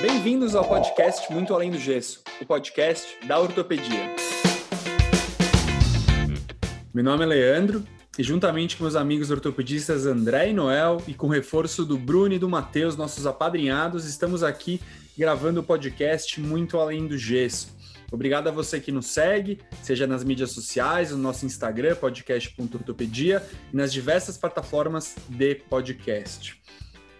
Bem-vindos 0.00 0.54
ao 0.54 0.66
podcast 0.66 1.30
Muito 1.30 1.52
Além 1.52 1.70
do 1.70 1.78
Gesso, 1.78 2.22
o 2.40 2.46
podcast 2.46 3.18
da 3.28 3.38
ortopedia. 3.38 4.16
Meu 6.94 7.04
nome 7.04 7.24
é 7.24 7.26
Leandro 7.26 7.84
e 8.18 8.22
juntamente 8.22 8.78
com 8.78 8.84
meus 8.84 8.96
amigos 8.96 9.30
ortopedistas 9.30 10.06
André 10.06 10.48
e 10.48 10.52
Noel 10.54 11.02
e 11.06 11.12
com 11.12 11.26
o 11.26 11.30
reforço 11.30 11.84
do 11.84 11.98
Bruno 11.98 12.32
e 12.32 12.38
do 12.38 12.48
Matheus, 12.48 12.96
nossos 12.96 13.26
apadrinhados, 13.26 14.06
estamos 14.06 14.42
aqui 14.42 14.80
gravando 15.18 15.60
o 15.60 15.62
podcast 15.62 16.40
Muito 16.40 16.78
Além 16.78 17.06
do 17.06 17.18
Gesso. 17.18 17.76
Obrigado 18.10 18.48
a 18.48 18.50
você 18.50 18.80
que 18.80 18.90
nos 18.90 19.08
segue, 19.08 19.60
seja 19.82 20.06
nas 20.06 20.24
mídias 20.24 20.52
sociais, 20.52 21.10
no 21.10 21.18
nosso 21.18 21.44
Instagram, 21.44 21.94
podcast.ortopedia, 21.96 23.46
e 23.70 23.76
nas 23.76 23.92
diversas 23.92 24.38
plataformas 24.38 25.14
de 25.28 25.56
podcast. 25.56 26.58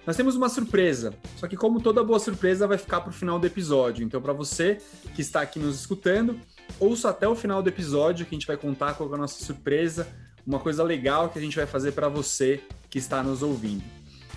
Nós 0.06 0.16
temos 0.16 0.34
uma 0.34 0.48
surpresa, 0.48 1.12
só 1.36 1.46
que 1.46 1.56
como 1.56 1.80
toda 1.80 2.02
boa 2.02 2.18
surpresa 2.18 2.66
vai 2.66 2.78
ficar 2.78 3.02
para 3.02 3.10
o 3.10 3.12
final 3.12 3.38
do 3.38 3.46
episódio. 3.46 4.02
Então, 4.02 4.20
para 4.20 4.32
você 4.32 4.78
que 5.14 5.20
está 5.20 5.42
aqui 5.42 5.58
nos 5.58 5.78
escutando, 5.78 6.40
ouça 6.78 7.10
até 7.10 7.28
o 7.28 7.34
final 7.34 7.62
do 7.62 7.68
episódio 7.68 8.24
que 8.24 8.34
a 8.34 8.38
gente 8.38 8.46
vai 8.46 8.56
contar 8.56 8.94
qual 8.94 9.10
é 9.10 9.14
a 9.14 9.18
nossa 9.18 9.44
surpresa, 9.44 10.08
uma 10.46 10.58
coisa 10.58 10.82
legal 10.82 11.28
que 11.28 11.38
a 11.38 11.42
gente 11.42 11.54
vai 11.54 11.66
fazer 11.66 11.92
para 11.92 12.08
você 12.08 12.62
que 12.88 12.98
está 12.98 13.22
nos 13.22 13.42
ouvindo. 13.42 13.84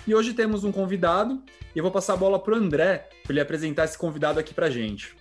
E 0.06 0.14
hoje 0.14 0.34
temos 0.34 0.64
um 0.64 0.70
convidado 0.70 1.42
e 1.74 1.78
eu 1.78 1.82
vou 1.82 1.90
passar 1.90 2.12
a 2.12 2.16
bola 2.16 2.38
para 2.38 2.52
o 2.52 2.56
André 2.56 3.08
para 3.22 3.32
ele 3.32 3.40
apresentar 3.40 3.84
esse 3.84 3.96
convidado 3.96 4.38
aqui 4.38 4.52
para 4.52 4.66
a 4.66 4.70
gente. 4.70 5.16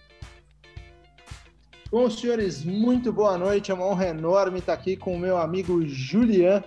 Bom, 1.89 2.09
senhores, 2.09 2.65
muito 2.65 3.13
boa 3.13 3.37
noite. 3.37 3.71
É 3.71 3.73
uma 3.73 3.85
honra 3.85 4.07
enorme 4.07 4.59
estar 4.59 4.73
aqui 4.73 4.97
com 4.97 5.15
o 5.15 5.19
meu 5.19 5.37
amigo 5.37 5.85
Julian. 5.87 6.61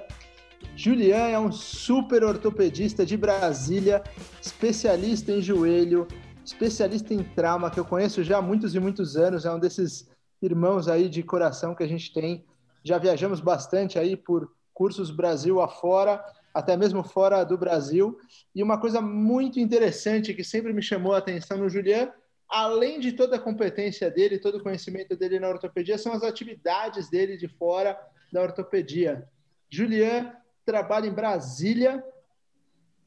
Julian 0.74 1.28
é 1.28 1.38
um 1.38 1.52
super 1.52 2.24
ortopedista 2.24 3.04
de 3.04 3.16
Brasília, 3.16 4.02
especialista 4.40 5.32
em 5.32 5.40
joelho, 5.40 6.08
especialista 6.44 7.14
em 7.14 7.22
trauma, 7.22 7.70
que 7.70 7.78
eu 7.78 7.84
conheço 7.84 8.24
já 8.24 8.38
há 8.38 8.42
muitos 8.42 8.74
e 8.74 8.80
muitos 8.80 9.16
anos. 9.16 9.44
É 9.44 9.52
um 9.52 9.58
desses 9.58 10.08
irmãos 10.42 10.88
aí 10.88 11.08
de 11.08 11.22
coração 11.22 11.74
que 11.74 11.82
a 11.82 11.88
gente 11.88 12.12
tem. 12.12 12.44
Já 12.82 12.98
viajamos 12.98 13.40
bastante 13.40 13.98
aí 13.98 14.16
por 14.16 14.50
cursos 14.72 15.10
Brasil 15.10 15.60
afora, 15.60 16.24
até 16.52 16.76
mesmo 16.76 17.02
fora 17.04 17.44
do 17.44 17.56
Brasil. 17.56 18.18
E 18.54 18.62
uma 18.62 18.78
coisa 18.78 19.00
muito 19.00 19.60
interessante 19.60 20.34
que 20.34 20.44
sempre 20.44 20.72
me 20.72 20.82
chamou 20.82 21.14
a 21.14 21.18
atenção 21.18 21.58
no 21.58 21.68
Julian 21.68 22.10
além 22.48 23.00
de 23.00 23.12
toda 23.12 23.36
a 23.36 23.40
competência 23.40 24.10
dele, 24.10 24.38
todo 24.38 24.58
o 24.58 24.62
conhecimento 24.62 25.16
dele 25.16 25.38
na 25.38 25.48
ortopedia, 25.48 25.98
são 25.98 26.12
as 26.12 26.22
atividades 26.22 27.10
dele 27.10 27.36
de 27.36 27.48
fora 27.48 27.98
da 28.32 28.42
ortopedia. 28.42 29.28
Julian 29.68 30.32
trabalha 30.66 31.06
em 31.06 31.14
Brasília, 31.14 32.04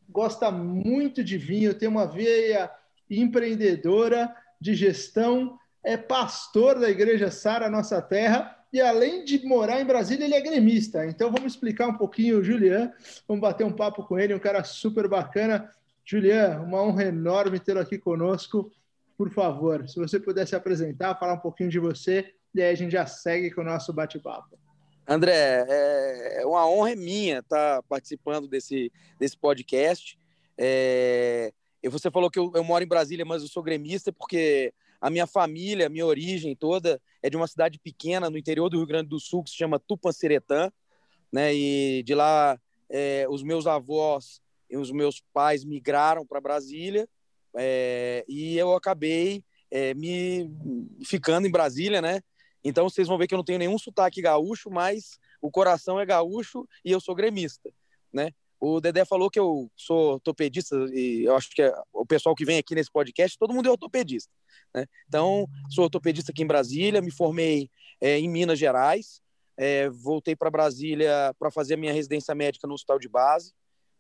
gosta 0.10 0.50
muito 0.50 1.24
de 1.24 1.38
vinho, 1.38 1.76
tem 1.76 1.88
uma 1.88 2.08
veia 2.08 2.72
empreendedora 3.10 4.34
de 4.60 4.74
gestão, 4.74 5.60
é 5.84 5.96
pastor 5.96 6.80
da 6.80 6.90
Igreja 6.90 7.30
Sara 7.30 7.70
Nossa 7.70 8.02
Terra 8.02 8.56
e 8.74 8.82
além 8.82 9.24
de 9.24 9.46
morar 9.46 9.80
em 9.80 9.86
Brasília, 9.86 10.26
ele 10.26 10.36
é 10.36 10.42
gremista. 10.42 11.06
Então 11.06 11.32
vamos 11.32 11.54
explicar 11.54 11.88
um 11.88 11.98
pouquinho 11.98 12.40
o 12.40 12.44
Julian, 12.44 12.92
vamos 13.28 13.42
bater 13.42 13.66
um 13.66 13.74
papo 13.74 14.04
com 14.04 14.18
ele, 14.18 14.34
um 14.34 14.40
cara 14.40 14.64
super 14.64 15.08
bacana. 15.08 15.72
Julian, 16.04 16.62
uma 16.62 16.82
honra 16.82 17.04
enorme 17.04 17.60
tê-lo 17.60 17.80
aqui 17.80 18.00
conosco 18.00 18.72
por 19.20 19.30
favor, 19.30 19.86
se 19.86 20.00
você 20.00 20.18
pudesse 20.18 20.56
apresentar, 20.56 21.14
falar 21.20 21.34
um 21.34 21.40
pouquinho 21.40 21.70
de 21.70 21.78
você, 21.78 22.34
e 22.56 22.62
aí 22.62 22.72
a 22.72 22.76
gente 22.76 22.94
já 22.94 23.06
segue 23.06 23.52
com 23.52 23.60
o 23.60 23.66
nosso 23.66 23.92
bate-papo. 23.92 24.58
André, 25.12 25.66
é 25.68 26.46
uma 26.46 26.70
honra 26.70 26.96
minha 26.96 27.40
estar 27.40 27.82
participando 27.90 28.48
desse, 28.48 28.92
desse 29.20 29.36
podcast. 29.36 30.20
É, 30.56 31.52
você 31.90 32.12
falou 32.12 32.30
que 32.30 32.38
eu, 32.38 32.52
eu, 32.54 32.64
moro 32.64 32.84
em 32.84 32.88
Brasília, 32.88 33.26
mas 33.26 33.42
eu 33.42 33.48
sou 33.48 33.64
gremista 33.64 34.14
porque 34.14 34.72
a 35.02 35.10
minha 35.10 35.26
família, 35.26 35.88
a 35.88 35.90
minha 35.90 36.06
origem 36.06 36.56
toda 36.56 37.02
é 37.24 37.30
de 37.30 37.36
uma 37.36 37.48
cidade 37.48 37.80
pequena 37.80 38.30
no 38.30 38.38
interior 38.38 38.70
do 38.70 38.78
Rio 38.78 38.86
Grande 38.86 39.10
do 39.10 39.20
Sul 39.20 39.44
que 39.44 39.50
se 39.50 39.56
chama 39.56 39.80
Tupanciretã, 39.80 40.72
né? 41.34 41.56
E 41.56 42.04
de 42.04 42.14
lá 42.14 42.60
é, 42.88 43.26
os 43.32 43.42
meus 43.42 43.66
avós 43.66 44.40
e 44.70 44.78
os 44.78 44.92
meus 44.92 45.24
pais 45.34 45.66
migraram 45.66 46.24
para 46.24 46.40
Brasília 46.40 47.10
é, 47.56 48.24
e 48.28 48.56
eu 48.56 48.76
acabei 48.76 49.44
é, 49.72 49.96
me 49.96 50.52
ficando 51.04 51.48
em 51.48 51.52
Brasília, 51.52 52.00
né? 52.00 52.22
Então 52.64 52.90
vocês 52.90 53.08
vão 53.08 53.18
ver 53.18 53.28
que 53.28 53.34
eu 53.34 53.38
não 53.38 53.44
tenho 53.44 53.60
nenhum 53.60 53.78
sotaque 53.78 54.22
gaúcho, 54.22 54.70
mas 54.70 55.18
o 55.42 55.50
coração 55.50 56.00
é 56.00 56.06
gaúcho 56.06 56.68
e 56.84 56.92
eu 56.92 57.00
sou 57.00 57.16
gremista, 57.16 57.72
né? 58.12 58.32
O 58.60 58.82
Dedé 58.82 59.06
falou 59.06 59.30
que 59.30 59.40
eu 59.40 59.72
sou 59.76 60.14
ortopedista 60.16 60.76
e 60.92 61.24
eu 61.24 61.36
acho 61.36 61.50
que 61.52 61.62
é, 61.62 61.74
o 61.94 62.06
pessoal 62.06 62.36
que 62.36 62.44
vem 62.44 62.58
aqui 62.58 62.76
nesse 62.76 62.92
podcast, 62.92 63.38
todo 63.38 63.54
mundo 63.54 63.70
é 63.70 63.72
ortopedista, 63.72 64.32
né? 64.76 64.86
Então, 65.08 65.48
sou 65.70 65.86
ortopedista 65.86 66.32
aqui 66.32 66.44
em 66.44 66.48
Brasília, 66.48 67.02
me 67.02 67.12
formei 67.12 67.70
é, 68.02 68.20
em 68.20 68.28
Minas 68.28 68.60
Gerais, 68.60 69.22
é, 69.56 69.90
voltei 69.90 70.36
para 70.36 70.52
Brasília 70.52 71.34
para 71.40 71.50
fazer 71.50 71.76
a 71.76 71.78
minha 71.78 71.94
residência 71.94 72.36
médica 72.36 72.68
no 72.68 72.74
hospital 72.74 73.00
de 73.00 73.08
base, 73.08 73.54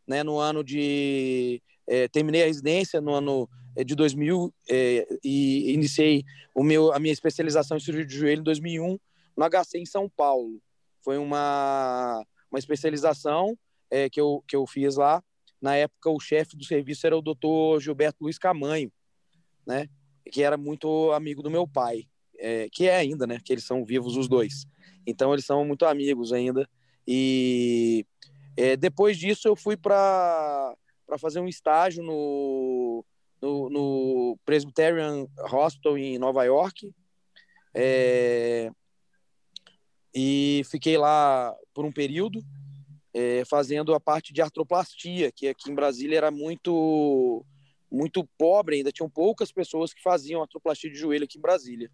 né? 0.06 0.24
No 0.24 0.38
ano 0.38 0.62
de 0.62 1.62
é, 1.90 2.08
terminei 2.08 2.44
a 2.44 2.46
residência 2.46 3.02
no 3.02 3.14
ano 3.14 3.50
é, 3.76 3.84
de 3.84 3.96
2000 3.96 4.54
é, 4.70 5.08
e 5.24 5.74
iniciei 5.74 6.24
o 6.54 6.64
meu, 6.64 6.94
a 6.94 7.00
minha 7.00 7.12
especialização 7.12 7.78
em 7.78 7.80
cirurgia 7.80 8.06
de 8.06 8.16
joelho 8.16 8.42
em 8.42 8.44
2001 8.44 9.00
no 9.36 9.50
HC 9.50 9.80
em 9.80 9.86
São 9.86 10.08
Paulo. 10.08 10.62
Foi 11.02 11.18
uma, 11.18 12.24
uma 12.52 12.60
especialização 12.60 13.58
é, 13.90 14.10
que, 14.10 14.22
eu, 14.22 14.44
que 14.48 14.56
eu 14.56 14.68
fiz 14.68 14.98
lá. 14.98 15.24
Na 15.60 15.76
época, 15.76 16.10
o 16.10 16.20
chefe 16.20 16.56
do 16.56 16.64
serviço 16.64 17.08
era 17.08 17.18
o 17.18 17.22
doutor 17.22 17.82
Gilberto 17.82 18.24
Luiz 18.24 18.38
Camanho, 18.38 18.92
né? 19.66 19.88
que 20.32 20.44
era 20.44 20.58
muito 20.58 21.12
amigo 21.12 21.42
do 21.42 21.50
meu 21.50 21.68
pai, 21.68 22.04
é, 22.38 22.70
que 22.72 22.88
é 22.88 22.96
ainda, 22.96 23.26
né? 23.26 23.40
que 23.44 23.52
eles 23.52 23.66
são 23.66 23.84
vivos 23.84 24.16
os 24.16 24.28
dois. 24.28 24.66
Então, 25.08 25.34
eles 25.34 25.46
são 25.46 25.66
muito 25.66 25.86
amigos 25.86 26.32
ainda. 26.32 26.70
E 27.08 28.06
é, 28.56 28.78
depois 28.78 29.18
disso, 29.18 29.48
eu 29.48 29.56
fui 29.56 29.76
para 29.76 30.76
para 31.10 31.18
fazer 31.18 31.40
um 31.40 31.48
estágio 31.48 32.04
no, 32.04 33.04
no, 33.42 33.70
no, 33.70 34.40
Presbyterian 34.46 35.26
Hospital 35.52 35.98
em 35.98 36.20
Nova 36.20 36.44
York. 36.44 36.94
É, 37.74 38.70
e 40.14 40.62
fiquei 40.70 40.98
lá 40.98 41.56
por 41.74 41.84
um 41.84 41.92
período 41.92 42.42
é, 43.12 43.44
fazendo 43.46 43.94
a 43.96 44.00
parte 44.00 44.32
de 44.32 44.42
artroplastia, 44.42 45.32
que 45.32 45.48
aqui 45.48 45.72
em 45.72 45.76
Brasília 45.76 46.18
era 46.18 46.32
muito 46.32 47.44
muito 47.92 48.24
pobre, 48.38 48.76
ainda 48.76 48.92
tinham 48.92 49.10
poucas 49.10 49.52
pessoas 49.52 49.92
que 49.92 50.02
faziam 50.04 50.44
artroplastia 50.44 50.92
de 50.92 51.00
joelho 51.00 51.24
aqui 51.24 51.40
em 51.40 51.42
Brasília. 51.42 51.90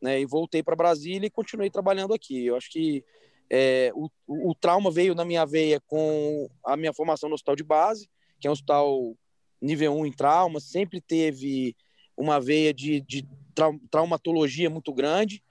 Né? 0.00 0.22
E 0.22 0.24
voltei 0.24 0.62
para 0.62 0.74
Brasília 0.74 1.26
e 1.26 1.30
continuei 1.30 1.68
trabalhando 1.68 2.14
aqui. 2.14 2.46
Eu 2.46 2.56
acho 2.56 2.70
que 2.70 3.04
é, 3.50 3.92
o, 3.94 4.08
o, 4.26 4.54
trauma 4.54 4.90
veio 4.90 5.14
na 5.14 5.22
minha 5.22 5.44
veia 5.44 5.78
com 5.80 6.48
a 6.64 6.78
minha 6.78 6.94
formação 6.94 7.28
no 7.28 7.34
hospital 7.34 7.54
de 7.54 7.62
base, 7.62 8.08
que 8.44 8.48
é 8.48 8.50
um 8.50 8.52
hospital 8.52 9.16
nível 9.58 9.96
1 9.96 10.04
em 10.04 10.12
trauma, 10.12 10.60
sempre 10.60 11.00
teve 11.00 11.74
uma 12.14 12.38
veia 12.38 12.74
de, 12.74 13.00
de 13.00 13.26
traumatologia 13.90 14.68
muito 14.68 14.92
grande, 14.92 15.42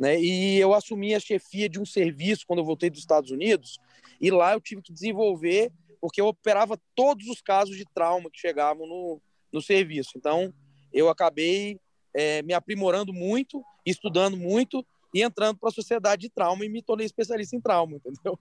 né? 0.00 0.20
E 0.20 0.58
eu 0.58 0.74
assumi 0.74 1.14
a 1.14 1.20
chefia 1.20 1.68
de 1.68 1.78
um 1.78 1.86
serviço 1.86 2.44
quando 2.44 2.58
eu 2.58 2.64
voltei 2.64 2.90
dos 2.90 2.98
Estados 2.98 3.30
Unidos, 3.30 3.78
e 4.20 4.32
lá 4.32 4.52
eu 4.52 4.60
tive 4.60 4.82
que 4.82 4.92
desenvolver, 4.92 5.70
porque 6.00 6.20
eu 6.20 6.26
operava 6.26 6.76
todos 6.92 7.28
os 7.28 7.40
casos 7.40 7.76
de 7.76 7.84
trauma 7.94 8.28
que 8.28 8.40
chegavam 8.40 8.84
no, 8.84 9.22
no 9.52 9.62
serviço. 9.62 10.10
Então, 10.16 10.52
eu 10.92 11.08
acabei 11.08 11.78
é, 12.12 12.42
me 12.42 12.52
aprimorando 12.52 13.12
muito, 13.12 13.62
estudando 13.86 14.36
muito 14.36 14.84
e 15.14 15.22
entrando 15.22 15.56
para 15.56 15.68
a 15.68 15.72
sociedade 15.72 16.22
de 16.22 16.30
trauma 16.30 16.64
e 16.64 16.68
me 16.68 16.82
tornei 16.82 17.06
especialista 17.06 17.54
em 17.54 17.60
trauma, 17.60 17.94
entendeu? 18.04 18.36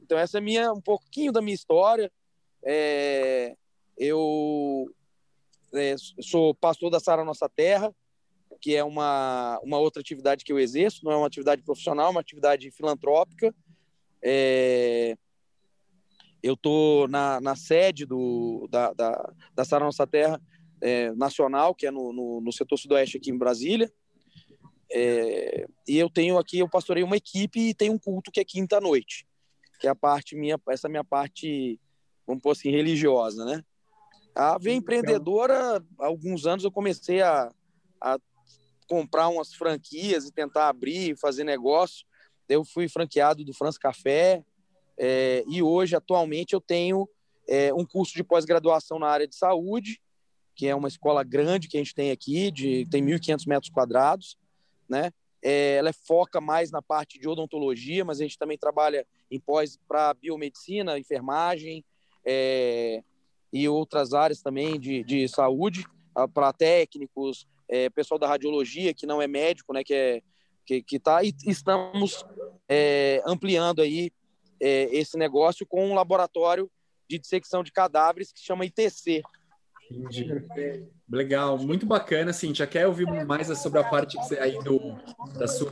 Então, 0.00 0.16
essa 0.16 0.38
é 0.38 0.40
minha, 0.40 0.72
um 0.72 0.80
pouquinho 0.80 1.32
da 1.32 1.42
minha 1.42 1.56
história. 1.56 2.08
É, 2.64 3.56
eu 3.96 4.86
é, 5.74 5.94
sou 6.20 6.54
pastor 6.54 6.90
da 6.90 7.00
Sara 7.00 7.24
Nossa 7.24 7.48
Terra, 7.48 7.94
que 8.60 8.76
é 8.76 8.84
uma, 8.84 9.58
uma 9.62 9.78
outra 9.78 10.00
atividade 10.00 10.44
que 10.44 10.52
eu 10.52 10.58
exerço, 10.58 11.04
não 11.04 11.12
é 11.12 11.16
uma 11.16 11.26
atividade 11.26 11.62
profissional, 11.62 12.08
é 12.08 12.10
uma 12.10 12.20
atividade 12.20 12.70
filantrópica. 12.70 13.54
É, 14.22 15.16
eu 16.42 16.54
estou 16.54 17.08
na, 17.08 17.40
na 17.40 17.56
sede 17.56 18.04
do, 18.04 18.68
da, 18.70 18.92
da, 18.92 19.34
da 19.54 19.64
Sara 19.64 19.84
Nossa 19.84 20.06
Terra 20.06 20.40
é, 20.80 21.12
nacional, 21.12 21.74
que 21.74 21.86
é 21.86 21.90
no, 21.90 22.12
no, 22.12 22.40
no, 22.40 22.52
setor 22.52 22.76
sudoeste 22.76 23.16
aqui 23.16 23.30
em 23.30 23.38
Brasília. 23.38 23.90
É, 24.92 25.66
e 25.88 25.96
eu 25.96 26.10
tenho 26.10 26.38
aqui, 26.38 26.58
eu 26.58 26.68
pastorei 26.68 27.02
uma 27.02 27.16
equipe 27.16 27.58
e 27.58 27.74
tenho 27.74 27.92
um 27.92 27.98
culto 27.98 28.30
que 28.30 28.40
é 28.40 28.44
quinta-noite, 28.44 29.26
que 29.80 29.86
é 29.86 29.90
a 29.90 29.94
parte 29.94 30.36
minha, 30.36 30.60
essa 30.68 30.88
minha 30.88 31.04
parte 31.04 31.80
vamos 32.26 32.42
pôr 32.42 32.52
assim, 32.52 32.70
religiosa, 32.70 33.44
né? 33.44 33.64
A 34.34 34.56
veia 34.58 34.76
empreendedora, 34.76 35.84
há 35.98 36.06
alguns 36.06 36.46
anos 36.46 36.64
eu 36.64 36.72
comecei 36.72 37.20
a, 37.20 37.52
a 38.00 38.18
comprar 38.88 39.28
umas 39.28 39.52
franquias 39.52 40.26
e 40.26 40.32
tentar 40.32 40.68
abrir, 40.68 41.16
fazer 41.18 41.44
negócio. 41.44 42.06
Eu 42.48 42.64
fui 42.64 42.88
franqueado 42.88 43.44
do 43.44 43.52
France 43.52 43.78
Café 43.78 44.44
é, 44.98 45.44
e 45.48 45.62
hoje, 45.62 45.94
atualmente, 45.94 46.54
eu 46.54 46.60
tenho 46.60 47.08
é, 47.48 47.72
um 47.74 47.84
curso 47.84 48.14
de 48.14 48.24
pós-graduação 48.24 48.98
na 48.98 49.08
área 49.08 49.28
de 49.28 49.34
saúde 49.34 50.00
que 50.54 50.66
é 50.66 50.74
uma 50.74 50.88
escola 50.88 51.22
grande 51.22 51.68
que 51.68 51.76
a 51.76 51.80
gente 51.80 51.94
tem 51.94 52.10
aqui, 52.10 52.50
de 52.50 52.86
tem 52.90 53.04
1.500 53.04 53.46
metros 53.46 53.70
quadrados, 53.70 54.36
né? 54.88 55.10
É, 55.44 55.74
ela 55.74 55.92
foca 55.92 56.40
mais 56.40 56.70
na 56.70 56.80
parte 56.80 57.18
de 57.18 57.28
odontologia, 57.28 58.04
mas 58.04 58.20
a 58.20 58.22
gente 58.22 58.38
também 58.38 58.56
trabalha 58.56 59.04
em 59.28 59.40
pós 59.40 59.76
para 59.88 60.14
biomedicina, 60.14 60.98
enfermagem 60.98 61.84
é, 62.24 63.02
e 63.52 63.68
outras 63.68 64.12
áreas 64.14 64.40
também 64.40 64.78
de, 64.78 65.02
de 65.04 65.28
saúde, 65.28 65.84
para 66.34 66.52
técnicos, 66.52 67.46
é, 67.68 67.88
pessoal 67.90 68.18
da 68.18 68.28
radiologia, 68.28 68.92
que 68.92 69.06
não 69.06 69.20
é 69.20 69.26
médico, 69.26 69.72
né, 69.72 69.82
que 69.82 69.94
é 69.94 70.22
que, 70.64 70.80
que 70.80 70.98
tá, 70.98 71.24
e 71.24 71.34
estamos 71.46 72.24
é, 72.68 73.20
ampliando 73.26 73.82
aí 73.82 74.12
é, 74.60 74.84
esse 74.96 75.18
negócio 75.18 75.66
com 75.66 75.84
um 75.84 75.94
laboratório 75.94 76.70
de 77.10 77.18
dissecção 77.18 77.64
de 77.64 77.72
cadáveres 77.72 78.32
que 78.32 78.40
chama 78.40 78.64
ITC, 78.64 79.22
Entendi. 79.90 80.86
Legal, 81.10 81.58
muito 81.58 81.84
bacana, 81.84 82.32
Cintia. 82.32 82.66
Quer 82.66 82.86
ouvir 82.86 83.06
mais 83.26 83.46
sobre 83.58 83.78
a 83.80 83.84
parte 83.84 84.16
aí 84.40 84.58
do, 84.62 84.96
da 85.38 85.46
sua 85.46 85.70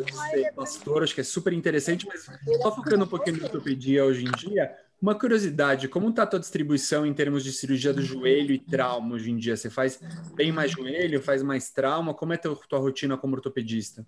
pastor? 0.55 1.03
Acho 1.03 1.15
que 1.15 1.23
é 1.23 1.25
super 1.25 1.53
interessante, 1.53 2.07
mas 2.07 2.29
só 2.61 2.75
focando 2.75 3.05
um 3.05 3.09
pouquinho 3.09 3.39
no 3.39 3.45
ortopedia 3.45 4.05
hoje 4.05 4.27
em 4.27 4.31
dia, 4.33 4.77
uma 5.01 5.15
curiosidade, 5.15 5.89
como 5.89 6.11
está 6.11 6.25
a 6.25 6.27
tua 6.27 6.39
distribuição 6.39 7.07
em 7.07 7.15
termos 7.15 7.43
de 7.43 7.53
cirurgia 7.53 7.93
do 7.93 8.03
joelho 8.03 8.53
e 8.53 8.59
trauma 8.59 9.15
hoje 9.15 9.31
em 9.31 9.37
dia? 9.37 9.57
Você 9.57 9.71
faz 9.71 9.99
bem 10.35 10.53
mais 10.53 10.73
joelho, 10.73 11.23
faz 11.23 11.43
mais 11.43 11.71
trauma? 11.71 12.13
Como 12.13 12.33
é 12.33 12.37
a 12.37 12.39
tua, 12.39 12.57
tua 12.69 12.79
rotina 12.79 13.17
como 13.17 13.35
ortopedista? 13.35 14.07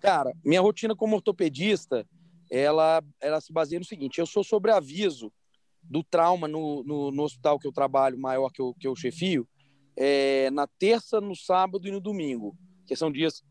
Cara, 0.00 0.32
minha 0.44 0.60
rotina 0.60 0.96
como 0.96 1.14
ortopedista, 1.14 2.04
ela, 2.50 3.02
ela 3.20 3.40
se 3.40 3.52
baseia 3.52 3.78
no 3.78 3.84
seguinte, 3.84 4.18
eu 4.18 4.26
sou 4.26 4.42
sobre 4.42 4.72
aviso 4.72 5.32
do 5.82 6.02
trauma 6.02 6.48
no, 6.48 6.82
no, 6.82 7.12
no, 7.12 7.22
hospital 7.22 7.58
que 7.58 7.66
eu 7.66 7.72
trabalho, 7.72 8.18
maior 8.18 8.50
que 8.50 8.60
eu, 8.60 8.74
que 8.74 8.88
eu 8.88 8.96
chefio, 8.96 9.48
é, 9.96 10.50
na 10.50 10.66
terça, 10.66 11.20
no 11.20 11.34
sábado 11.36 11.86
e 11.86 11.92
no 11.92 12.00
domingo, 12.00 12.56
que 12.86 12.96
são 12.96 13.10
dias 13.10 13.42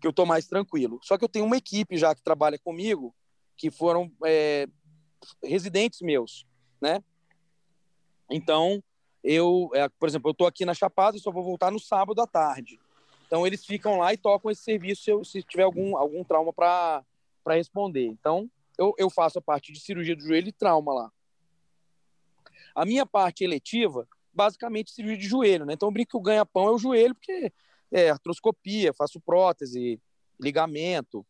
que 0.00 0.06
eu 0.06 0.10
estou 0.10 0.24
mais 0.24 0.46
tranquilo. 0.46 1.00
Só 1.02 1.18
que 1.18 1.24
eu 1.24 1.28
tenho 1.28 1.44
uma 1.44 1.56
equipe 1.56 1.96
já 1.96 2.14
que 2.14 2.22
trabalha 2.22 2.58
comigo, 2.58 3.14
que 3.56 3.70
foram 3.70 4.10
é, 4.24 4.66
residentes 5.42 6.00
meus, 6.00 6.46
né? 6.80 7.02
Então, 8.30 8.82
eu, 9.22 9.70
é, 9.74 9.88
por 9.88 10.08
exemplo, 10.08 10.28
eu 10.28 10.32
estou 10.32 10.46
aqui 10.46 10.64
na 10.64 10.74
Chapada 10.74 11.16
e 11.16 11.20
só 11.20 11.30
vou 11.30 11.42
voltar 11.42 11.70
no 11.70 11.78
sábado 11.78 12.20
à 12.20 12.26
tarde. 12.26 12.78
Então, 13.26 13.46
eles 13.46 13.64
ficam 13.64 13.98
lá 13.98 14.12
e 14.12 14.16
tocam 14.16 14.50
esse 14.50 14.62
serviço 14.62 15.02
se, 15.02 15.10
eu, 15.10 15.24
se 15.24 15.42
tiver 15.42 15.62
algum, 15.62 15.96
algum 15.96 16.24
trauma 16.24 16.52
para 16.52 17.04
responder. 17.48 18.06
Então, 18.06 18.50
eu, 18.78 18.94
eu 18.96 19.10
faço 19.10 19.38
a 19.38 19.42
parte 19.42 19.72
de 19.72 19.80
cirurgia 19.80 20.16
do 20.16 20.22
joelho 20.22 20.48
e 20.48 20.52
trauma 20.52 20.92
lá. 20.92 21.12
A 22.74 22.84
minha 22.84 23.04
parte 23.04 23.44
eletiva, 23.44 24.08
basicamente, 24.32 24.90
cirurgia 24.90 25.18
de 25.18 25.28
joelho, 25.28 25.66
né? 25.66 25.74
Então 25.74 25.88
eu 25.88 25.92
brinco 25.92 26.12
que 26.12 26.16
o 26.16 26.22
ganha-pão 26.22 26.68
é 26.68 26.70
o 26.70 26.78
joelho, 26.78 27.14
porque 27.14 27.52
é 27.92 28.10
artroscopia, 28.10 28.94
faço 28.94 29.20
prótese, 29.20 30.00
ligamento, 30.40 31.26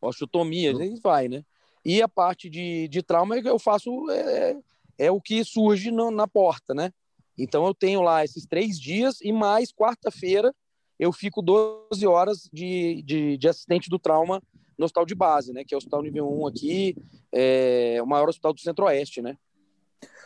osteotomia, 0.00 0.72
uhum. 0.74 0.80
aí 0.80 1.00
vai, 1.00 1.28
né? 1.28 1.44
E 1.84 2.00
a 2.00 2.08
parte 2.08 2.48
de, 2.48 2.88
de 2.88 3.02
trauma 3.02 3.36
eu 3.38 3.58
faço 3.58 4.10
é, 4.10 4.56
é 4.98 5.10
o 5.10 5.20
que 5.20 5.44
surge 5.44 5.90
no, 5.90 6.10
na 6.10 6.26
porta, 6.26 6.72
né? 6.74 6.92
Então 7.36 7.66
eu 7.66 7.74
tenho 7.74 8.00
lá 8.00 8.24
esses 8.24 8.46
três 8.46 8.80
dias 8.80 9.20
e 9.20 9.32
mais 9.32 9.72
quarta-feira 9.72 10.54
eu 10.98 11.12
fico 11.12 11.42
12 11.42 12.06
horas 12.06 12.48
de, 12.52 13.02
de, 13.02 13.36
de, 13.36 13.48
assistente 13.48 13.90
do 13.90 13.98
trauma 13.98 14.40
no 14.78 14.84
hospital 14.84 15.04
de 15.04 15.14
base, 15.14 15.52
né? 15.52 15.64
Que 15.64 15.74
é 15.74 15.76
o 15.76 15.78
hospital 15.78 16.02
nível 16.02 16.32
1 16.40 16.46
aqui, 16.46 16.96
é 17.32 18.00
o 18.02 18.06
maior 18.06 18.28
hospital 18.28 18.52
do 18.52 18.60
Centro-Oeste, 18.60 19.20
né? 19.20 19.36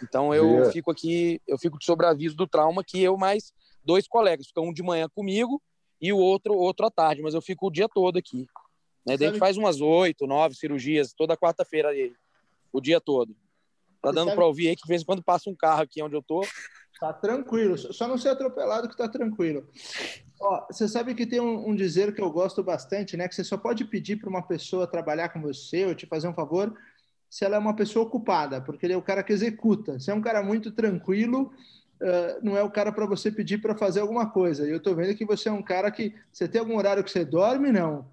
Então 0.02 0.34
eu 0.34 0.70
fico 0.70 0.90
aqui, 0.90 1.40
eu 1.46 1.58
fico 1.58 1.78
de 1.78 1.84
sobreaviso 1.84 2.36
do 2.36 2.46
trauma 2.46 2.84
que 2.84 3.02
eu 3.02 3.16
mais 3.16 3.52
dois 3.84 4.06
colegas, 4.06 4.46
ficam 4.46 4.64
um 4.64 4.72
de 4.72 4.82
manhã 4.82 5.08
comigo 5.08 5.60
e 6.00 6.12
o 6.12 6.18
outro 6.18 6.54
outro 6.54 6.86
à 6.86 6.90
tarde, 6.90 7.22
mas 7.22 7.34
eu 7.34 7.42
fico 7.42 7.66
o 7.66 7.70
dia 7.70 7.88
todo 7.88 8.18
aqui. 8.18 8.46
Né? 9.08 9.16
Daí 9.16 9.28
a 9.28 9.30
gente 9.30 9.40
faz 9.40 9.56
umas 9.56 9.80
oito, 9.80 10.26
nove 10.26 10.54
cirurgias 10.54 11.12
toda 11.12 11.36
quarta-feira 11.36 11.88
aí, 11.88 12.12
o 12.72 12.80
dia 12.80 13.00
todo. 13.00 13.34
Tá 14.02 14.12
dando 14.12 14.32
para 14.34 14.46
ouvir 14.46 14.68
aí 14.68 14.76
que 14.76 14.82
de 14.82 14.88
vez 14.88 15.02
em 15.02 15.04
quando 15.04 15.22
passa 15.22 15.50
um 15.50 15.54
carro 15.54 15.82
aqui 15.82 16.02
onde 16.02 16.14
eu 16.14 16.22
tô. 16.22 16.46
Tá 17.00 17.12
tranquilo, 17.12 17.78
só 17.78 18.06
não 18.06 18.18
ser 18.18 18.28
atropelado 18.28 18.88
que 18.88 18.96
tá 18.96 19.08
tranquilo. 19.08 19.68
Ó, 20.40 20.66
você 20.70 20.86
sabe 20.86 21.14
que 21.14 21.26
tem 21.26 21.40
um, 21.40 21.68
um, 21.68 21.74
dizer 21.74 22.14
que 22.14 22.20
eu 22.20 22.30
gosto 22.30 22.62
bastante, 22.62 23.16
né? 23.16 23.26
Que 23.28 23.34
você 23.34 23.44
só 23.44 23.56
pode 23.56 23.84
pedir 23.84 24.16
para 24.16 24.28
uma 24.28 24.42
pessoa 24.42 24.86
trabalhar 24.86 25.30
com 25.30 25.40
você 25.40 25.86
ou 25.86 25.94
te 25.94 26.06
fazer 26.06 26.28
um 26.28 26.34
favor 26.34 26.76
se 27.28 27.44
ela 27.44 27.56
é 27.56 27.58
uma 27.58 27.76
pessoa 27.76 28.06
ocupada, 28.06 28.60
porque 28.60 28.86
ele 28.86 28.94
é 28.94 28.96
o 28.96 29.02
cara 29.02 29.22
que 29.22 29.32
executa. 29.32 29.98
Se 30.00 30.10
é 30.10 30.14
um 30.14 30.20
cara 30.20 30.42
muito 30.42 30.70
tranquilo, 30.70 31.52
uh, 32.00 32.40
não 32.42 32.56
é 32.56 32.62
o 32.62 32.70
cara 32.70 32.90
para 32.90 33.06
você 33.06 33.30
pedir 33.30 33.58
para 33.58 33.76
fazer 33.76 34.00
alguma 34.00 34.30
coisa. 34.30 34.66
E 34.66 34.70
eu 34.70 34.78
estou 34.78 34.94
vendo 34.94 35.14
que 35.14 35.24
você 35.24 35.48
é 35.48 35.52
um 35.52 35.62
cara 35.62 35.90
que. 35.90 36.14
Você 36.32 36.48
tem 36.48 36.60
algum 36.60 36.76
horário 36.76 37.04
que 37.04 37.10
você 37.10 37.24
dorme? 37.24 37.70
Não. 37.70 38.06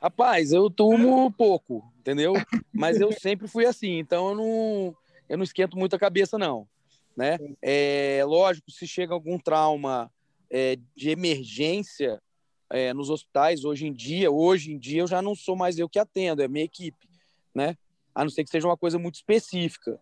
Rapaz, 0.00 0.52
eu 0.52 0.68
durmo 0.68 1.30
pouco, 1.32 1.84
entendeu? 1.98 2.34
Mas 2.72 3.00
eu 3.00 3.12
sempre 3.12 3.48
fui 3.48 3.66
assim, 3.66 3.98
então 3.98 4.28
eu 4.28 4.34
não, 4.34 4.96
eu 5.28 5.36
não 5.36 5.44
esquento 5.44 5.76
muito 5.76 5.96
a 5.96 5.98
cabeça, 5.98 6.38
não. 6.38 6.68
Né? 7.16 7.36
É, 7.60 8.22
lógico, 8.24 8.70
se 8.70 8.86
chega 8.86 9.12
algum 9.12 9.38
trauma 9.38 10.10
é, 10.48 10.78
de 10.94 11.10
emergência 11.10 12.22
é, 12.70 12.94
nos 12.94 13.10
hospitais, 13.10 13.64
hoje 13.64 13.86
em 13.86 13.92
dia, 13.92 14.30
hoje 14.30 14.72
em 14.72 14.78
dia 14.78 15.00
eu 15.00 15.06
já 15.06 15.20
não 15.20 15.34
sou 15.34 15.56
mais 15.56 15.78
eu 15.78 15.88
que 15.88 15.98
atendo, 15.98 16.42
é 16.42 16.48
minha 16.48 16.64
equipe, 16.64 17.08
né? 17.52 17.76
a 18.14 18.24
não 18.24 18.30
ser 18.30 18.42
que 18.42 18.50
seja 18.50 18.66
uma 18.66 18.76
coisa 18.76 18.98
muito 18.98 19.14
específica. 19.14 19.98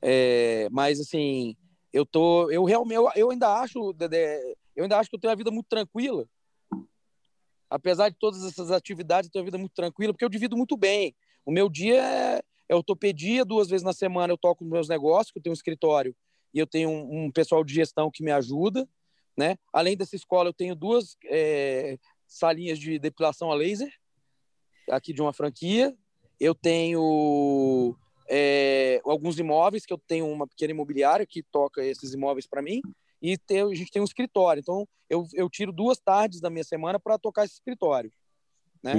É, 0.00 0.68
mas 0.70 1.00
assim, 1.00 1.54
eu 1.92 2.06
tô, 2.06 2.50
eu 2.50 2.64
realmente, 2.64 2.96
eu, 2.96 3.10
eu 3.14 3.30
ainda 3.30 3.60
acho, 3.60 3.94
eu 4.74 4.84
ainda 4.84 4.98
acho 4.98 5.10
que 5.10 5.16
eu 5.16 5.20
tenho 5.20 5.30
uma 5.30 5.36
vida 5.36 5.50
muito 5.50 5.68
tranquila. 5.68 6.26
Apesar 7.70 8.08
de 8.08 8.16
todas 8.18 8.44
essas 8.44 8.70
atividades, 8.70 9.28
eu 9.28 9.32
tenho 9.32 9.42
uma 9.42 9.46
vida 9.46 9.58
muito 9.58 9.74
tranquila, 9.74 10.12
porque 10.12 10.24
eu 10.24 10.28
divido 10.28 10.56
muito 10.56 10.76
bem. 10.76 11.14
O 11.44 11.50
meu 11.50 11.68
dia 11.68 12.02
é, 12.02 12.42
é 12.68 12.74
ortopedia, 12.74 13.44
duas 13.44 13.68
vezes 13.68 13.84
na 13.84 13.92
semana 13.92 14.32
eu 14.32 14.38
toco 14.38 14.64
meus 14.64 14.88
negócios, 14.88 15.30
que 15.30 15.38
eu 15.38 15.42
tenho 15.42 15.52
um 15.52 15.54
escritório 15.54 16.14
e 16.52 16.58
eu 16.58 16.66
tenho 16.66 16.88
um, 16.88 17.24
um 17.24 17.30
pessoal 17.30 17.62
de 17.62 17.74
gestão 17.74 18.10
que 18.10 18.22
me 18.22 18.30
ajuda, 18.30 18.88
né? 19.36 19.56
Além 19.72 19.96
dessa 19.96 20.16
escola, 20.16 20.48
eu 20.48 20.54
tenho 20.54 20.74
duas 20.74 21.16
é, 21.26 21.98
salinhas 22.26 22.78
de 22.78 22.98
depilação 22.98 23.52
a 23.52 23.54
laser 23.54 23.92
aqui 24.90 25.12
de 25.12 25.20
uma 25.20 25.32
franquia 25.32 25.94
eu 26.40 26.54
tenho 26.54 27.96
é, 28.28 29.00
alguns 29.04 29.38
imóveis, 29.38 29.84
que 29.84 29.92
eu 29.92 29.98
tenho 29.98 30.30
uma 30.30 30.46
pequena 30.46 30.70
imobiliária 30.70 31.26
que 31.26 31.42
toca 31.42 31.84
esses 31.84 32.12
imóveis 32.14 32.46
para 32.46 32.62
mim, 32.62 32.80
e 33.20 33.36
tem, 33.38 33.62
a 33.62 33.74
gente 33.74 33.90
tem 33.90 34.02
um 34.02 34.04
escritório. 34.04 34.60
Então, 34.60 34.86
eu, 35.08 35.26
eu 35.34 35.48
tiro 35.48 35.72
duas 35.72 35.98
tardes 35.98 36.40
da 36.40 36.50
minha 36.50 36.64
semana 36.64 36.98
para 36.98 37.18
tocar 37.18 37.44
esse 37.44 37.54
escritório. 37.54 38.12
Né? 38.82 38.94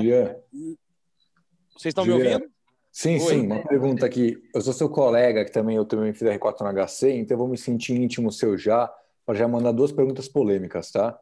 Vocês 1.75 1.91
estão 1.91 2.05
me 2.05 2.11
ouvindo? 2.11 2.49
Sim, 2.91 3.13
Oi. 3.13 3.19
sim. 3.19 3.45
Uma 3.45 3.65
pergunta 3.65 4.05
aqui. 4.05 4.41
Eu 4.53 4.61
sou 4.61 4.73
seu 4.73 4.89
colega, 4.89 5.45
que 5.45 5.51
também 5.51 5.75
eu 5.75 5.85
também 5.85 6.13
fiz 6.13 6.23
R4 6.23 6.61
no 6.61 6.87
HC, 6.87 7.11
então 7.11 7.35
eu 7.35 7.39
vou 7.39 7.47
me 7.47 7.57
sentir 7.57 7.95
íntimo 7.95 8.31
seu 8.31 8.57
já, 8.57 8.91
para 9.25 9.35
já 9.35 9.47
mandar 9.47 9.71
duas 9.71 9.91
perguntas 9.91 10.27
polêmicas, 10.27 10.91
tá? 10.91 11.09
A 11.09 11.21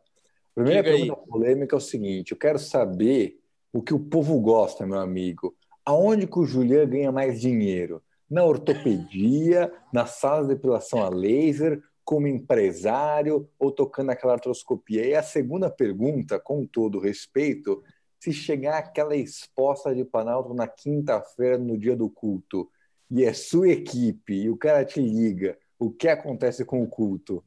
primeira 0.56 0.82
Diga 0.82 0.96
pergunta 0.96 1.22
aí. 1.22 1.27
polêmica 1.27 1.75
é 1.75 1.77
o 1.77 1.82
seguinte: 1.82 2.32
eu 2.32 2.38
quero 2.38 2.58
saber 2.58 3.39
o 3.72 3.82
que 3.82 3.94
o 3.94 4.00
povo 4.00 4.39
gosta, 4.39 4.88
meu 4.88 5.00
amigo 5.00 5.56
aonde 5.88 6.27
que 6.27 6.38
o 6.38 6.44
Julian 6.44 6.86
ganha 6.86 7.12
mais 7.13 7.39
dinheiro? 7.39 8.04
Na 8.30 8.44
ortopedia, 8.44 9.72
na 9.94 10.06
sala 10.06 10.42
de 10.42 10.50
depilação 10.50 11.01
a 11.01 11.08
laser, 11.08 11.82
como 12.08 12.26
empresário 12.26 13.50
ou 13.60 13.70
tocando 13.70 14.12
aquela 14.12 14.32
artroscopia? 14.32 15.06
E 15.06 15.14
a 15.14 15.22
segunda 15.22 15.70
pergunta, 15.70 16.40
com 16.40 16.66
todo 16.66 17.02
respeito, 17.02 17.84
se 18.18 18.32
chegar 18.32 18.78
aquela 18.78 19.14
exposta 19.14 19.94
de 19.94 20.06
Planalto 20.06 20.54
na 20.54 20.70
quinta-feira, 20.70 21.58
no 21.58 21.78
dia 21.78 21.98
do 21.98 22.10
culto, 22.10 22.72
e 23.12 23.26
é 23.26 23.34
sua 23.34 23.68
equipe, 23.68 24.34
e 24.34 24.50
o 24.50 24.56
cara 24.56 24.86
te 24.86 25.02
liga, 25.02 25.58
o 25.78 25.92
que 25.92 26.08
acontece 26.08 26.64
com 26.64 26.82
o 26.82 26.88
culto? 26.88 27.44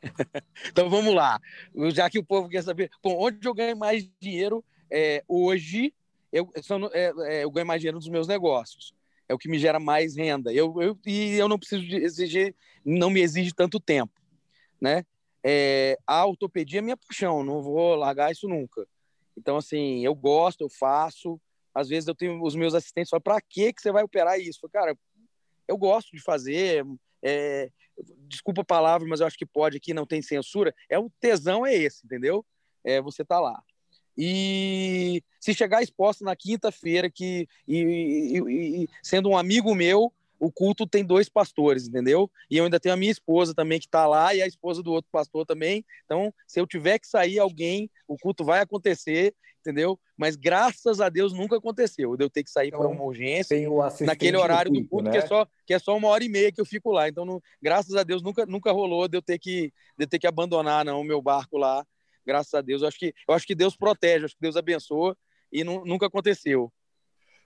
então 0.70 0.88
vamos 0.88 1.12
lá. 1.12 1.40
Já 1.92 2.08
que 2.08 2.20
o 2.20 2.24
povo 2.24 2.48
quer 2.48 2.62
saber, 2.62 2.88
bom, 3.02 3.16
onde 3.18 3.48
eu 3.48 3.52
ganho 3.52 3.76
mais 3.76 4.08
dinheiro 4.20 4.64
é, 4.88 5.24
hoje 5.26 5.92
eu, 6.32 6.48
é, 6.92 7.12
é, 7.26 7.44
eu 7.44 7.50
ganho 7.50 7.66
mais 7.66 7.80
dinheiro 7.80 7.98
dos 7.98 8.08
meus 8.08 8.28
negócios. 8.28 8.94
É 9.30 9.34
o 9.34 9.38
que 9.38 9.48
me 9.48 9.60
gera 9.60 9.78
mais 9.78 10.16
renda. 10.16 10.52
Eu, 10.52 10.74
eu, 10.82 10.98
e 11.06 11.36
eu 11.36 11.46
não 11.46 11.56
preciso 11.56 11.84
exigir, 11.94 12.52
não 12.84 13.08
me 13.08 13.20
exige 13.20 13.54
tanto 13.54 13.78
tempo. 13.78 14.12
Né? 14.80 15.06
É, 15.40 15.96
a 16.04 16.26
ortopedia 16.26 16.80
é 16.80 16.82
minha 16.82 16.96
paixão, 16.96 17.44
não 17.44 17.62
vou 17.62 17.94
largar 17.94 18.32
isso 18.32 18.48
nunca. 18.48 18.84
Então, 19.38 19.56
assim, 19.56 20.04
eu 20.04 20.16
gosto, 20.16 20.62
eu 20.62 20.68
faço. 20.68 21.40
Às 21.72 21.88
vezes 21.88 22.08
eu 22.08 22.14
tenho 22.16 22.42
os 22.42 22.56
meus 22.56 22.74
assistentes 22.74 23.08
falam, 23.08 23.22
para 23.22 23.40
que 23.40 23.72
você 23.78 23.92
vai 23.92 24.02
operar 24.02 24.40
isso? 24.40 24.58
Eu, 24.64 24.68
cara, 24.68 24.98
eu 25.68 25.78
gosto 25.78 26.10
de 26.10 26.20
fazer. 26.20 26.84
É, 27.22 27.70
desculpa 28.26 28.62
a 28.62 28.64
palavra, 28.64 29.06
mas 29.06 29.20
eu 29.20 29.28
acho 29.28 29.38
que 29.38 29.46
pode 29.46 29.76
aqui, 29.76 29.94
não 29.94 30.06
tem 30.06 30.20
censura. 30.20 30.74
É 30.88 30.98
o 30.98 31.08
tesão 31.20 31.64
é 31.64 31.72
esse, 31.72 32.04
entendeu? 32.04 32.44
É 32.82 33.00
você 33.00 33.24
tá 33.24 33.38
lá. 33.38 33.62
E 34.22 35.22
se 35.40 35.54
chegar 35.54 35.82
exposto 35.82 36.22
na 36.22 36.36
quinta-feira, 36.36 37.08
que 37.08 37.48
e, 37.66 37.78
e, 37.78 38.82
e, 38.82 38.88
sendo 39.02 39.30
um 39.30 39.36
amigo 39.36 39.74
meu, 39.74 40.12
o 40.38 40.52
culto 40.52 40.86
tem 40.86 41.02
dois 41.02 41.26
pastores, 41.26 41.88
entendeu? 41.88 42.30
E 42.50 42.58
eu 42.58 42.64
ainda 42.64 42.78
tenho 42.78 42.94
a 42.94 42.98
minha 42.98 43.10
esposa 43.10 43.54
também 43.54 43.78
que 43.78 43.86
está 43.86 44.06
lá 44.06 44.34
e 44.34 44.42
a 44.42 44.46
esposa 44.46 44.82
do 44.82 44.92
outro 44.92 45.10
pastor 45.10 45.46
também. 45.46 45.82
Então, 46.04 46.34
se 46.46 46.60
eu 46.60 46.66
tiver 46.66 46.98
que 46.98 47.06
sair 47.08 47.38
alguém, 47.38 47.90
o 48.06 48.18
culto 48.18 48.44
vai 48.44 48.60
acontecer, 48.60 49.34
entendeu? 49.60 49.98
Mas 50.18 50.36
graças 50.36 51.00
a 51.00 51.08
Deus 51.08 51.32
nunca 51.32 51.56
aconteceu. 51.56 52.14
De 52.14 52.22
eu 52.22 52.28
ter 52.28 52.44
que 52.44 52.50
sair 52.50 52.68
então, 52.68 52.80
para 52.80 52.88
uma 52.88 53.04
urgência 53.04 53.56
naquele 54.00 54.36
horário 54.36 54.70
do 54.70 54.80
culto, 54.80 54.84
do 54.84 54.90
culto 54.90 55.04
né? 55.04 55.10
que, 55.12 55.18
é 55.18 55.26
só, 55.26 55.46
que 55.66 55.72
é 55.72 55.78
só 55.78 55.96
uma 55.96 56.08
hora 56.08 56.22
e 56.22 56.28
meia 56.28 56.52
que 56.52 56.60
eu 56.60 56.66
fico 56.66 56.90
lá. 56.90 57.08
Então, 57.08 57.24
não, 57.24 57.40
graças 57.62 57.96
a 57.96 58.02
Deus, 58.02 58.22
nunca, 58.22 58.44
nunca 58.44 58.70
rolou 58.70 59.08
de 59.08 59.16
eu 59.16 59.22
ter 59.22 59.38
que, 59.38 59.72
de 59.96 60.04
eu 60.04 60.06
ter 60.06 60.18
que 60.18 60.26
abandonar 60.26 60.84
não, 60.84 61.00
o 61.00 61.04
meu 61.04 61.22
barco 61.22 61.56
lá. 61.56 61.86
Graças 62.30 62.54
a 62.54 62.60
Deus. 62.60 62.82
Eu 62.82 62.88
acho 62.88 62.98
que, 62.98 63.12
eu 63.28 63.34
acho 63.34 63.44
que 63.44 63.56
Deus 63.56 63.74
protege, 63.74 64.26
acho 64.26 64.36
que 64.36 64.40
Deus 64.40 64.56
abençoa 64.56 65.16
e 65.52 65.64
não, 65.64 65.84
nunca 65.84 66.06
aconteceu. 66.06 66.72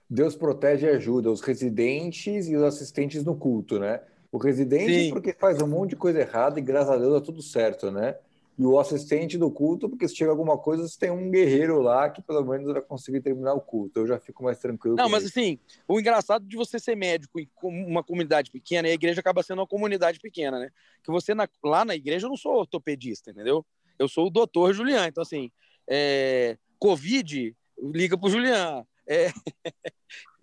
Deus 0.07 0.35
protege 0.35 0.85
e 0.85 0.89
ajuda 0.91 1.31
os 1.31 1.41
residentes 1.41 2.47
e 2.47 2.55
os 2.55 2.61
assistentes 2.61 3.23
no 3.23 3.35
culto, 3.35 3.79
né? 3.79 3.99
O 4.31 4.37
residente 4.37 5.05
Sim. 5.05 5.09
porque 5.09 5.33
faz 5.33 5.59
um 5.59 5.65
monte 5.65 5.91
de 5.91 5.95
coisa 5.95 6.19
errada 6.19 6.59
e 6.59 6.61
graças 6.61 6.91
a 6.91 6.97
Deus 6.97 7.13
dá 7.13 7.21
tudo 7.21 7.41
certo, 7.41 7.89
né? 7.89 8.15
E 8.59 8.63
o 8.63 8.79
assistente 8.79 9.39
do 9.39 9.49
culto, 9.49 9.89
porque 9.89 10.07
se 10.07 10.15
chega 10.15 10.29
alguma 10.29 10.55
coisa, 10.55 10.87
você 10.87 10.99
tem 10.99 11.09
um 11.09 11.31
guerreiro 11.31 11.81
lá 11.81 12.07
que 12.07 12.21
pelo 12.21 12.45
menos 12.45 12.71
vai 12.71 12.81
conseguir 12.81 13.21
terminar 13.21 13.53
o 13.55 13.59
culto. 13.59 14.01
Eu 14.01 14.07
já 14.07 14.19
fico 14.19 14.43
mais 14.43 14.59
tranquilo. 14.59 14.95
Não, 14.95 15.09
mas 15.09 15.23
isso. 15.23 15.37
assim, 15.37 15.59
o 15.87 15.99
engraçado 15.99 16.45
de 16.45 16.55
você 16.55 16.79
ser 16.79 16.95
médico 16.95 17.39
em 17.39 17.49
uma 17.63 18.03
comunidade 18.03 18.51
pequena, 18.51 18.87
a 18.87 18.91
igreja 18.91 19.19
acaba 19.19 19.41
sendo 19.41 19.59
uma 19.59 19.67
comunidade 19.67 20.19
pequena, 20.19 20.59
né? 20.59 20.69
Que 21.03 21.11
você 21.11 21.33
na, 21.33 21.49
lá 21.63 21.83
na 21.83 21.95
igreja 21.95 22.27
eu 22.27 22.29
não 22.29 22.37
sou 22.37 22.53
ortopedista, 22.59 23.31
entendeu? 23.31 23.65
Eu 23.97 24.07
sou 24.07 24.27
o 24.27 24.31
doutor 24.31 24.73
Julián. 24.73 25.07
Então, 25.07 25.21
assim, 25.21 25.51
é, 25.89 26.57
Covid, 26.79 27.55
liga 27.77 28.17
pro 28.17 28.29
Julián 28.29 28.85
é, 29.07 29.27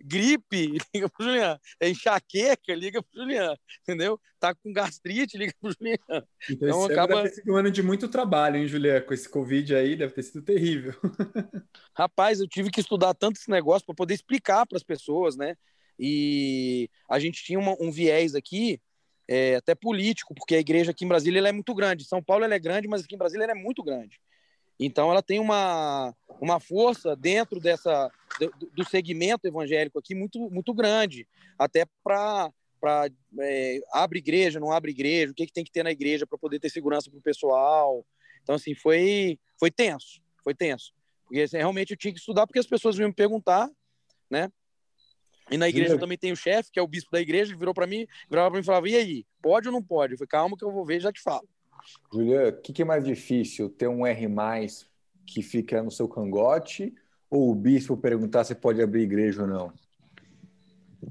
gripe, 0.00 0.78
liga 0.94 1.09
pro 1.09 1.25
Juliano. 1.25 1.61
É 1.80 1.88
enxaqueca, 1.88 2.75
liga 2.75 3.02
pro 3.02 3.21
Juliano. 3.21 3.59
Entendeu? 3.82 4.21
Tá 4.38 4.54
com 4.54 4.73
gastrite, 4.73 5.37
liga 5.37 5.52
pro 5.61 5.73
Juliano. 5.73 6.26
Então, 6.49 6.68
então 6.68 6.85
acaba... 6.85 7.16
deve 7.16 7.28
ter 7.28 7.35
sido 7.37 7.52
um 7.52 7.56
ano 7.56 7.71
de 7.71 7.82
muito 7.82 8.09
trabalho, 8.09 8.56
hein, 8.56 8.66
Juliano? 8.66 9.04
Com 9.04 9.14
esse 9.14 9.28
Covid 9.28 9.75
aí, 9.75 9.97
deve 9.97 10.14
ter 10.14 10.23
sido 10.23 10.42
terrível. 10.42 10.94
Rapaz, 11.94 12.40
eu 12.40 12.49
tive 12.49 12.71
que 12.71 12.80
estudar 12.80 13.14
tanto 13.14 13.38
esse 13.38 13.50
negócio 13.50 13.85
para 13.85 13.94
poder 13.94 14.14
explicar 14.14 14.66
para 14.66 14.76
as 14.76 14.85
pessoas, 14.85 15.37
né? 15.37 15.56
E 15.99 16.88
a 17.09 17.18
gente 17.18 17.44
tinha 17.44 17.59
uma, 17.59 17.76
um 17.80 17.90
viés 17.90 18.35
aqui, 18.35 18.80
é, 19.29 19.57
até 19.57 19.75
político, 19.75 20.35
porque 20.35 20.55
a 20.55 20.61
igreja 20.61 20.91
aqui 20.91 21.05
em 21.05 21.09
Brasília 21.09 21.47
é 21.47 21.52
muito 21.52 21.75
grande. 21.75 22.05
São 22.05 22.23
Paulo 22.23 22.45
é 22.45 22.59
grande, 22.59 22.88
mas 22.88 23.02
aqui 23.02 23.14
em 23.14 23.19
Brasília 23.19 23.45
é 23.45 23.55
muito 23.55 23.83
grande. 23.83 24.21
Então, 24.79 25.11
ela 25.11 25.23
tem 25.23 25.38
uma, 25.38 26.14
uma 26.41 26.59
força 26.59 27.14
dentro 27.14 27.61
dessa 27.61 28.11
do, 28.38 28.69
do 28.75 28.85
segmento 28.85 29.47
evangélico 29.47 29.99
aqui 29.99 30.14
muito, 30.14 30.50
muito 30.50 30.75
grande, 30.75 31.26
até 31.59 31.85
para 32.02 32.50
para 32.81 33.09
é, 33.38 33.81
abre 33.93 34.19
igreja, 34.19 34.59
não 34.59 34.73
abre 34.73 34.91
igreja, 34.91 35.31
o 35.31 35.35
que, 35.37 35.47
que 35.47 35.52
tem 35.52 35.62
que 35.62 35.71
ter 35.71 35.85
na 35.85 35.93
igreja 35.93 36.26
para 36.26 36.37
poder 36.37 36.59
ter 36.59 36.69
segurança 36.69 37.09
para 37.09 37.21
o 37.21 37.23
pessoal. 37.23 38.05
Então, 38.43 38.57
assim, 38.57 38.75
foi, 38.75 39.38
foi 39.57 39.71
tenso, 39.71 40.21
foi 40.43 40.52
tenso. 40.52 40.93
Porque 41.25 41.43
assim, 41.43 41.59
realmente 41.59 41.93
eu 41.93 41.97
tinha 41.97 42.12
que 42.12 42.19
estudar, 42.19 42.45
porque 42.45 42.59
as 42.59 42.67
pessoas 42.67 42.97
vinham 42.97 43.11
me 43.11 43.14
perguntar, 43.14 43.71
né? 44.29 44.50
E 45.52 45.59
na 45.59 45.68
igreja 45.68 45.99
também 45.99 46.16
tem 46.16 46.32
o 46.32 46.37
chefe, 46.37 46.71
que 46.73 46.78
é 46.78 46.82
o 46.82 46.88
bispo 46.88 47.11
da 47.11 47.21
igreja, 47.21 47.56
virou 47.56 47.75
para 47.75 47.87
mim, 47.87 48.06
virava 48.28 48.50
para 48.50 48.59
mim 48.59 48.62
e 48.62 48.66
falava: 48.66 48.88
e 48.88 48.97
aí, 48.97 49.26
pode 49.40 49.68
ou 49.68 49.73
não 49.73 49.82
pode? 49.82 50.14
Eu 50.14 50.18
falei: 50.18 50.28
calma 50.28 50.56
que 50.56 50.64
eu 50.64 50.73
vou 50.73 50.85
ver 50.85 51.00
já 51.00 51.12
te 51.12 51.21
falo. 51.21 51.47
Julia, 52.12 52.49
o 52.49 52.61
que, 52.61 52.73
que 52.73 52.82
é 52.82 52.85
mais 52.85 53.04
difícil? 53.04 53.68
Ter 53.68 53.88
um 53.88 54.06
R 54.06 54.26
que 55.26 55.42
fica 55.42 55.82
no 55.82 55.90
seu 55.90 56.09
cangote 56.09 56.94
ou 57.30 57.50
o 57.50 57.54
bispo 57.54 57.97
perguntar 57.97 58.44
se 58.44 58.54
pode 58.54 58.80
abrir 58.82 59.02
igreja 59.02 59.42
ou 59.42 59.49
não? 59.49 59.73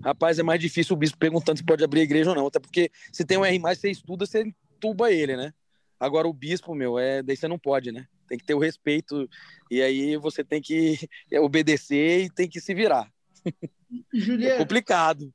Rapaz, 0.04 0.40
é 0.40 0.44
mais 0.44 0.60
difícil 0.60 0.96
o 0.96 1.00
bispo 1.00 1.18
perguntando 1.18 1.58
se 1.58 1.66
pode 1.66 1.84
abrir 1.84 2.02
igreja 2.02 2.30
ou 2.30 2.36
não, 2.36 2.48
até 2.48 2.60
porque 2.60 2.90
se 3.12 3.26
tem 3.26 3.38
um 3.38 3.46
R, 3.46 3.60
você 3.60 3.92
estuda, 3.92 4.26
você 4.26 4.44
entuba 4.44 5.12
ele, 5.12 5.36
né? 5.36 5.54
Agora 6.00 6.28
o 6.28 6.34
bispo, 6.34 6.74
meu, 6.74 6.98
é, 6.98 7.22
daí 7.22 7.36
você 7.36 7.48
não 7.48 7.60
pode, 7.60 7.92
né? 7.92 8.08
Tem 8.28 8.38
que 8.38 8.46
ter 8.46 8.54
o 8.54 8.60
respeito 8.60 9.30
e 9.70 9.82
aí 9.82 10.16
você 10.18 10.44
tem 10.44 10.62
que 10.62 10.98
obedecer 11.42 12.24
e 12.24 12.30
tem 12.30 12.48
que 12.48 12.62
se 12.62 12.74
virar. 12.74 13.12
Juliano, 14.14 14.56
é 14.56 14.58
complicado. 14.58 15.34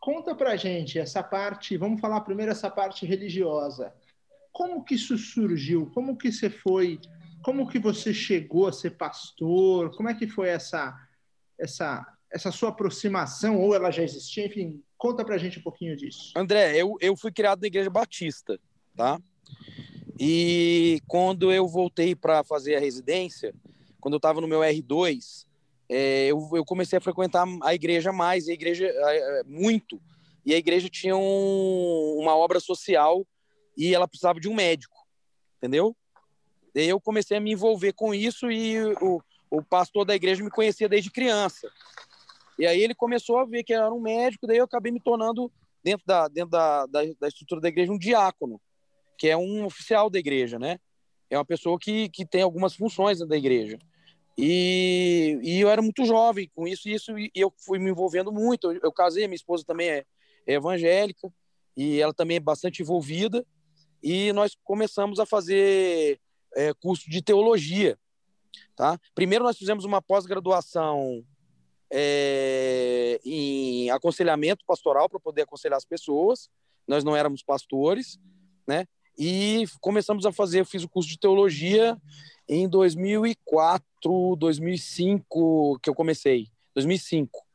Conta 0.00 0.34
pra 0.34 0.56
gente 0.56 0.98
essa 0.98 1.22
parte, 1.22 1.76
vamos 1.76 2.00
falar 2.00 2.22
primeiro 2.22 2.52
essa 2.52 2.70
parte 2.70 3.04
religiosa. 3.04 3.92
Como 4.52 4.84
que 4.84 4.94
isso 4.94 5.16
surgiu? 5.16 5.90
Como 5.92 6.16
que 6.16 6.32
você 6.32 6.50
foi? 6.50 6.98
Como 7.42 7.68
que 7.68 7.78
você 7.78 8.12
chegou 8.12 8.68
a 8.68 8.72
ser 8.72 8.92
pastor? 8.92 9.94
Como 9.96 10.08
é 10.08 10.14
que 10.14 10.26
foi 10.26 10.48
essa 10.48 10.94
essa 11.58 12.06
essa 12.32 12.52
sua 12.52 12.68
aproximação 12.68 13.60
ou 13.60 13.74
ela 13.74 13.90
já 13.90 14.02
existia? 14.02 14.46
Enfim, 14.46 14.82
conta 14.96 15.24
pra 15.24 15.38
gente 15.38 15.58
um 15.58 15.62
pouquinho 15.62 15.96
disso. 15.96 16.32
André, 16.36 16.76
eu, 16.76 16.96
eu 17.00 17.16
fui 17.16 17.32
criado 17.32 17.60
na 17.60 17.66
igreja 17.66 17.90
batista, 17.90 18.58
tá? 18.96 19.20
E 20.18 21.00
quando 21.08 21.50
eu 21.50 21.66
voltei 21.66 22.14
para 22.14 22.44
fazer 22.44 22.76
a 22.76 22.80
residência, 22.80 23.54
quando 24.00 24.14
eu 24.14 24.18
estava 24.18 24.40
no 24.40 24.46
meu 24.46 24.60
R2, 24.60 25.46
é, 25.92 26.26
eu, 26.26 26.48
eu, 26.52 26.64
comecei 26.64 26.96
a 26.96 27.00
frequentar 27.00 27.44
a 27.64 27.74
igreja 27.74 28.12
mais, 28.12 28.48
a 28.48 28.52
igreja 28.52 28.88
muito. 29.44 30.00
E 30.46 30.54
a 30.54 30.56
igreja 30.56 30.88
tinha 30.88 31.16
um, 31.16 32.16
uma 32.20 32.36
obra 32.36 32.60
social 32.60 33.26
e 33.76 33.92
ela 33.92 34.06
precisava 34.06 34.38
de 34.38 34.48
um 34.48 34.54
médico, 34.54 34.96
entendeu? 35.58 35.96
Daí 36.72 36.88
eu 36.88 37.00
comecei 37.00 37.36
a 37.36 37.40
me 37.40 37.50
envolver 37.50 37.92
com 37.92 38.14
isso 38.14 38.52
e 38.52 38.80
o, 39.02 39.20
o 39.50 39.64
pastor 39.64 40.04
da 40.04 40.14
igreja 40.14 40.44
me 40.44 40.50
conhecia 40.50 40.88
desde 40.88 41.10
criança. 41.10 41.68
E 42.56 42.68
aí 42.68 42.80
ele 42.80 42.94
começou 42.94 43.38
a 43.38 43.44
ver 43.44 43.64
que 43.64 43.72
eu 43.72 43.82
era 43.82 43.92
um 43.92 44.00
médico, 44.00 44.46
daí 44.46 44.58
eu 44.58 44.66
acabei 44.66 44.92
me 44.92 45.00
tornando, 45.00 45.50
dentro 45.82 46.06
da, 46.06 46.28
dentro 46.28 46.50
da, 46.50 46.86
da, 46.86 47.00
da 47.18 47.26
estrutura 47.26 47.60
da 47.60 47.68
igreja, 47.68 47.90
um 47.90 47.98
diácono, 47.98 48.60
que 49.18 49.28
é 49.28 49.36
um 49.36 49.64
oficial 49.64 50.08
da 50.08 50.20
igreja, 50.20 50.56
né? 50.56 50.78
É 51.28 51.36
uma 51.36 51.44
pessoa 51.44 51.76
que, 51.80 52.08
que 52.10 52.24
tem 52.24 52.42
algumas 52.42 52.76
funções 52.76 53.18
da 53.18 53.36
igreja. 53.36 53.76
E, 54.40 55.38
e 55.42 55.60
eu 55.60 55.68
era 55.68 55.82
muito 55.82 56.04
jovem 56.04 56.50
com 56.54 56.66
isso, 56.66 56.88
e 56.88 56.94
isso 56.94 57.18
e 57.18 57.30
eu 57.34 57.52
fui 57.58 57.78
me 57.78 57.90
envolvendo 57.90 58.32
muito. 58.32 58.72
Eu, 58.72 58.80
eu 58.84 58.92
casei, 58.92 59.26
minha 59.26 59.36
esposa 59.36 59.64
também 59.66 59.90
é, 59.90 60.04
é 60.46 60.54
evangélica, 60.54 61.30
e 61.76 62.00
ela 62.00 62.14
também 62.14 62.38
é 62.38 62.40
bastante 62.40 62.82
envolvida 62.82 63.44
e 64.02 64.32
nós 64.32 64.56
começamos 64.64 65.20
a 65.20 65.26
fazer 65.26 66.18
é, 66.56 66.72
curso 66.74 67.08
de 67.08 67.22
teologia. 67.22 67.98
Tá? 68.74 68.98
Primeiro, 69.14 69.44
nós 69.44 69.58
fizemos 69.58 69.84
uma 69.84 70.00
pós-graduação 70.00 71.24
é, 71.92 73.20
em 73.24 73.90
aconselhamento 73.90 74.64
pastoral 74.66 75.08
para 75.08 75.20
poder 75.20 75.42
aconselhar 75.42 75.76
as 75.76 75.84
pessoas. 75.84 76.48
Nós 76.88 77.04
não 77.04 77.14
éramos 77.14 77.42
pastores, 77.42 78.18
né? 78.66 78.86
E 79.18 79.64
começamos 79.80 80.24
a 80.24 80.32
fazer, 80.32 80.60
eu 80.60 80.64
fiz 80.64 80.82
o 80.82 80.88
curso 80.88 81.08
de 81.08 81.18
teologia 81.18 81.96
em 82.52 82.68
2004, 82.68 84.34
2005 84.36 85.78
que 85.80 85.88
eu 85.88 85.94
comecei, 85.94 86.48
2005. 86.74 87.46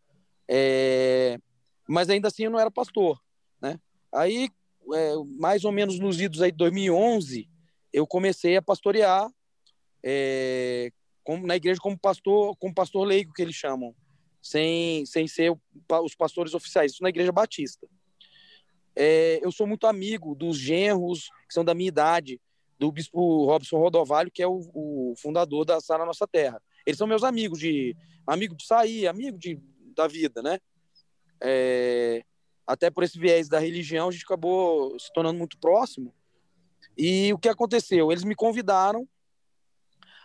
É, 0.48 1.38
mas 1.86 2.10
ainda 2.10 2.30
assim 2.30 2.46
eu 2.46 2.52
não 2.52 2.60
era 2.60 2.72
pastor, 2.72 3.22
né? 3.62 3.78
Aí 4.10 4.50
é, 4.94 5.14
mais 5.38 5.66
ou 5.66 5.74
menos 5.74 6.00
nos 6.00 6.22
idos 6.22 6.42
aí 6.42 6.50
de 6.50 6.58
2011, 6.58 7.50
eu 7.92 8.08
comecei 8.08 8.56
a 8.56 8.62
pastorear 8.62 9.30
é, 10.02 10.90
na 11.44 11.58
igreja 11.58 11.82
como 11.82 12.00
pastor, 12.00 12.56
como 12.56 12.74
pastor 12.74 13.06
leigo 13.06 13.34
que 13.34 13.42
eles 13.42 13.56
chamam, 13.56 13.94
sem, 14.42 15.06
sem 15.06 15.28
ser 15.28 15.52
os 16.04 16.16
pastores 16.16 16.54
oficiais, 16.54 16.94
isso 16.94 17.04
na 17.04 17.10
igreja 17.10 17.34
batista. 17.34 17.86
É, 18.96 19.42
eu 19.44 19.52
sou 19.52 19.68
muito 19.68 19.88
amigo 19.88 20.34
dos 20.36 20.58
genros 20.58 21.28
que 21.50 21.54
são 21.54 21.66
da 21.66 21.74
minha 21.74 21.90
idade, 21.90 22.40
do 22.77 22.91
bispo 22.91 23.46
Robson 23.46 23.77
Rodovalho, 23.77 24.32
que 24.32 24.44
é 24.44 24.48
o, 24.48 24.60
o 24.74 25.13
fundador 25.17 25.65
da 25.65 25.79
Sara 25.79 26.05
Nossa 26.05 26.27
Terra. 26.27 26.62
Eles 26.86 26.98
são 26.98 27.08
meus 27.08 27.24
amigos 27.24 27.60
de 27.60 27.96
amigo 28.27 28.55
de 28.55 28.65
sair, 28.65 29.08
amigo 29.08 29.38
de, 29.38 29.60
da 29.96 30.08
vida, 30.08 30.41
né? 30.41 30.60
É, 31.41 32.24
até 32.65 32.89
por 32.89 33.03
esse 33.03 33.20
viés 33.20 33.48
da 33.48 33.60
religião, 33.60 34.10
a 34.10 34.12
gente 34.12 34.25
acabou 34.25 34.98
se 35.00 35.12
tornando 35.13 35.38
muito 35.38 35.58
próximo. 35.60 36.13
E 36.98 37.32
o 37.34 37.38
que 37.38 37.50
aconteceu? 37.50 38.12
Eles 38.12 38.24
me 38.24 38.36
convidaram 38.36 39.08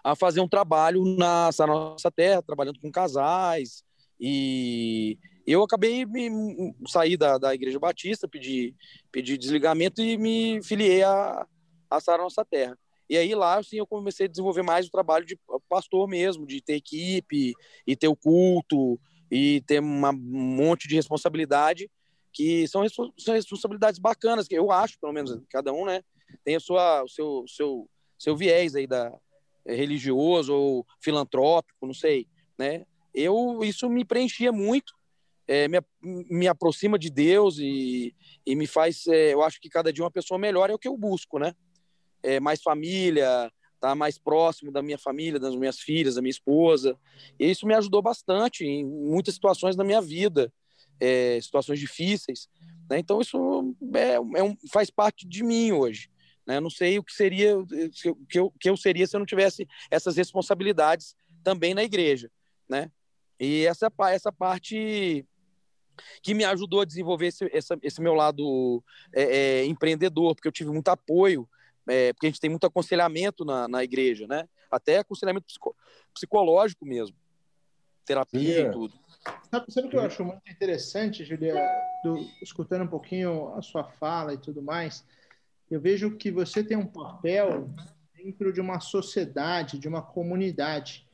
a 0.02 0.16
fazer 0.16 0.40
um 0.40 0.49
trabalho 0.49 1.04
na 1.16 1.50
nossa 1.66 2.11
terra, 2.11 2.42
trabalhando 2.42 2.80
com 2.80 2.90
casais. 2.90 3.85
E 4.19 5.19
eu 5.47 5.62
acabei 5.62 6.07
me 6.07 6.75
sair 6.87 7.16
da, 7.16 7.38
da 7.38 7.54
Igreja 7.54 7.78
Batista, 7.78 8.28
pedi, 8.28 8.75
pedi 9.12 9.37
desligamento 9.37 10.00
e 10.00 10.16
me 10.16 10.62
filiei 10.62 11.02
a, 11.02 11.47
a 11.90 12.18
Nossa 12.18 12.44
Terra. 12.44 12.78
E 13.09 13.16
aí 13.16 13.35
lá, 13.35 13.59
assim, 13.59 13.76
eu 13.76 13.87
comecei 13.87 14.26
a 14.26 14.28
desenvolver 14.28 14.62
mais 14.62 14.87
o 14.87 14.90
trabalho 14.90 15.26
de 15.26 15.38
pastor 15.68 16.09
mesmo, 16.09 16.47
de 16.47 16.61
ter 16.61 16.75
equipe, 16.75 17.52
e 17.87 17.97
ter 17.97 18.09
o 18.09 18.14
culto, 18.14 19.00
e 19.30 19.61
ter 19.62 19.80
uma, 19.80 20.11
um 20.11 20.14
monte 20.14 20.87
de 20.87 20.94
responsabilidade 20.94 21.90
que 22.32 22.68
são, 22.68 22.85
são 23.18 23.35
responsabilidades 23.35 23.99
bacanas, 23.99 24.47
que 24.47 24.54
eu 24.54 24.70
acho, 24.70 24.99
pelo 25.00 25.12
menos, 25.12 25.37
cada 25.50 25.73
um, 25.73 25.85
né, 25.85 26.02
tem 26.44 26.54
a 26.54 26.61
sua, 26.61 27.02
o 27.02 27.09
seu, 27.09 27.44
seu, 27.49 27.90
seu 28.16 28.37
viés 28.37 28.76
aí 28.76 28.87
da 28.87 29.12
é, 29.66 29.75
religioso 29.75 30.54
ou 30.54 30.87
filantrópico, 31.00 31.87
não 31.87 31.94
sei, 31.94 32.28
né? 32.56 32.87
Eu 33.12 33.64
isso 33.64 33.88
me 33.90 34.04
preenchia 34.04 34.52
muito 34.52 34.94
é, 35.50 35.66
me, 35.66 35.80
me 36.00 36.47
aproxima 36.47 36.97
de 36.97 37.11
Deus 37.11 37.59
e, 37.59 38.14
e 38.47 38.54
me 38.54 38.68
faz, 38.68 39.04
é, 39.09 39.35
eu 39.35 39.42
acho 39.42 39.61
que 39.61 39.68
cada 39.68 39.92
dia 39.92 40.04
uma 40.04 40.11
pessoa 40.11 40.38
melhor 40.38 40.70
é 40.70 40.75
o 40.75 40.78
que 40.78 40.87
eu 40.87 40.97
busco, 40.97 41.40
né? 41.40 41.52
É, 42.23 42.39
mais 42.41 42.62
família, 42.62 43.50
tá 43.81 43.95
mais 43.95 44.19
próximo 44.19 44.71
da 44.71 44.83
minha 44.83 44.99
família, 44.99 45.41
das 45.41 45.57
minhas 45.57 45.81
filhas, 45.81 46.15
da 46.15 46.21
minha 46.21 46.31
esposa. 46.31 46.99
E 47.39 47.50
isso 47.50 47.67
me 47.67 47.75
ajudou 47.75 48.03
bastante 48.03 48.65
em 48.65 48.85
muitas 48.85 49.35
situações 49.35 49.75
da 49.75 49.83
minha 49.83 50.03
vida, 50.03 50.53
é, 51.00 51.41
situações 51.41 51.81
difíceis. 51.81 52.49
Né? 52.89 52.99
Então 52.99 53.21
isso 53.21 53.75
é, 53.95 54.15
é 54.15 54.43
um, 54.43 54.57
faz 54.71 54.91
parte 54.91 55.27
de 55.27 55.43
mim 55.43 55.73
hoje. 55.73 56.11
Né? 56.47 56.61
Não 56.61 56.71
sei 56.71 56.99
o 56.99 57.05
que 57.05 57.12
seria, 57.12 57.59
o 57.59 57.67
que 58.29 58.39
eu, 58.39 58.53
que 58.61 58.69
eu 58.69 58.77
seria 58.77 59.07
se 59.07 59.17
eu 59.17 59.19
não 59.19 59.27
tivesse 59.27 59.67
essas 59.91 60.17
responsabilidades 60.17 61.17
também 61.43 61.73
na 61.73 61.83
igreja, 61.83 62.31
né? 62.69 62.91
E 63.39 63.65
essa 63.65 63.91
essa 64.11 64.31
parte 64.31 65.25
que 66.23 66.35
me 66.35 66.45
ajudou 66.45 66.83
a 66.83 66.85
desenvolver 66.85 67.29
esse, 67.29 67.45
esse, 67.53 67.79
esse 67.83 68.00
meu 68.00 68.15
lado 68.15 68.85
é, 69.15 69.23
é, 69.23 69.65
empreendedor, 69.65 70.35
porque 70.35 70.49
eu 70.49 70.53
tive 70.53 70.71
muito 70.71 70.89
apoio 70.89 71.49
é, 71.88 72.12
porque 72.12 72.26
a 72.26 72.30
gente 72.30 72.40
tem 72.40 72.50
muito 72.50 72.66
aconselhamento 72.66 73.44
na, 73.44 73.68
na 73.68 73.82
igreja, 73.84 74.26
né? 74.26 74.49
Até 74.70 74.99
aconselhamento 74.99 75.46
psico, 75.46 75.76
psicológico 76.12 76.87
mesmo, 76.87 77.16
terapia 78.04 78.60
e 78.60 78.70
tudo. 78.70 78.94
Sabe, 79.50 79.72
sabe 79.72 79.87
o 79.88 79.90
que 79.90 79.96
eu 79.96 80.02
acho 80.02 80.25
muito 80.25 80.50
interessante, 80.50 81.25
Julia, 81.25 81.54
do, 82.02 82.18
escutando 82.42 82.84
um 82.84 82.88
pouquinho 82.88 83.54
a 83.54 83.62
sua 83.62 83.84
fala 83.84 84.32
e 84.32 84.38
tudo 84.38 84.62
mais? 84.62 85.04
Eu 85.70 85.80
vejo 85.80 86.16
que 86.16 86.30
você 86.30 86.64
tem 86.64 86.76
um 86.76 86.87
papel 86.87 87.68
dentro 88.14 88.52
de 88.52 88.60
uma 88.60 88.80
sociedade, 88.80 89.78
de 89.78 89.88
uma 89.88 90.02
comunidade, 90.02 91.06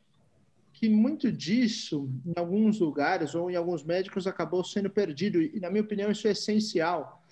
que 0.73 0.89
muito 0.89 1.33
disso, 1.33 2.09
em 2.25 2.39
alguns 2.39 2.79
lugares 2.81 3.35
ou 3.35 3.51
em 3.51 3.57
alguns 3.57 3.83
médicos, 3.83 4.27
acabou 4.27 4.63
sendo 4.63 4.91
perdido. 4.91 5.41
E, 5.41 5.59
na 5.59 5.71
minha 5.71 5.83
opinião, 5.83 6.11
isso 6.11 6.29
é 6.29 6.33
essencial 6.33 7.23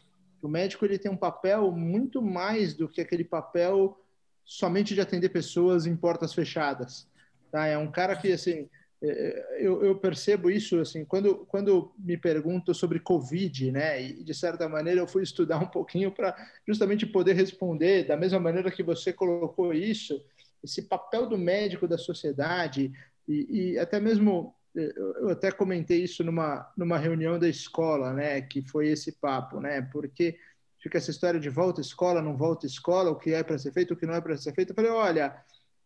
o 0.45 0.49
médico 0.49 0.85
ele 0.85 0.99
tem 0.99 1.11
um 1.11 1.17
papel 1.17 1.73
muito 1.73 2.21
mais 2.21 2.75
do 2.75 2.89
que 2.89 3.01
aquele 3.01 3.25
papel 3.25 3.99
somente 4.45 4.95
de 4.95 5.01
atender 5.01 5.31
pessoas 5.31 5.87
em 5.87 5.97
portas 5.97 6.35
fechadas. 6.35 7.09
Tá? 7.51 7.67
É 7.67 7.79
um 7.79 7.91
cara 7.91 8.15
que, 8.15 8.31
assim, 8.31 8.69
é, 9.03 9.09
é, 9.09 9.67
eu, 9.67 9.83
eu, 9.83 9.97
percebo 9.97 10.51
isso, 10.51 10.79
assim, 10.81 11.05
quando, 11.05 11.47
quando 11.47 11.93
me 11.99 12.17
perguntam 12.17 12.75
sobre 12.75 13.01
Covid, 13.01 13.73
né, 13.73 14.03
e 14.03 14.23
de 14.23 14.35
certa 14.35 14.69
maneira 14.69 15.01
eu 15.01 15.07
fui 15.07 15.23
estudar 15.23 15.59
um 15.59 15.67
pouquinho 15.67 16.11
para 16.11 16.35
justamente 16.67 17.07
poder 17.07 17.35
responder 17.35 18.07
da 18.07 18.17
mesma 18.17 18.41
maneira 18.41 18.71
que 18.71 18.83
você 18.83 19.13
colocou 19.13 19.73
isso, 19.73 20.25
esse 20.63 20.83
papel 20.83 21.27
do 21.27 21.37
médico 21.37 21.87
da 21.87 21.99
sociedade 21.99 22.93
e, 23.29 23.73
e 23.73 23.79
até 23.79 24.01
mesmo 24.01 24.55
eu 24.75 25.31
até 25.31 25.53
comentei 25.53 26.03
isso 26.03 26.25
numa, 26.25 26.71
numa 26.77 26.99
reunião 26.99 27.39
da 27.39 27.49
escola, 27.49 28.13
né, 28.13 28.41
que 28.41 28.63
foi 28.63 28.89
esse 28.89 29.13
papo, 29.13 29.61
né, 29.61 29.83
porque 29.93 30.37
fica 30.81 30.99
essa 30.99 31.11
história 31.11 31.39
de 31.39 31.49
volta 31.49 31.81
escola, 31.81 32.21
não 32.21 32.37
volta 32.37 32.67
escola, 32.67 33.11
o 33.11 33.17
que 33.17 33.33
é 33.33 33.43
para 33.43 33.57
ser 33.59 33.73
feito, 33.73 33.95
o 33.95 33.97
que 33.97 34.05
não 34.05 34.15
é 34.15 34.21
para 34.21 34.37
ser 34.37 34.53
feito. 34.53 34.71
Eu 34.71 34.75
falei, 34.75 34.91
olha, 34.91 35.37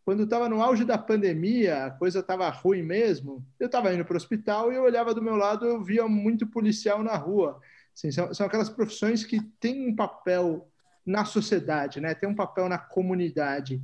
quando 0.05 0.25
estava 0.25 0.49
no 0.49 0.63
auge 0.63 0.85
da 0.85 0.97
pandemia, 0.97 1.85
a 1.85 1.91
coisa 1.91 2.21
estava 2.21 2.49
ruim 2.49 2.83
mesmo, 2.83 3.47
eu 3.61 3.67
estava 3.67 3.93
indo 3.93 4.05
para 4.05 4.15
o 4.15 4.17
hospital 4.17 4.73
e 4.73 4.77
eu 4.77 4.83
olhava 4.83 5.13
do 5.13 5.23
meu 5.23 5.37
lado, 5.37 5.67
eu 5.67 5.85
via 5.85 6.09
muito 6.09 6.47
policial 6.47 7.03
na 7.03 7.15
rua. 7.15 7.61
Assim, 7.95 8.11
são, 8.11 8.33
são 8.33 8.47
aquelas 8.47 8.71
profissões 8.71 9.25
que 9.25 9.41
têm 9.61 9.89
um 9.89 9.95
papel 9.95 10.67
na 11.05 11.25
sociedade, 11.25 12.01
né, 12.01 12.15
tem 12.15 12.29
um 12.29 12.35
papel 12.35 12.69
na 12.69 12.79
comunidade. 12.79 13.83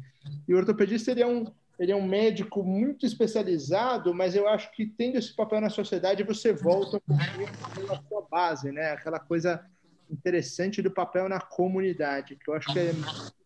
E 0.48 0.54
o 0.54 0.56
ortopedista 0.56 1.06
seria 1.06 1.28
um 1.28 1.44
ele 1.78 1.92
é 1.92 1.96
um 1.96 2.06
médico 2.06 2.62
muito 2.62 3.04
especializado, 3.04 4.14
mas 4.14 4.34
eu 4.34 4.46
acho 4.48 4.70
que 4.72 4.86
tendo 4.86 5.18
esse 5.18 5.34
papel 5.34 5.60
na 5.60 5.70
sociedade, 5.70 6.22
você 6.22 6.52
volta 6.52 6.98
um 6.98 7.00
pouquinho 7.00 7.48
sua 8.08 8.22
base, 8.30 8.70
né? 8.70 8.92
Aquela 8.92 9.18
coisa 9.18 9.64
interessante 10.10 10.80
do 10.80 10.90
papel 10.90 11.28
na 11.28 11.40
comunidade, 11.40 12.36
que 12.36 12.48
eu 12.48 12.54
acho 12.54 12.72
que 12.72 12.78
é 12.78 12.92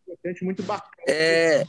importante, 0.07 0.45
muito 0.45 0.63
bacana. 0.63 0.93
É, 1.07 1.65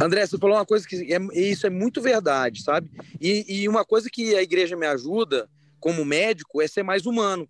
André, 0.00 0.26
você 0.26 0.38
falou 0.38 0.56
uma 0.56 0.66
coisa 0.66 0.86
que 0.86 1.12
é, 1.12 1.18
isso 1.38 1.66
é 1.66 1.70
muito 1.70 2.00
verdade, 2.00 2.62
sabe? 2.62 2.90
E, 3.20 3.62
e 3.62 3.68
uma 3.68 3.84
coisa 3.84 4.08
que 4.10 4.34
a 4.34 4.42
igreja 4.42 4.76
me 4.76 4.86
ajuda, 4.86 5.48
como 5.78 6.04
médico, 6.04 6.60
é 6.60 6.66
ser 6.66 6.82
mais 6.82 7.06
humano, 7.06 7.48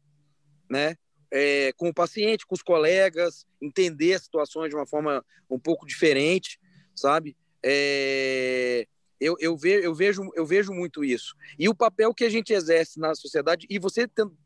né? 0.68 0.96
É, 1.30 1.72
com 1.78 1.88
o 1.88 1.94
paciente, 1.94 2.46
com 2.46 2.54
os 2.54 2.62
colegas, 2.62 3.46
entender 3.60 4.14
as 4.14 4.24
situações 4.24 4.68
de 4.68 4.76
uma 4.76 4.86
forma 4.86 5.24
um 5.48 5.58
pouco 5.58 5.86
diferente, 5.86 6.60
sabe? 6.94 7.34
É, 7.64 8.86
eu, 9.20 9.36
eu, 9.38 9.56
ve, 9.56 9.84
eu, 9.84 9.94
vejo, 9.94 10.30
eu 10.34 10.44
vejo 10.44 10.72
muito 10.72 11.04
isso. 11.04 11.34
E 11.58 11.68
o 11.68 11.74
papel 11.74 12.12
que 12.12 12.24
a 12.24 12.28
gente 12.28 12.52
exerce 12.52 12.98
na 12.98 13.14
sociedade, 13.14 13.66
e 13.70 13.78
você 13.78 14.02
estando, 14.02 14.36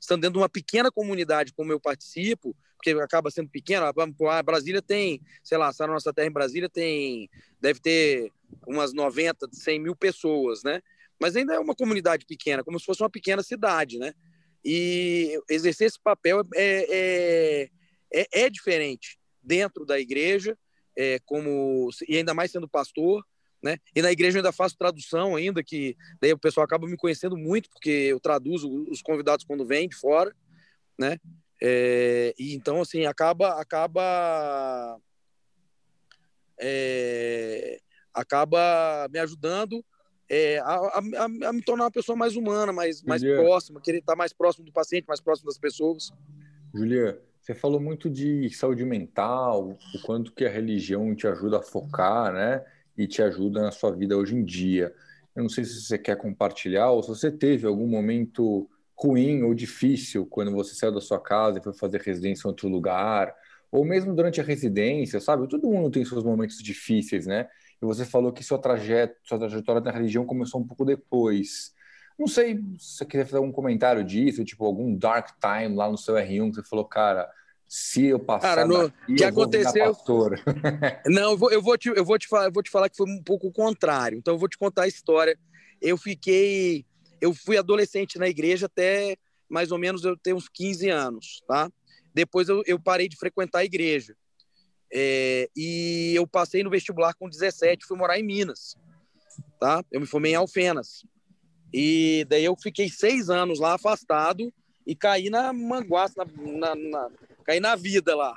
estando 0.00 0.20
dentro 0.20 0.34
de 0.34 0.38
uma 0.38 0.48
pequena 0.48 0.90
comunidade 0.90 1.52
como 1.52 1.72
eu 1.72 1.80
participo, 1.80 2.56
porque 2.76 2.90
acaba 3.00 3.30
sendo 3.30 3.48
pequena, 3.48 3.92
a 3.92 4.42
Brasília 4.42 4.82
tem, 4.82 5.20
sei 5.44 5.56
lá, 5.56 5.70
a 5.78 5.86
nossa 5.86 6.12
terra 6.12 6.26
em 6.26 6.32
Brasília 6.32 6.68
tem, 6.68 7.30
deve 7.60 7.78
ter 7.78 8.32
umas 8.66 8.92
90, 8.92 9.48
100 9.52 9.78
mil 9.78 9.94
pessoas, 9.94 10.62
né? 10.64 10.82
Mas 11.20 11.36
ainda 11.36 11.54
é 11.54 11.58
uma 11.60 11.76
comunidade 11.76 12.26
pequena, 12.26 12.64
como 12.64 12.80
se 12.80 12.86
fosse 12.86 13.02
uma 13.02 13.10
pequena 13.10 13.42
cidade, 13.42 13.98
né? 13.98 14.12
E 14.64 15.38
exercer 15.48 15.86
esse 15.86 16.00
papel 16.00 16.42
é, 16.54 16.86
é, 16.90 17.70
é, 18.12 18.44
é 18.44 18.50
diferente 18.50 19.18
dentro 19.40 19.84
da 19.84 20.00
igreja, 20.00 20.58
é, 20.96 21.18
como 21.24 21.90
e 22.08 22.16
ainda 22.16 22.34
mais 22.34 22.50
sendo 22.50 22.68
pastor, 22.68 23.24
né? 23.62 23.78
E 23.94 24.02
na 24.02 24.10
igreja 24.10 24.38
eu 24.38 24.40
ainda 24.40 24.52
faço 24.52 24.76
tradução 24.76 25.36
ainda, 25.36 25.62
que 25.62 25.96
daí 26.20 26.32
o 26.32 26.38
pessoal 26.38 26.64
acaba 26.64 26.86
me 26.86 26.96
conhecendo 26.96 27.36
muito 27.36 27.70
porque 27.70 27.90
eu 27.90 28.20
traduzo 28.20 28.68
os 28.90 29.00
convidados 29.00 29.44
quando 29.44 29.66
vêm 29.66 29.88
de 29.88 29.96
fora, 29.96 30.34
né? 30.98 31.18
É, 31.62 32.34
e 32.38 32.54
então 32.54 32.80
assim 32.80 33.06
acaba 33.06 33.60
acaba 33.60 34.98
é, 36.58 37.80
acaba 38.12 39.08
me 39.10 39.18
ajudando 39.20 39.84
é, 40.28 40.58
a, 40.60 40.74
a, 40.74 41.24
a, 41.48 41.52
me 41.52 41.62
tornar 41.62 41.84
uma 41.84 41.90
pessoa 41.90 42.16
mais 42.16 42.36
humana, 42.36 42.72
mais, 42.72 43.02
mais 43.02 43.22
próxima, 43.22 43.82
querer 43.82 43.98
estar 43.98 44.16
mais 44.16 44.32
próximo 44.32 44.64
do 44.64 44.72
paciente, 44.72 45.04
mais 45.06 45.20
próximo 45.20 45.46
das 45.46 45.58
pessoas. 45.58 46.10
Julia, 46.74 47.20
você 47.42 47.54
falou 47.56 47.80
muito 47.80 48.08
de 48.08 48.48
saúde 48.50 48.84
mental, 48.84 49.70
o 49.70 50.02
quanto 50.04 50.32
que 50.32 50.44
a 50.44 50.48
religião 50.48 51.12
te 51.12 51.26
ajuda 51.26 51.58
a 51.58 51.62
focar, 51.62 52.32
né? 52.32 52.64
E 52.96 53.04
te 53.08 53.20
ajuda 53.20 53.60
na 53.60 53.72
sua 53.72 53.90
vida 53.90 54.16
hoje 54.16 54.36
em 54.36 54.44
dia. 54.44 54.94
Eu 55.34 55.42
não 55.42 55.48
sei 55.48 55.64
se 55.64 55.80
você 55.80 55.98
quer 55.98 56.16
compartilhar 56.16 56.90
ou 56.90 57.02
se 57.02 57.08
você 57.08 57.32
teve 57.32 57.66
algum 57.66 57.88
momento 57.88 58.70
ruim 58.96 59.42
ou 59.42 59.54
difícil 59.54 60.24
quando 60.24 60.52
você 60.52 60.72
saiu 60.74 60.92
da 60.92 61.00
sua 61.00 61.20
casa 61.20 61.58
e 61.58 61.62
foi 61.62 61.72
fazer 61.72 62.00
residência 62.00 62.46
em 62.46 62.50
outro 62.50 62.68
lugar, 62.68 63.34
ou 63.72 63.84
mesmo 63.84 64.14
durante 64.14 64.40
a 64.40 64.44
residência, 64.44 65.18
sabe? 65.18 65.48
Todo 65.48 65.66
mundo 65.68 65.90
tem 65.90 66.04
seus 66.04 66.22
momentos 66.22 66.58
difíceis, 66.58 67.26
né? 67.26 67.48
E 67.82 67.84
você 67.84 68.04
falou 68.04 68.32
que 68.32 68.44
sua 68.44 68.58
trajetória, 68.58 69.16
sua 69.24 69.38
trajetória 69.38 69.80
na 69.80 69.90
religião 69.90 70.24
começou 70.24 70.60
um 70.60 70.66
pouco 70.66 70.84
depois. 70.84 71.74
Não 72.18 72.26
sei 72.26 72.56
se 72.78 72.96
você 72.96 73.04
queria 73.04 73.24
fazer 73.24 73.38
algum 73.38 73.52
comentário 73.52 74.04
disso, 74.04 74.44
tipo 74.44 74.64
algum 74.64 74.94
dark 74.96 75.30
time 75.40 75.74
lá 75.74 75.90
no 75.90 75.98
seu 75.98 76.14
R1 76.14 76.50
que 76.50 76.56
você 76.56 76.68
falou, 76.68 76.84
cara, 76.84 77.30
se 77.66 78.04
eu 78.04 78.18
passar 78.18 78.56
cara, 78.56 78.66
no, 78.66 78.88
daqui, 78.88 79.14
que 79.14 79.24
aconteceu 79.24 79.96
não 81.06 81.30
eu 81.30 81.38
vou, 81.38 81.50
eu 81.50 81.62
vou 81.62 81.78
te 81.78 81.88
eu 81.88 82.04
vou 82.04 82.18
te 82.18 82.28
falar 82.28 82.44
eu 82.44 82.52
vou 82.52 82.62
te 82.62 82.70
falar 82.70 82.90
que 82.90 82.96
foi 82.98 83.08
um 83.08 83.22
pouco 83.22 83.46
o 83.46 83.52
contrário. 83.52 84.18
Então 84.18 84.34
eu 84.34 84.38
vou 84.38 84.48
te 84.48 84.58
contar 84.58 84.82
a 84.82 84.88
história. 84.88 85.38
Eu 85.80 85.96
fiquei 85.96 86.84
eu 87.18 87.32
fui 87.32 87.56
adolescente 87.56 88.18
na 88.18 88.28
igreja 88.28 88.66
até 88.66 89.16
mais 89.48 89.72
ou 89.72 89.78
menos 89.78 90.04
eu 90.04 90.16
ter 90.18 90.34
uns 90.34 90.48
15 90.48 90.90
anos 90.90 91.42
tá? 91.48 91.70
Depois 92.14 92.48
eu, 92.48 92.62
eu 92.66 92.78
parei 92.78 93.08
de 93.08 93.16
frequentar 93.16 93.60
a 93.60 93.64
igreja. 93.64 94.14
É, 94.94 95.48
e 95.56 96.12
eu 96.14 96.26
passei 96.26 96.62
no 96.62 96.68
vestibular 96.68 97.14
com 97.14 97.26
17 97.26 97.86
fui 97.86 97.96
morar 97.96 98.18
em 98.18 98.22
Minas 98.22 98.76
tá? 99.58 99.82
Eu 99.90 100.00
me 100.00 100.06
formei 100.06 100.32
em 100.32 100.34
Alfenas 100.36 101.06
e 101.72 102.26
daí 102.28 102.44
eu 102.44 102.56
fiquei 102.56 102.88
seis 102.88 103.30
anos 103.30 103.58
lá 103.58 103.74
afastado 103.74 104.52
e 104.86 104.94
caí 104.94 105.30
na 105.30 105.52
manguaça, 105.52 106.24
na, 106.24 106.74
na, 106.74 106.74
na, 106.74 107.10
caí 107.44 107.60
na 107.60 107.74
vida 107.74 108.14
lá, 108.14 108.34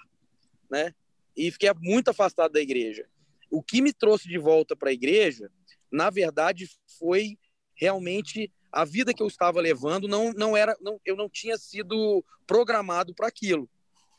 né? 0.70 0.94
E 1.36 1.52
fiquei 1.52 1.70
muito 1.80 2.10
afastado 2.10 2.54
da 2.54 2.62
igreja. 2.62 3.06
O 3.52 3.62
que 3.62 3.82
me 3.82 3.92
trouxe 3.92 4.28
de 4.28 4.38
volta 4.38 4.76
para 4.76 4.90
a 4.90 4.94
igreja, 4.94 5.52
na 5.92 6.10
verdade, 6.10 6.70
foi 6.98 7.38
realmente 7.76 8.52
a 8.72 8.84
vida 8.84 9.14
que 9.14 9.24
eu 9.24 9.28
estava 9.28 9.62
levando 9.62 10.08
não, 10.08 10.34
não 10.34 10.56
era 10.56 10.76
não, 10.82 11.00
eu 11.06 11.16
não 11.16 11.30
tinha 11.30 11.58
sido 11.58 12.24
programado 12.46 13.14
para 13.14 13.28
aquilo 13.28 13.70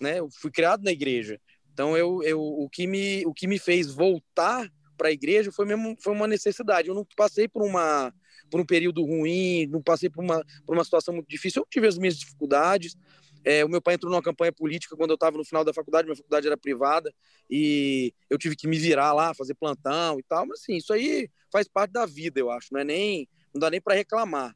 né 0.01 0.19
eu 0.19 0.31
fui 0.31 0.51
criado 0.51 0.83
na 0.83 0.91
igreja 0.91 1.41
então 1.73 1.97
eu, 1.97 2.23
eu 2.23 2.41
o 2.41 2.69
que 2.69 2.87
me 2.87 3.25
o 3.27 3.35
que 3.35 3.47
me 3.47 3.59
fez 3.59 3.93
voltar 3.93 4.71
para 4.97 5.09
a 5.09 5.13
igreja 5.13 5.53
foi 5.53 5.67
mesmo 5.67 5.95
foi 6.01 6.13
uma 6.13 6.27
necessidade 6.27 6.89
eu 6.89 6.95
não 6.95 7.07
passei 7.17 7.47
por 7.47 7.63
uma 7.63 8.13
por 8.51 8.61
um 8.61 8.65
período 8.65 9.05
ruim, 9.05 9.67
não 9.67 9.83
passei 9.83 10.09
por 10.09 10.23
uma, 10.23 10.45
por 10.65 10.77
uma 10.77 10.85
situação 10.85 11.15
muito 11.15 11.29
difícil. 11.29 11.63
Eu 11.63 11.67
tive 11.71 11.87
as 11.87 11.99
minhas 11.99 12.19
dificuldades. 12.19 12.97
É, 13.45 13.65
o 13.65 13.69
meu 13.69 13.81
pai 13.81 13.95
entrou 13.95 14.11
numa 14.11 14.23
campanha 14.23 14.53
política 14.53 14.97
quando 14.97 15.11
eu 15.11 15.15
estava 15.15 15.39
no 15.39 15.45
final 15.45 15.65
da 15.65 15.73
faculdade, 15.73 16.07
minha 16.07 16.17
faculdade 16.17 16.49
era 16.49 16.57
privada, 16.57 17.15
e 17.49 18.13
eu 18.29 18.37
tive 18.37 18.57
que 18.57 18.67
me 18.67 18.77
virar 18.77 19.13
lá, 19.13 19.33
fazer 19.35 19.55
plantão 19.55 20.19
e 20.19 20.23
tal. 20.25 20.45
Mas, 20.47 20.61
assim, 20.61 20.77
isso 20.77 20.93
aí 20.93 21.31
faz 21.53 21.69
parte 21.69 21.93
da 21.93 22.05
vida, 22.05 22.41
eu 22.41 22.51
acho. 22.51 22.69
Não 22.73 22.81
é 22.81 22.85
nem, 22.85 23.29
não 23.55 23.61
dá 23.61 23.71
nem 23.71 23.81
para 23.81 23.95
reclamar, 23.95 24.53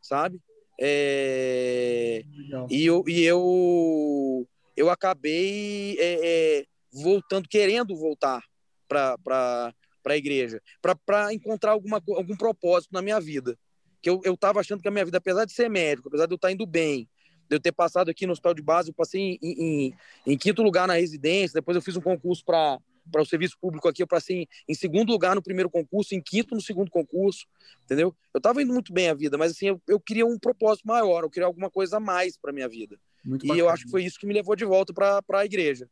sabe? 0.00 0.40
É... 0.80 2.24
E, 2.70 2.86
eu, 2.86 3.04
e 3.06 3.22
eu, 3.22 4.48
eu 4.74 4.88
acabei 4.88 5.98
é, 5.98 6.60
é, 6.60 6.64
voltando, 6.90 7.46
querendo 7.46 7.94
voltar 7.94 8.42
para 8.88 9.74
a 10.06 10.16
igreja, 10.16 10.62
para 11.04 11.32
encontrar 11.32 11.72
alguma, 11.72 12.02
algum 12.16 12.36
propósito 12.36 12.92
na 12.92 13.02
minha 13.02 13.20
vida. 13.20 13.58
Que 14.02 14.08
eu 14.08 14.20
estava 14.26 14.60
achando 14.60 14.80
que 14.80 14.88
a 14.88 14.90
minha 14.90 15.04
vida, 15.04 15.18
apesar 15.18 15.44
de 15.44 15.52
ser 15.52 15.68
médico, 15.68 16.08
apesar 16.08 16.26
de 16.26 16.32
eu 16.32 16.36
estar 16.36 16.50
indo 16.50 16.66
bem, 16.66 17.06
de 17.48 17.56
eu 17.56 17.60
ter 17.60 17.72
passado 17.72 18.10
aqui 18.10 18.26
no 18.26 18.32
hospital 18.32 18.54
de 18.54 18.62
base, 18.62 18.90
eu 18.90 18.94
passei 18.94 19.38
em, 19.42 19.52
em, 19.52 19.94
em 20.26 20.38
quinto 20.38 20.62
lugar 20.62 20.88
na 20.88 20.94
residência, 20.94 21.60
depois 21.60 21.74
eu 21.74 21.82
fiz 21.82 21.96
um 21.96 22.00
concurso 22.00 22.44
para 22.44 22.78
para 23.10 23.22
o 23.22 23.26
serviço 23.26 23.56
público 23.60 23.88
aqui, 23.88 24.02
eu 24.02 24.06
passei 24.06 24.42
em, 24.42 24.48
em, 24.68 24.74
segundo 24.74 25.10
lugar 25.10 25.34
no 25.34 25.42
primeiro 25.42 25.68
concurso, 25.68 26.14
em 26.14 26.22
quinto 26.22 26.54
no 26.54 26.60
segundo 26.60 26.90
concurso, 26.90 27.44
entendeu? 27.84 28.14
Eu 28.32 28.38
estava 28.38 28.62
indo 28.62 28.72
muito 28.72 28.92
bem 28.92 29.08
a 29.08 29.14
vida, 29.14 29.36
mas 29.36 29.52
assim, 29.52 29.66
eu, 29.66 29.82
eu, 29.88 29.98
queria 29.98 30.24
um 30.24 30.38
propósito 30.38 30.86
maior, 30.86 31.24
eu 31.24 31.30
queria 31.30 31.46
alguma 31.46 31.68
coisa 31.68 31.96
a 31.96 32.00
mais 32.00 32.36
para 32.36 32.52
minha 32.52 32.68
vida. 32.68 32.96
Muito 33.24 33.44
e 33.44 33.48
bacana. 33.48 33.60
eu 33.60 33.68
acho 33.68 33.84
que 33.84 33.90
foi 33.90 34.04
isso 34.04 34.18
que 34.18 34.26
me 34.26 34.34
levou 34.34 34.54
de 34.54 34.64
volta 34.64 34.94
para 34.94 35.22
a 35.40 35.44
igreja. 35.44 35.88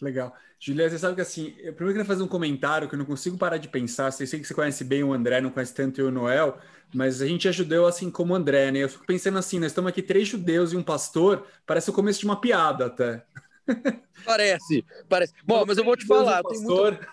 Legal. 0.00 0.34
Juliana, 0.58 0.90
você 0.90 0.98
sabe 0.98 1.14
que 1.14 1.20
assim, 1.20 1.54
eu 1.58 1.74
primeiro 1.74 1.98
queria 1.98 2.04
fazer 2.04 2.22
um 2.22 2.28
comentário 2.28 2.88
que 2.88 2.94
eu 2.94 2.98
não 2.98 3.04
consigo 3.04 3.36
parar 3.36 3.58
de 3.58 3.68
pensar. 3.68 4.06
Eu 4.06 4.26
sei 4.26 4.40
que 4.40 4.46
você 4.46 4.54
conhece 4.54 4.82
bem 4.82 5.04
o 5.04 5.12
André, 5.12 5.40
não 5.40 5.50
conhece 5.50 5.74
tanto 5.74 6.00
eu 6.00 6.06
e 6.06 6.08
o 6.08 6.12
Noel, 6.12 6.58
mas 6.94 7.20
a 7.20 7.26
gente 7.26 7.46
é 7.46 7.52
judeu 7.52 7.86
assim 7.86 8.10
como 8.10 8.32
o 8.32 8.36
André, 8.36 8.70
né? 8.70 8.80
Eu 8.80 8.88
fico 8.88 9.06
pensando 9.06 9.38
assim, 9.38 9.58
nós 9.58 9.72
estamos 9.72 9.90
aqui 9.90 10.02
três 10.02 10.28
judeus 10.28 10.72
e 10.72 10.76
um 10.76 10.82
pastor, 10.82 11.46
parece 11.66 11.90
o 11.90 11.92
começo 11.92 12.20
de 12.20 12.24
uma 12.24 12.40
piada 12.40 12.86
até. 12.86 13.24
Parece, 14.24 14.84
parece. 15.08 15.32
Bom, 15.44 15.64
mas 15.64 15.78
eu 15.78 15.84
vou 15.84 15.96
te 15.96 16.04
falar, 16.04 16.42
eu 16.44 16.48
tenho, 16.48 16.62
muito... 16.62 17.06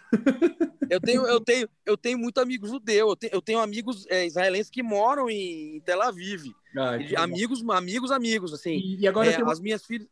eu 0.89 0.99
tenho, 0.99 1.27
eu 1.27 1.39
tenho, 1.39 1.69
eu 1.85 1.97
tenho 1.97 2.17
muito 2.17 2.39
amigo 2.39 2.67
judeu, 2.67 3.09
eu 3.09 3.15
tenho, 3.15 3.33
eu 3.33 3.41
tenho 3.41 3.59
amigos 3.59 4.05
é, 4.09 4.25
israelenses 4.25 4.69
que 4.69 4.81
moram 4.81 5.29
em 5.29 5.79
Tel 5.85 6.01
Aviv. 6.01 6.51
Ah, 6.75 6.97
amigos, 7.21 7.63
amigos, 7.69 8.11
amigos, 8.11 8.53
assim. 8.53 8.97
E, 8.99 9.07
agora 9.07 9.29
é, 9.29 9.35
tenho... 9.35 9.49
as 9.49 9.59
minhas 9.59 9.85
filhas. 9.85 10.07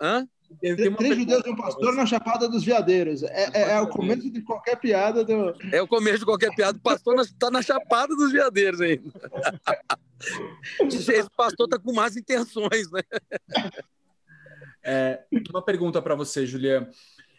Hã? 0.00 0.26
Três 0.96 1.16
judeus 1.16 1.44
e 1.44 1.50
um 1.50 1.56
pastor 1.56 1.94
na 1.94 2.06
Chapada 2.06 2.48
dos 2.48 2.64
Veadeiros. 2.64 3.22
É, 3.22 3.50
é, 3.52 3.72
é, 3.72 3.80
o 3.80 3.88
começo 3.88 4.30
de 4.30 4.42
qualquer 4.42 4.76
piada 4.76 5.24
do. 5.24 5.54
É 5.72 5.82
o 5.82 5.88
começo 5.88 6.20
de 6.20 6.24
qualquer 6.24 6.54
piada. 6.54 6.78
O 6.78 6.80
pastor 6.80 7.18
está 7.20 7.50
na 7.50 7.62
Chapada 7.62 8.14
dos 8.14 8.32
Veadeiros 8.32 8.80
ainda. 8.80 9.02
Esse 10.80 11.30
pastor 11.36 11.66
está 11.66 11.78
com 11.78 11.92
más 11.92 12.16
intenções, 12.16 12.90
né? 12.90 13.02
É, 14.82 15.24
uma 15.50 15.62
pergunta 15.62 16.00
para 16.00 16.14
você, 16.14 16.46
Juliana. 16.46 16.88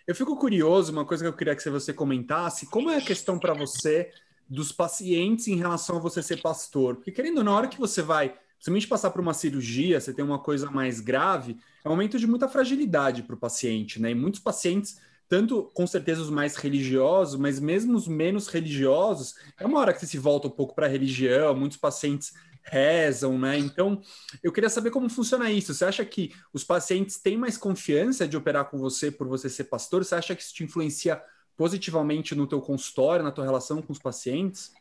Eu 0.06 0.16
fico 0.16 0.38
curioso, 0.38 0.92
uma 0.92 1.06
coisa 1.06 1.24
que 1.24 1.30
eu 1.30 1.34
queria 1.34 1.56
que 1.56 1.70
você 1.70 1.94
comentasse, 1.94 2.66
como 2.68 2.90
é 2.90 2.98
a 2.98 3.02
questão 3.02 3.38
para 3.38 3.54
você 3.54 4.12
dos 4.50 4.72
pacientes 4.72 5.48
em 5.48 5.56
relação 5.56 5.98
a 5.98 6.00
você 6.00 6.24
ser 6.24 6.42
pastor? 6.42 6.96
Porque, 6.96 7.12
querendo, 7.12 7.44
na 7.44 7.54
hora 7.54 7.68
que 7.68 7.80
você 7.80 8.02
vai, 8.02 8.34
principalmente 8.58 8.88
passar 8.88 9.12
por 9.12 9.22
uma 9.22 9.34
cirurgia, 9.34 10.00
você 10.00 10.14
tem 10.14 10.26
uma 10.26 10.40
coisa 10.40 10.70
mais 10.70 11.00
grave, 11.00 11.58
é 11.84 11.88
um 11.88 11.92
momento 11.92 12.20
de 12.20 12.28
muita 12.28 12.50
fragilidade 12.50 13.24
para 13.24 13.36
o 13.36 13.40
paciente, 13.40 14.02
né? 14.02 14.12
E 14.12 14.16
muitos 14.16 14.40
pacientes, 14.40 15.00
tanto 15.30 15.64
com 15.74 15.86
certeza 15.86 16.22
os 16.22 16.30
mais 16.30 16.56
religiosos, 16.56 17.40
mas 17.40 17.60
mesmo 17.60 17.96
os 17.96 18.08
menos 18.08 18.48
religiosos, 18.48 19.36
é 19.60 19.66
uma 19.66 19.80
hora 19.80 19.94
que 19.94 20.00
você 20.00 20.08
se 20.08 20.18
volta 20.18 20.48
um 20.48 20.52
pouco 20.52 20.74
para 20.74 20.88
a 20.88 20.90
religião, 20.90 21.56
muitos 21.56 21.78
pacientes 21.78 22.34
rezam, 22.64 23.38
né? 23.40 23.58
Então, 23.58 24.02
eu 24.44 24.52
queria 24.52 24.70
saber 24.70 24.92
como 24.92 25.10
funciona 25.10 25.50
isso. 25.50 25.74
Você 25.74 25.86
acha 25.86 26.04
que 26.04 26.34
os 26.52 26.64
pacientes 26.64 27.18
têm 27.18 27.38
mais 27.38 27.58
confiança 27.58 28.28
de 28.28 28.36
operar 28.36 28.66
com 28.66 28.78
você 28.78 29.10
por 29.10 29.28
você 29.28 29.50
ser 29.50 29.66
pastor? 29.66 30.04
Você 30.04 30.16
acha 30.16 30.36
que 30.36 30.42
isso 30.42 30.54
te 30.54 30.64
influencia 30.64 31.22
positivamente 31.56 32.36
no 32.36 32.46
teu 32.46 32.62
consultório, 32.62 33.24
na 33.24 33.32
tua 33.32 33.46
relação 33.46 33.82
com 33.82 33.94
os 33.94 34.00
pacientes? 34.00 34.74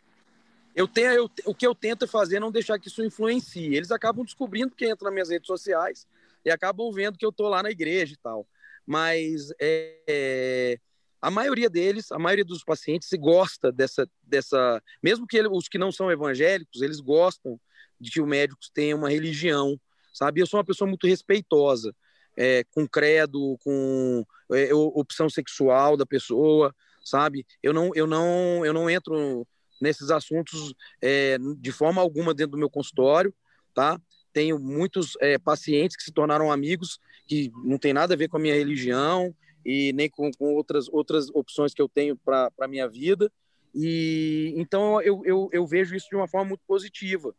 Eu 0.77 0.87
tenho, 0.87 1.11
eu, 1.11 1.31
o 1.47 1.55
que 1.55 1.67
eu 1.67 1.75
tento 1.75 2.07
fazer 2.07 2.37
é 2.37 2.41
não 2.41 2.53
deixar 2.53 2.79
que 2.79 2.89
isso 2.89 3.03
influencie. 3.03 3.75
Eles 3.75 3.91
acabam 3.91 4.23
descobrindo 4.23 4.77
que 4.77 4.85
entra 4.85 5.07
nas 5.07 5.15
minhas 5.15 5.31
redes 5.31 5.47
sociais 5.47 6.07
e 6.45 6.51
acabam 6.51 6.93
vendo 6.93 7.17
que 7.17 7.25
eu 7.25 7.33
tô 7.33 7.49
lá 7.49 7.62
na 7.62 7.71
igreja 7.71 8.12
e 8.12 8.19
tal. 8.19 8.47
Mas 8.87 9.51
é, 9.59 9.97
é, 10.07 10.79
a 11.21 11.31
maioria 11.31 11.71
deles, 11.71 12.12
a 12.12 12.19
maioria 12.19 12.45
dos 12.45 12.62
pacientes, 12.62 13.09
gosta 13.19 13.73
dessa, 13.73 14.07
dessa, 14.23 14.83
mesmo 15.03 15.27
que 15.27 15.39
ele, 15.39 15.49
os 15.49 15.67
que 15.67 15.79
não 15.79 15.91
são 15.91 16.12
evangélicos, 16.12 16.83
eles 16.83 17.01
gostam 17.01 17.59
de 17.99 18.11
que 18.11 18.21
o 18.21 18.27
médico 18.27 18.61
tenha 18.75 18.95
uma 18.95 19.09
religião, 19.09 19.81
sabe? 20.12 20.43
Eu 20.43 20.47
sou 20.47 20.59
uma 20.59 20.65
pessoa 20.65 20.87
muito 20.87 21.07
respeitosa, 21.07 21.97
é, 22.37 22.65
com 22.65 22.87
credo, 22.87 23.57
com 23.65 24.27
é, 24.53 24.75
opção 24.75 25.31
sexual 25.31 25.97
da 25.97 26.05
pessoa, 26.05 26.75
sabe? 27.03 27.47
Eu 27.62 27.73
não, 27.73 27.91
eu 27.95 28.07
não, 28.07 28.65
eu 28.67 28.75
não 28.75 28.91
entro 28.91 29.47
nesses 29.81 30.11
assuntos 30.11 30.75
é, 31.03 31.37
de 31.59 31.73
forma 31.73 32.01
alguma 32.01 32.35
dentro 32.35 32.53
do 32.53 32.59
meu 32.59 32.71
consultório, 32.71 33.35
tá? 33.75 34.01
Tenho 34.33 34.59
muitos 34.59 35.17
é, 35.21 35.39
pacientes 35.39 35.97
que 35.97 36.03
se 36.03 36.12
tornaram 36.12 36.53
amigos 36.53 36.99
que 37.27 37.51
não 37.65 37.79
tem 37.79 37.93
nada 37.93 38.15
a 38.15 38.17
ver 38.17 38.29
com 38.29 38.37
a 38.37 38.41
minha 38.41 38.55
religião 38.55 39.35
e 39.65 39.93
nem 39.93 40.09
com, 40.09 40.31
com 40.33 40.55
outras 40.55 40.89
outras 40.89 41.29
opções 41.31 41.75
que 41.75 41.83
eu 41.83 41.89
tenho 41.89 42.17
para 42.17 42.51
a 42.61 42.69
minha 42.69 42.89
vida. 42.89 43.31
E 43.75 44.55
então 44.57 45.01
eu, 45.03 45.23
eu, 45.25 45.49
eu 45.53 45.67
vejo 45.67 45.95
isso 45.95 46.09
de 46.09 46.17
uma 46.17 46.29
forma 46.29 46.49
muito 46.51 46.62
positiva, 46.67 47.35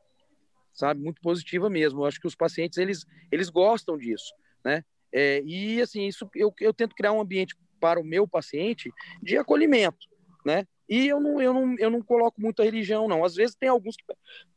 sabe? 0.74 1.02
Muito 1.02 1.22
positiva 1.22 1.70
mesmo. 1.70 2.02
Eu 2.02 2.06
acho 2.06 2.20
que 2.20 2.28
os 2.28 2.36
pacientes, 2.36 2.78
eles, 2.78 3.06
eles 3.32 3.50
gostam 3.50 3.98
disso, 3.98 4.34
né? 4.64 4.84
É, 5.12 5.42
e, 5.46 5.82
assim, 5.82 6.06
isso 6.06 6.30
eu, 6.36 6.54
eu 6.60 6.74
tento 6.74 6.96
criar 6.96 7.14
um 7.14 7.22
ambiente 7.22 7.56
para 7.80 8.00
o 8.00 8.04
meu 8.04 8.28
paciente 8.28 8.92
de 9.22 9.38
acolhimento, 9.38 10.08
né? 10.46 10.68
E 10.90 11.08
eu 11.08 11.20
não, 11.20 11.42
eu 11.42 11.54
não, 11.54 11.76
eu 11.78 11.90
não 11.90 12.02
coloco 12.02 12.40
muita 12.40 12.64
religião, 12.64 13.08
não. 13.08 13.26
Às 13.26 13.36
vezes 13.36 13.56
tem 13.56 13.68
alguns 13.68 13.96
que, 13.98 14.04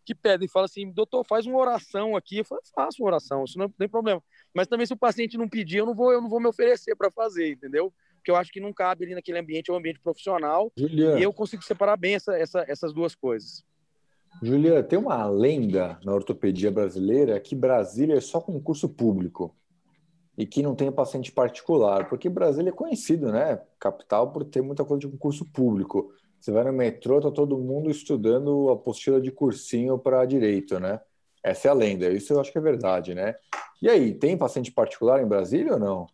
que 0.05 0.15
pedem 0.15 0.47
e 0.47 0.51
falam 0.51 0.67
assim, 0.67 0.91
doutor, 0.91 1.25
faz 1.25 1.47
uma 1.47 1.59
oração 1.59 2.15
aqui. 2.15 2.39
Eu 2.39 2.45
falo, 2.45 2.61
faço 2.75 3.03
uma 3.03 3.09
oração, 3.09 3.45
isso 3.45 3.59
não 3.59 3.69
tem 3.69 3.89
problema. 3.89 4.23
Mas 4.55 4.69
também 4.69 4.87
se 4.87 4.93
o 4.93 4.97
paciente 4.97 5.37
não 5.37 5.49
pedir, 5.49 5.79
eu 5.79 5.87
não 5.87 5.95
vou, 5.95 6.13
eu 6.13 6.21
não 6.21 6.29
vou 6.29 6.41
me 6.41 6.47
oferecer 6.47 6.95
para 6.95 7.11
fazer, 7.11 7.53
entendeu? 7.53 7.93
Porque 8.15 8.31
eu 8.31 8.37
acho 8.37 8.53
que 8.53 8.61
não 8.61 8.73
cabe 8.73 9.05
ali 9.05 9.15
naquele 9.15 9.39
ambiente, 9.39 9.71
é 9.71 9.75
um 9.75 9.77
ambiente 9.79 10.01
profissional. 10.01 10.71
Juliana. 10.77 11.19
E 11.19 11.23
eu 11.23 11.33
consigo 11.33 11.65
separar 11.65 11.97
bem 11.97 12.15
essa, 12.15 12.37
essa, 12.37 12.65
essas 12.69 12.93
duas 12.93 13.15
coisas. 13.15 13.65
Julia, 14.43 14.83
tem 14.83 14.99
uma 14.99 15.27
lenda 15.27 15.99
na 16.05 16.15
ortopedia 16.15 16.71
brasileira 16.71 17.41
que 17.41 17.55
Brasília 17.55 18.17
é 18.17 18.21
só 18.21 18.41
concurso 18.41 18.89
público 18.89 19.55
e 20.37 20.47
que 20.47 20.63
não 20.63 20.75
tem 20.75 20.91
paciente 20.91 21.33
particular, 21.33 22.09
porque 22.09 22.29
Brasília 22.29 22.71
é 22.71 22.73
conhecido, 22.73 23.31
né, 23.31 23.61
capital, 23.79 24.33
por 24.33 24.45
ter 24.45 24.63
muita 24.63 24.85
coisa 24.85 25.01
de 25.01 25.09
concurso 25.09 25.45
público. 25.45 26.13
Você 26.41 26.51
vai 26.51 26.65
no 26.65 26.73
metrô, 26.73 27.21
tá 27.21 27.31
todo 27.31 27.59
mundo 27.59 27.91
estudando 27.91 28.71
a 28.71 28.73
apostila 28.75 29.21
de 29.21 29.31
cursinho 29.31 29.99
para 29.99 30.25
direito, 30.25 30.81
né? 30.81 31.01
Essa 31.43 31.69
é 31.69 31.71
a 31.71 31.75
lenda, 31.75 32.09
isso 32.11 32.33
eu 32.33 32.41
acho 32.41 32.51
que 32.51 32.59
é 32.59 32.63
verdade, 32.63 33.15
né? 33.15 33.35
E 33.83 33.89
aí, 33.89 34.15
tem 34.15 34.37
paciente 34.37 34.73
particular 34.73 35.23
em 35.23 35.27
Brasília 35.27 35.75
ou 35.75 35.79
não? 35.79 36.07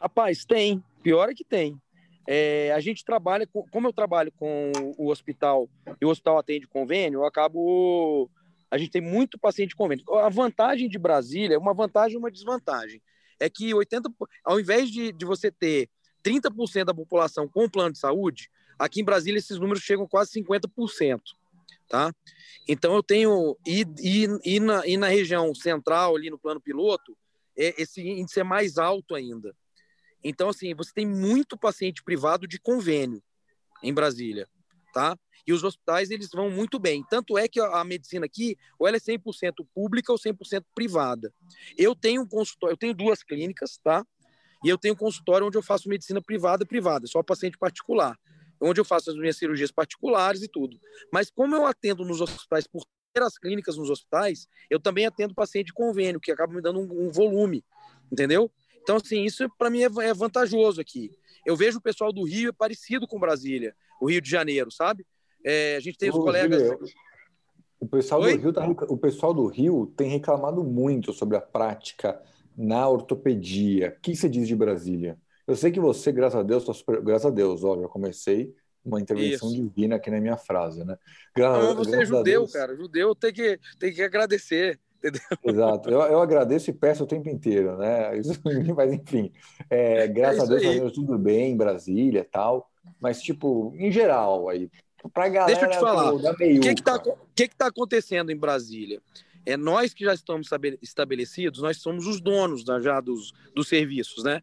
Rapaz, 0.00 0.44
tem. 0.44 0.82
Pior 1.02 1.30
é 1.30 1.34
que 1.34 1.44
tem. 1.44 1.78
É, 2.26 2.72
a 2.72 2.80
gente 2.80 3.04
trabalha, 3.04 3.46
com, 3.46 3.66
como 3.70 3.88
eu 3.88 3.92
trabalho 3.92 4.32
com 4.32 4.72
o 4.98 5.10
hospital 5.10 5.68
e 6.00 6.04
o 6.04 6.08
hospital 6.08 6.38
atende 6.38 6.66
convênio, 6.66 7.20
eu 7.20 7.24
acabo. 7.26 8.30
A 8.70 8.78
gente 8.78 8.90
tem 8.90 9.02
muito 9.02 9.38
paciente 9.38 9.76
convênio. 9.76 10.04
A 10.14 10.28
vantagem 10.28 10.88
de 10.88 10.98
Brasília 10.98 11.54
é 11.54 11.58
uma 11.58 11.74
vantagem 11.74 12.16
e 12.16 12.18
uma 12.18 12.30
desvantagem. 12.30 13.00
É 13.38 13.48
que 13.48 13.74
80, 13.74 14.10
ao 14.44 14.60
invés 14.60 14.90
de, 14.90 15.12
de 15.12 15.24
você 15.24 15.50
ter 15.50 15.88
30% 16.24 16.84
da 16.84 16.94
população 16.94 17.48
com 17.48 17.68
plano 17.68 17.92
de 17.92 17.98
saúde, 17.98 18.50
aqui 18.78 19.00
em 19.00 19.04
Brasília 19.04 19.38
esses 19.38 19.58
números 19.58 19.82
chegam 19.82 20.06
quase 20.06 20.32
50%. 20.42 21.20
Tá? 21.88 22.14
Então 22.66 22.94
eu 22.94 23.02
tenho. 23.02 23.56
E, 23.66 23.84
e, 24.00 24.26
e, 24.56 24.60
na, 24.60 24.86
e 24.86 24.96
na 24.96 25.08
região 25.08 25.54
central, 25.54 26.16
ali 26.16 26.30
no 26.30 26.38
plano 26.38 26.60
piloto, 26.60 27.16
é, 27.56 27.80
esse 27.80 28.00
índice 28.00 28.40
é 28.40 28.44
mais 28.44 28.78
alto 28.78 29.14
ainda. 29.14 29.54
Então, 30.22 30.48
assim, 30.48 30.74
você 30.74 30.90
tem 30.92 31.06
muito 31.06 31.58
paciente 31.58 32.02
privado 32.02 32.48
de 32.48 32.58
convênio 32.58 33.22
em 33.82 33.92
Brasília, 33.92 34.48
tá? 34.94 35.18
E 35.46 35.52
os 35.52 35.62
hospitais, 35.62 36.10
eles 36.10 36.30
vão 36.32 36.50
muito 36.50 36.78
bem. 36.78 37.04
Tanto 37.10 37.36
é 37.36 37.46
que 37.46 37.60
a 37.60 37.84
medicina 37.84 38.24
aqui, 38.24 38.56
ou 38.78 38.88
ela 38.88 38.96
é 38.96 39.00
100% 39.00 39.66
pública 39.74 40.10
ou 40.10 40.18
100% 40.18 40.64
privada. 40.74 41.34
Eu 41.76 41.94
tenho 41.94 42.22
um 42.22 42.26
consultório, 42.26 42.72
eu 42.72 42.78
tenho 42.78 42.94
duas 42.94 43.22
clínicas, 43.22 43.78
tá? 43.82 44.06
E 44.64 44.68
eu 44.70 44.78
tenho 44.78 44.94
um 44.94 44.96
consultório 44.96 45.46
onde 45.46 45.58
eu 45.58 45.62
faço 45.62 45.88
medicina 45.88 46.22
privada 46.22 46.64
privada, 46.64 47.06
só 47.06 47.22
paciente 47.22 47.58
particular. 47.58 48.18
Onde 48.58 48.80
eu 48.80 48.84
faço 48.84 49.10
as 49.10 49.16
minhas 49.16 49.36
cirurgias 49.36 49.70
particulares 49.70 50.42
e 50.42 50.48
tudo. 50.48 50.80
Mas 51.12 51.28
como 51.28 51.54
eu 51.54 51.66
atendo 51.66 52.04
nos 52.04 52.22
hospitais 52.22 52.66
por 52.66 52.82
ter 53.12 53.22
as 53.22 53.36
clínicas 53.36 53.76
nos 53.76 53.90
hospitais, 53.90 54.48
eu 54.70 54.80
também 54.80 55.04
atendo 55.04 55.34
paciente 55.34 55.66
de 55.66 55.72
convênio, 55.74 56.20
que 56.20 56.32
acaba 56.32 56.54
me 56.54 56.62
dando 56.62 56.80
um, 56.80 57.06
um 57.06 57.12
volume, 57.12 57.62
entendeu? 58.10 58.50
Então, 58.82 58.96
assim, 58.96 59.24
isso 59.24 59.48
para 59.58 59.70
mim 59.70 59.82
é, 59.82 59.86
é, 59.86 60.14
vantajoso 60.14 60.80
aqui. 60.80 61.10
Eu 61.44 61.56
vejo 61.56 61.78
o 61.78 61.82
pessoal 61.82 62.12
do 62.12 62.22
Rio 62.22 62.50
é 62.50 62.52
parecido 62.52 63.06
com 63.06 63.18
Brasília, 63.18 63.74
o 64.04 64.10
Rio 64.10 64.20
de 64.20 64.28
Janeiro, 64.28 64.70
sabe? 64.70 65.06
É, 65.42 65.76
a 65.76 65.80
gente 65.80 65.96
tem 65.96 66.10
os 66.10 66.16
colegas. 66.16 66.62
o 67.80 67.86
pessoal, 67.86 68.20
do 68.20 68.36
Rio 68.36 68.52
tá, 68.52 68.66
o 68.66 68.98
pessoal 68.98 69.32
do 69.32 69.46
Rio 69.46 69.92
tem 69.96 70.10
reclamado 70.10 70.62
muito 70.62 71.12
sobre 71.12 71.38
a 71.38 71.40
prática 71.40 72.20
na 72.54 72.86
ortopedia. 72.86 73.94
O 73.96 74.00
que 74.02 74.14
você 74.14 74.28
diz 74.28 74.46
de 74.46 74.54
Brasília? 74.54 75.18
Eu 75.46 75.56
sei 75.56 75.72
que 75.72 75.80
você, 75.80 76.12
graças 76.12 76.38
a 76.38 76.42
Deus, 76.42 76.64
tá 76.64 76.74
super... 76.74 77.00
graças 77.00 77.26
a 77.26 77.30
Deus, 77.30 77.64
ó, 77.64 77.80
já 77.80 77.88
comecei 77.88 78.54
uma 78.84 79.00
intervenção 79.00 79.48
Isso. 79.48 79.62
divina 79.62 79.96
aqui 79.96 80.10
na 80.10 80.20
minha 80.20 80.36
frase, 80.36 80.84
né? 80.84 80.98
Gra 81.34 81.52
Não, 81.52 81.74
você 81.74 82.02
é 82.02 82.04
judeu, 82.04 82.46
cara. 82.46 82.76
Judeu 82.76 83.14
tem 83.14 83.32
que, 83.32 83.58
tem 83.78 83.92
que 83.92 84.02
agradecer 84.02 84.78
entendeu? 84.98 85.20
Exato. 85.44 85.90
Eu, 85.90 86.00
eu 86.00 86.20
agradeço 86.20 86.70
e 86.70 86.72
peço 86.72 87.04
o 87.04 87.06
tempo 87.06 87.28
inteiro, 87.28 87.76
né? 87.76 88.10
Mas 88.74 88.92
enfim, 88.92 89.30
é, 89.68 90.06
graças 90.08 90.40
é 90.40 90.42
a 90.42 90.46
Deus 90.46 90.64
fazendo 90.64 90.92
tudo 90.92 91.18
bem 91.18 91.52
em 91.52 91.56
Brasília 91.56 92.20
e 92.20 92.24
tal. 92.24 92.70
Mas, 93.00 93.20
tipo, 93.22 93.74
em 93.76 93.90
geral, 93.90 94.48
aí, 94.48 94.70
pra 95.12 95.28
galera 95.28 95.46
Deixa 95.46 95.66
eu 95.66 95.70
te 95.70 95.80
falar, 95.80 96.12
o 96.12 96.36
que 96.36 96.68
está 96.68 96.98
que 97.34 97.48
que 97.48 97.56
tá 97.56 97.66
acontecendo 97.66 98.30
em 98.30 98.36
Brasília? 98.36 99.02
É 99.46 99.56
nós 99.56 99.92
que 99.92 100.04
já 100.04 100.14
estamos 100.14 100.48
estabelecidos, 100.80 101.60
nós 101.60 101.76
somos 101.78 102.06
os 102.06 102.20
donos 102.20 102.64
da, 102.64 102.80
já 102.80 103.00
dos, 103.00 103.32
dos 103.54 103.68
serviços, 103.68 104.24
né? 104.24 104.42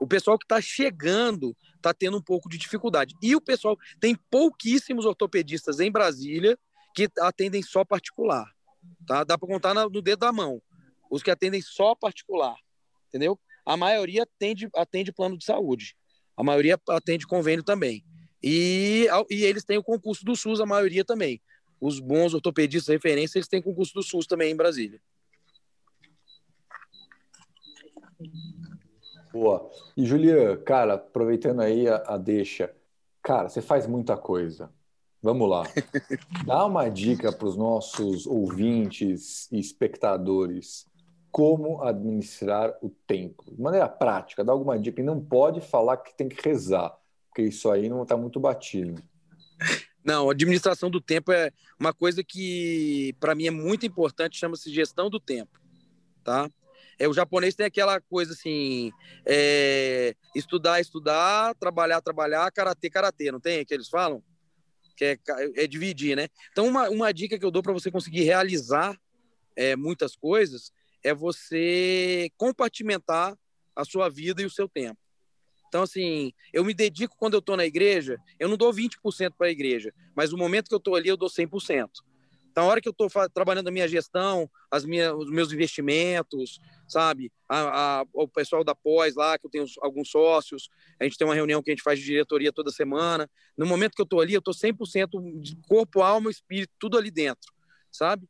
O 0.00 0.06
pessoal 0.06 0.36
que 0.36 0.44
está 0.44 0.60
chegando 0.60 1.56
está 1.76 1.94
tendo 1.94 2.16
um 2.16 2.22
pouco 2.22 2.48
de 2.48 2.58
dificuldade. 2.58 3.14
E 3.22 3.36
o 3.36 3.40
pessoal 3.40 3.78
tem 4.00 4.16
pouquíssimos 4.28 5.04
ortopedistas 5.04 5.78
em 5.78 5.92
Brasília 5.92 6.58
que 6.92 7.08
atendem 7.20 7.62
só 7.62 7.84
particular. 7.84 8.50
Tá? 9.06 9.22
Dá 9.22 9.38
para 9.38 9.48
contar 9.48 9.74
no 9.74 10.02
dedo 10.02 10.18
da 10.18 10.32
mão. 10.32 10.60
Os 11.08 11.22
que 11.22 11.30
atendem 11.30 11.62
só 11.62 11.94
particular, 11.94 12.56
entendeu? 13.08 13.38
A 13.64 13.76
maioria 13.76 14.24
atende, 14.24 14.68
atende 14.74 15.12
plano 15.12 15.38
de 15.38 15.44
saúde. 15.44 15.94
A 16.36 16.42
maioria 16.42 16.78
atende 16.88 17.26
convênio 17.26 17.64
também. 17.64 18.04
E, 18.42 19.06
e 19.30 19.44
eles 19.44 19.64
têm 19.64 19.78
o 19.78 19.84
concurso 19.84 20.24
do 20.24 20.34
SUS, 20.34 20.60
a 20.60 20.66
maioria 20.66 21.04
também. 21.04 21.40
Os 21.80 22.00
bons 22.00 22.34
ortopedistas 22.34 22.92
referência, 22.92 23.38
eles 23.38 23.48
têm 23.48 23.62
concurso 23.62 23.94
do 23.94 24.02
SUS 24.02 24.26
também 24.26 24.50
em 24.52 24.56
Brasília. 24.56 25.00
Boa. 29.32 29.70
E 29.96 30.04
Julian, 30.04 30.56
cara, 30.58 30.94
aproveitando 30.94 31.60
aí 31.60 31.88
a, 31.88 31.96
a 32.06 32.18
deixa, 32.18 32.74
cara, 33.22 33.48
você 33.48 33.62
faz 33.62 33.86
muita 33.86 34.16
coisa. 34.16 34.70
Vamos 35.22 35.48
lá. 35.48 35.62
Dá 36.44 36.66
uma 36.66 36.88
dica 36.88 37.32
para 37.32 37.46
os 37.46 37.56
nossos 37.56 38.26
ouvintes 38.26 39.50
e 39.52 39.58
espectadores 39.58 40.86
como 41.32 41.82
administrar 41.82 42.76
o 42.82 42.90
tempo. 42.90 43.42
De 43.50 43.60
maneira 43.60 43.88
prática, 43.88 44.44
dá 44.44 44.52
alguma 44.52 44.78
dica. 44.78 45.00
E 45.00 45.04
não 45.04 45.18
pode 45.18 45.62
falar 45.62 45.96
que 45.96 46.14
tem 46.14 46.28
que 46.28 46.40
rezar, 46.46 46.94
porque 47.28 47.42
isso 47.42 47.70
aí 47.70 47.88
não 47.88 48.02
está 48.02 48.16
muito 48.16 48.38
batido. 48.38 49.02
Não, 50.04 50.28
administração 50.28 50.90
do 50.90 51.00
tempo 51.00 51.32
é 51.32 51.50
uma 51.80 51.94
coisa 51.94 52.22
que, 52.22 53.14
para 53.18 53.34
mim, 53.34 53.46
é 53.46 53.50
muito 53.50 53.86
importante, 53.86 54.36
chama-se 54.36 54.70
gestão 54.70 55.08
do 55.08 55.18
tempo. 55.18 55.58
Tá? 56.22 56.50
É, 56.98 57.08
o 57.08 57.14
japonês 57.14 57.54
tem 57.54 57.64
aquela 57.64 58.00
coisa 58.00 58.32
assim: 58.32 58.90
é, 59.24 60.14
estudar, 60.34 60.80
estudar, 60.80 61.54
trabalhar, 61.54 62.00
trabalhar, 62.00 62.50
karatê, 62.50 62.90
karatê, 62.90 63.32
não 63.32 63.40
tem? 63.40 63.64
Que 63.64 63.72
eles 63.72 63.88
falam? 63.88 64.22
que 64.94 65.04
é, 65.04 65.18
é 65.56 65.66
dividir, 65.66 66.16
né? 66.16 66.28
Então, 66.50 66.66
uma, 66.66 66.88
uma 66.90 67.12
dica 67.12 67.38
que 67.38 67.44
eu 67.44 67.50
dou 67.50 67.62
para 67.62 67.72
você 67.72 67.90
conseguir 67.90 68.22
realizar 68.24 68.94
é, 69.56 69.74
muitas 69.74 70.14
coisas 70.14 70.72
é 71.04 71.14
você 71.14 72.30
compartimentar 72.36 73.36
a 73.74 73.84
sua 73.84 74.08
vida 74.08 74.42
e 74.42 74.46
o 74.46 74.50
seu 74.50 74.68
tempo. 74.68 74.98
Então, 75.68 75.82
assim, 75.84 76.32
eu 76.52 76.64
me 76.64 76.74
dedico 76.74 77.16
quando 77.16 77.32
eu 77.34 77.40
estou 77.40 77.56
na 77.56 77.64
igreja, 77.64 78.18
eu 78.38 78.48
não 78.48 78.58
dou 78.58 78.72
20% 78.72 79.32
para 79.38 79.46
a 79.46 79.50
igreja, 79.50 79.92
mas 80.14 80.32
o 80.32 80.36
momento 80.36 80.68
que 80.68 80.74
eu 80.74 80.78
estou 80.78 80.94
ali, 80.94 81.08
eu 81.08 81.16
dou 81.16 81.30
100%. 81.30 81.88
Então, 82.52 82.64
a 82.64 82.66
hora 82.66 82.80
que 82.82 82.88
eu 82.88 82.92
estou 82.92 83.08
trabalhando 83.32 83.68
a 83.68 83.70
minha 83.70 83.88
gestão, 83.88 84.48
as 84.70 84.84
minhas, 84.84 85.14
os 85.14 85.30
meus 85.30 85.50
investimentos, 85.50 86.60
sabe? 86.86 87.32
A, 87.48 88.00
a, 88.00 88.06
o 88.12 88.28
pessoal 88.28 88.62
da 88.62 88.74
pós 88.74 89.14
lá, 89.14 89.38
que 89.38 89.46
eu 89.46 89.50
tenho 89.50 89.64
alguns 89.80 90.10
sócios, 90.10 90.68
a 91.00 91.04
gente 91.04 91.16
tem 91.16 91.26
uma 91.26 91.34
reunião 91.34 91.62
que 91.62 91.70
a 91.70 91.72
gente 91.72 91.82
faz 91.82 91.98
de 91.98 92.04
diretoria 92.04 92.52
toda 92.52 92.70
semana. 92.70 93.28
No 93.56 93.64
momento 93.64 93.94
que 93.94 94.02
eu 94.02 94.04
estou 94.04 94.20
ali, 94.20 94.34
eu 94.34 94.40
estou 94.40 94.52
100% 94.52 95.40
de 95.40 95.56
corpo, 95.66 96.02
alma, 96.02 96.30
espírito, 96.30 96.74
tudo 96.78 96.98
ali 96.98 97.10
dentro, 97.10 97.50
sabe? 97.90 98.28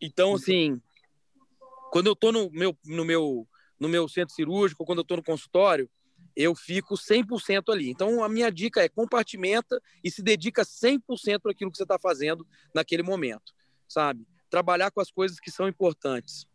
Então, 0.00 0.34
assim, 0.34 0.80
quando 1.90 2.06
eu 2.06 2.12
estou 2.12 2.32
no 2.32 2.50
meu, 2.50 2.76
no, 2.84 3.04
meu, 3.04 3.48
no 3.78 3.88
meu 3.88 4.08
centro 4.08 4.34
cirúrgico, 4.34 4.84
quando 4.84 4.98
eu 4.98 5.02
estou 5.02 5.16
no 5.16 5.22
consultório, 5.22 5.88
eu 6.36 6.54
fico 6.54 6.94
100% 6.94 7.72
ali. 7.72 7.90
Então, 7.90 8.22
a 8.22 8.28
minha 8.28 8.50
dica 8.50 8.80
é 8.80 8.88
compartimenta 8.88 9.80
e 10.04 10.10
se 10.10 10.22
dedica 10.22 10.62
100% 10.62 11.40
para 11.40 11.52
aquilo 11.52 11.70
que 11.70 11.76
você 11.76 11.82
está 11.82 11.98
fazendo 11.98 12.46
naquele 12.74 13.02
momento, 13.02 13.52
sabe? 13.88 14.26
Trabalhar 14.48 14.90
com 14.90 15.00
as 15.00 15.10
coisas 15.10 15.40
que 15.40 15.50
são 15.50 15.66
importantes. 15.66 16.46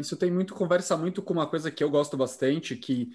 Isso 0.00 0.16
tem 0.16 0.30
muito, 0.30 0.54
conversa 0.54 0.96
muito 0.96 1.22
com 1.22 1.32
uma 1.32 1.46
coisa 1.46 1.70
que 1.70 1.82
eu 1.82 1.90
gosto 1.90 2.16
bastante, 2.16 2.76
que, 2.76 3.08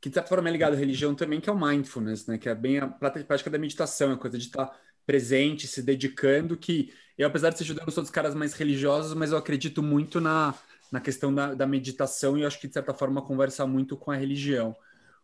que 0.00 0.08
de 0.08 0.14
certa 0.14 0.28
forma 0.28 0.48
é 0.48 0.52
ligado 0.52 0.74
à 0.74 0.76
religião 0.76 1.14
também, 1.14 1.40
que 1.40 1.50
é 1.50 1.52
o 1.52 1.60
mindfulness, 1.60 2.26
né? 2.26 2.38
Que 2.38 2.48
é 2.48 2.54
bem 2.54 2.78
a 2.78 2.88
prática 2.88 3.50
da 3.50 3.58
meditação, 3.58 4.12
a 4.12 4.16
coisa 4.16 4.38
de 4.38 4.46
estar 4.46 4.74
presente, 5.04 5.66
se 5.66 5.82
dedicando, 5.82 6.56
que 6.56 6.92
eu, 7.18 7.26
apesar 7.26 7.50
de 7.50 7.58
ser 7.58 7.64
judeu, 7.64 7.84
não 7.84 7.92
sou 7.92 8.02
dos 8.02 8.10
caras 8.10 8.34
mais 8.34 8.54
religiosos, 8.54 9.14
mas 9.14 9.32
eu 9.32 9.38
acredito 9.38 9.82
muito 9.82 10.20
na, 10.20 10.54
na 10.92 11.00
questão 11.00 11.34
da, 11.34 11.54
da 11.54 11.66
meditação 11.66 12.36
e 12.36 12.42
eu 12.42 12.46
acho 12.46 12.60
que, 12.60 12.68
de 12.68 12.74
certa 12.74 12.92
forma, 12.92 13.22
conversa 13.22 13.66
muito 13.66 13.96
com 13.96 14.10
a 14.10 14.16
religião. 14.16 14.76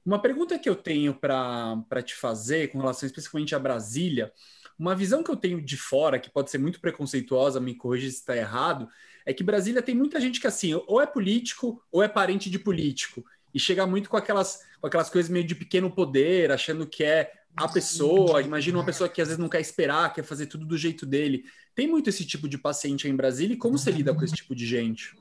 Uma 0.05 0.19
pergunta 0.19 0.59
que 0.59 0.69
eu 0.69 0.75
tenho 0.75 1.13
para 1.13 2.03
te 2.03 2.15
fazer 2.15 2.69
com 2.69 2.79
relação 2.79 3.07
especificamente 3.07 3.55
a 3.55 3.59
Brasília, 3.59 4.33
uma 4.79 4.95
visão 4.95 5.23
que 5.23 5.31
eu 5.31 5.37
tenho 5.37 5.61
de 5.61 5.77
fora, 5.77 6.19
que 6.19 6.31
pode 6.31 6.51
ser 6.51 6.57
muito 6.57 6.81
preconceituosa, 6.81 7.61
me 7.61 7.75
corrija 7.75 8.09
se 8.09 8.17
está 8.17 8.35
errado, 8.35 8.89
é 9.27 9.35
que 9.35 9.45
Brasília 9.45 9.83
tem 9.83 9.95
muita 9.95 10.19
gente 10.19 10.41
que 10.41 10.47
assim, 10.47 10.73
ou 10.87 11.03
é 11.03 11.07
político 11.07 11.85
ou 11.93 12.03
é 12.03 12.09
parente 12.09 12.49
de 12.49 12.59
político. 12.59 13.23
E 13.53 13.61
chega 13.61 13.87
muito 13.87 14.09
com 14.09 14.17
aquelas, 14.17 14.65
com 14.81 14.87
aquelas 14.87 15.11
coisas 15.11 15.31
meio 15.31 15.45
de 15.45 15.55
pequeno 15.55 15.91
poder, 15.91 16.51
achando 16.51 16.87
que 16.87 17.05
é 17.05 17.33
a 17.55 17.69
pessoa. 17.69 18.41
Imagina 18.41 18.79
uma 18.79 18.87
pessoa 18.87 19.09
que 19.09 19.21
às 19.21 19.29
vezes 19.29 19.39
não 19.39 19.49
quer 19.49 19.61
esperar, 19.61 20.15
quer 20.15 20.23
fazer 20.23 20.47
tudo 20.47 20.65
do 20.65 20.79
jeito 20.79 21.05
dele. 21.05 21.45
Tem 21.75 21.87
muito 21.87 22.09
esse 22.09 22.25
tipo 22.25 22.49
de 22.49 22.57
paciente 22.57 23.07
aí 23.07 23.13
em 23.13 23.17
Brasília 23.17 23.53
e 23.53 23.59
como 23.59 23.77
você 23.77 23.91
lida 23.91 24.15
com 24.15 24.25
esse 24.25 24.35
tipo 24.35 24.55
de 24.55 24.65
gente? 24.65 25.15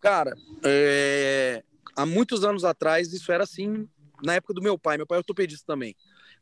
Cara, 0.00 0.36
é... 0.64 1.62
há 1.96 2.06
muitos 2.06 2.44
anos 2.44 2.64
atrás 2.64 3.12
isso 3.12 3.30
era 3.32 3.44
assim 3.44 3.88
na 4.22 4.34
época 4.34 4.54
do 4.54 4.62
meu 4.62 4.78
pai, 4.78 4.96
meu 4.96 5.06
pai 5.06 5.16
é 5.16 5.20
ortopedista 5.20 5.64
também. 5.66 5.94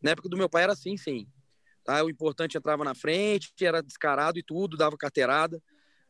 Na 0.02 0.12
época 0.12 0.28
do 0.28 0.36
meu 0.36 0.48
pai 0.48 0.64
era 0.64 0.72
assim, 0.72 0.96
sim. 0.96 1.26
Tá? 1.84 2.02
O 2.02 2.10
importante 2.10 2.56
entrava 2.56 2.84
na 2.84 2.94
frente, 2.94 3.52
era 3.60 3.82
descarado 3.82 4.38
e 4.38 4.42
tudo, 4.42 4.76
dava 4.76 4.96
carteirada. 4.96 5.62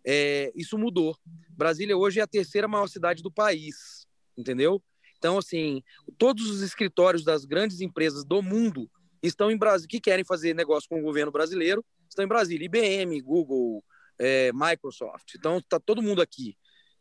É, 0.04 0.52
isso 0.54 0.78
mudou. 0.78 1.16
Brasília 1.50 1.96
hoje 1.96 2.20
é 2.20 2.22
a 2.22 2.26
terceira 2.26 2.68
maior 2.68 2.86
cidade 2.88 3.22
do 3.22 3.30
país, 3.30 4.06
entendeu? 4.36 4.82
Então, 5.18 5.38
assim, 5.38 5.82
todos 6.16 6.48
os 6.48 6.62
escritórios 6.62 7.24
das 7.24 7.44
grandes 7.44 7.80
empresas 7.80 8.24
do 8.24 8.40
mundo 8.40 8.88
estão 9.22 9.50
em 9.50 9.56
Brasília, 9.56 9.88
que 9.88 10.00
querem 10.00 10.24
fazer 10.24 10.54
negócio 10.54 10.88
com 10.88 11.00
o 11.00 11.02
governo 11.02 11.32
brasileiro, 11.32 11.84
estão 12.08 12.24
em 12.24 12.28
Brasília. 12.28 12.66
IBM, 12.66 13.20
Google, 13.20 13.82
é, 14.18 14.52
Microsoft. 14.52 15.34
Então, 15.34 15.58
está 15.58 15.80
todo 15.80 16.02
mundo 16.02 16.22
aqui. 16.22 16.56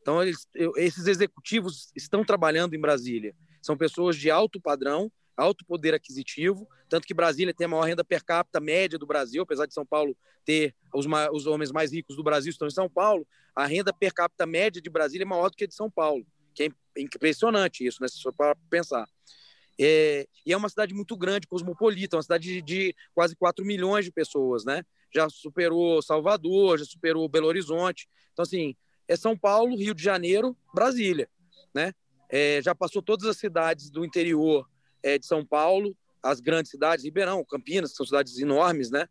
Então, 0.05 0.21
eles, 0.21 0.47
esses 0.77 1.07
executivos 1.07 1.91
estão 1.95 2.23
trabalhando 2.23 2.75
em 2.75 2.79
Brasília. 2.79 3.35
São 3.59 3.75
pessoas 3.75 4.15
de 4.15 4.29
alto 4.29 4.61
padrão, 4.61 5.11
alto 5.35 5.65
poder 5.65 5.95
aquisitivo, 5.95 6.69
tanto 6.87 7.07
que 7.07 7.13
Brasília 7.13 7.51
tem 7.55 7.65
a 7.65 7.67
maior 7.67 7.85
renda 7.85 8.05
per 8.05 8.23
capita 8.23 8.59
média 8.59 8.99
do 8.99 9.07
Brasil, 9.07 9.41
apesar 9.41 9.65
de 9.65 9.73
São 9.73 9.83
Paulo 9.83 10.15
ter 10.45 10.75
os, 10.93 11.07
os 11.33 11.47
homens 11.47 11.71
mais 11.71 11.91
ricos 11.91 12.15
do 12.15 12.21
Brasil 12.21 12.51
estão 12.51 12.67
em 12.67 12.71
São 12.71 12.87
Paulo, 12.87 13.27
a 13.55 13.65
renda 13.65 13.91
per 13.91 14.13
capita 14.13 14.45
média 14.45 14.79
de 14.79 14.91
Brasília 14.91 15.23
é 15.23 15.25
maior 15.25 15.49
do 15.49 15.57
que 15.57 15.63
a 15.63 15.67
de 15.67 15.73
São 15.73 15.89
Paulo, 15.89 16.23
que 16.53 16.65
é 16.65 17.01
impressionante 17.01 17.83
isso, 17.83 17.99
né, 17.99 18.07
for 18.21 18.31
para 18.31 18.55
pensar. 18.69 19.09
É, 19.81 20.27
e 20.45 20.53
é 20.53 20.57
uma 20.57 20.69
cidade 20.69 20.93
muito 20.93 21.17
grande, 21.17 21.47
cosmopolita, 21.47 22.15
uma 22.15 22.21
cidade 22.21 22.43
de, 22.43 22.61
de, 22.61 22.95
quase 23.15 23.35
4 23.35 23.65
milhões 23.65 24.05
de 24.05 24.11
pessoas, 24.11 24.63
né? 24.63 24.83
Já 25.11 25.27
superou 25.29 25.99
Salvador, 26.03 26.77
já 26.77 26.85
superou 26.85 27.27
Belo 27.27 27.47
Horizonte. 27.47 28.07
Então, 28.31 28.43
assim, 28.43 28.75
é 29.07 29.15
São 29.15 29.37
Paulo, 29.37 29.75
Rio 29.75 29.93
de 29.93 30.03
Janeiro, 30.03 30.57
Brasília, 30.73 31.29
né? 31.73 31.93
é, 32.29 32.61
já 32.61 32.73
passou 32.73 33.01
todas 33.01 33.27
as 33.27 33.37
cidades 33.37 33.89
do 33.89 34.03
interior 34.03 34.69
é, 35.03 35.17
de 35.17 35.25
São 35.25 35.45
Paulo, 35.45 35.95
as 36.21 36.39
grandes 36.39 36.71
cidades, 36.71 37.05
Ribeirão, 37.05 37.43
Campinas, 37.45 37.91
que 37.91 37.97
são 37.97 38.05
cidades 38.05 38.37
enormes, 38.39 38.89
né? 38.89 39.07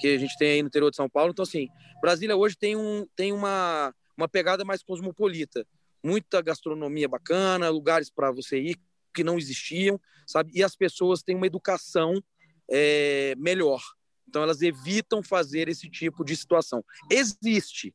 Que 0.00 0.08
a 0.08 0.18
gente 0.18 0.36
tem 0.38 0.52
aí 0.52 0.62
no 0.62 0.68
interior 0.68 0.90
de 0.90 0.96
São 0.96 1.08
Paulo. 1.08 1.30
Então, 1.30 1.42
assim, 1.42 1.68
Brasília 2.00 2.36
hoje 2.36 2.56
tem, 2.56 2.74
um, 2.74 3.06
tem 3.14 3.32
uma, 3.32 3.94
uma 4.16 4.28
pegada 4.28 4.64
mais 4.64 4.82
cosmopolita. 4.82 5.66
Muita 6.02 6.40
gastronomia 6.40 7.08
bacana, 7.08 7.68
lugares 7.68 8.10
para 8.10 8.30
você 8.30 8.58
ir 8.58 8.76
que 9.14 9.22
não 9.22 9.38
existiam, 9.38 10.00
sabe? 10.26 10.50
E 10.54 10.64
as 10.64 10.74
pessoas 10.74 11.22
têm 11.22 11.36
uma 11.36 11.46
educação 11.46 12.20
é, 12.68 13.34
melhor. 13.36 13.80
Então, 14.26 14.42
elas 14.42 14.62
evitam 14.62 15.22
fazer 15.22 15.68
esse 15.68 15.88
tipo 15.88 16.24
de 16.24 16.34
situação. 16.34 16.82
Existe. 17.10 17.94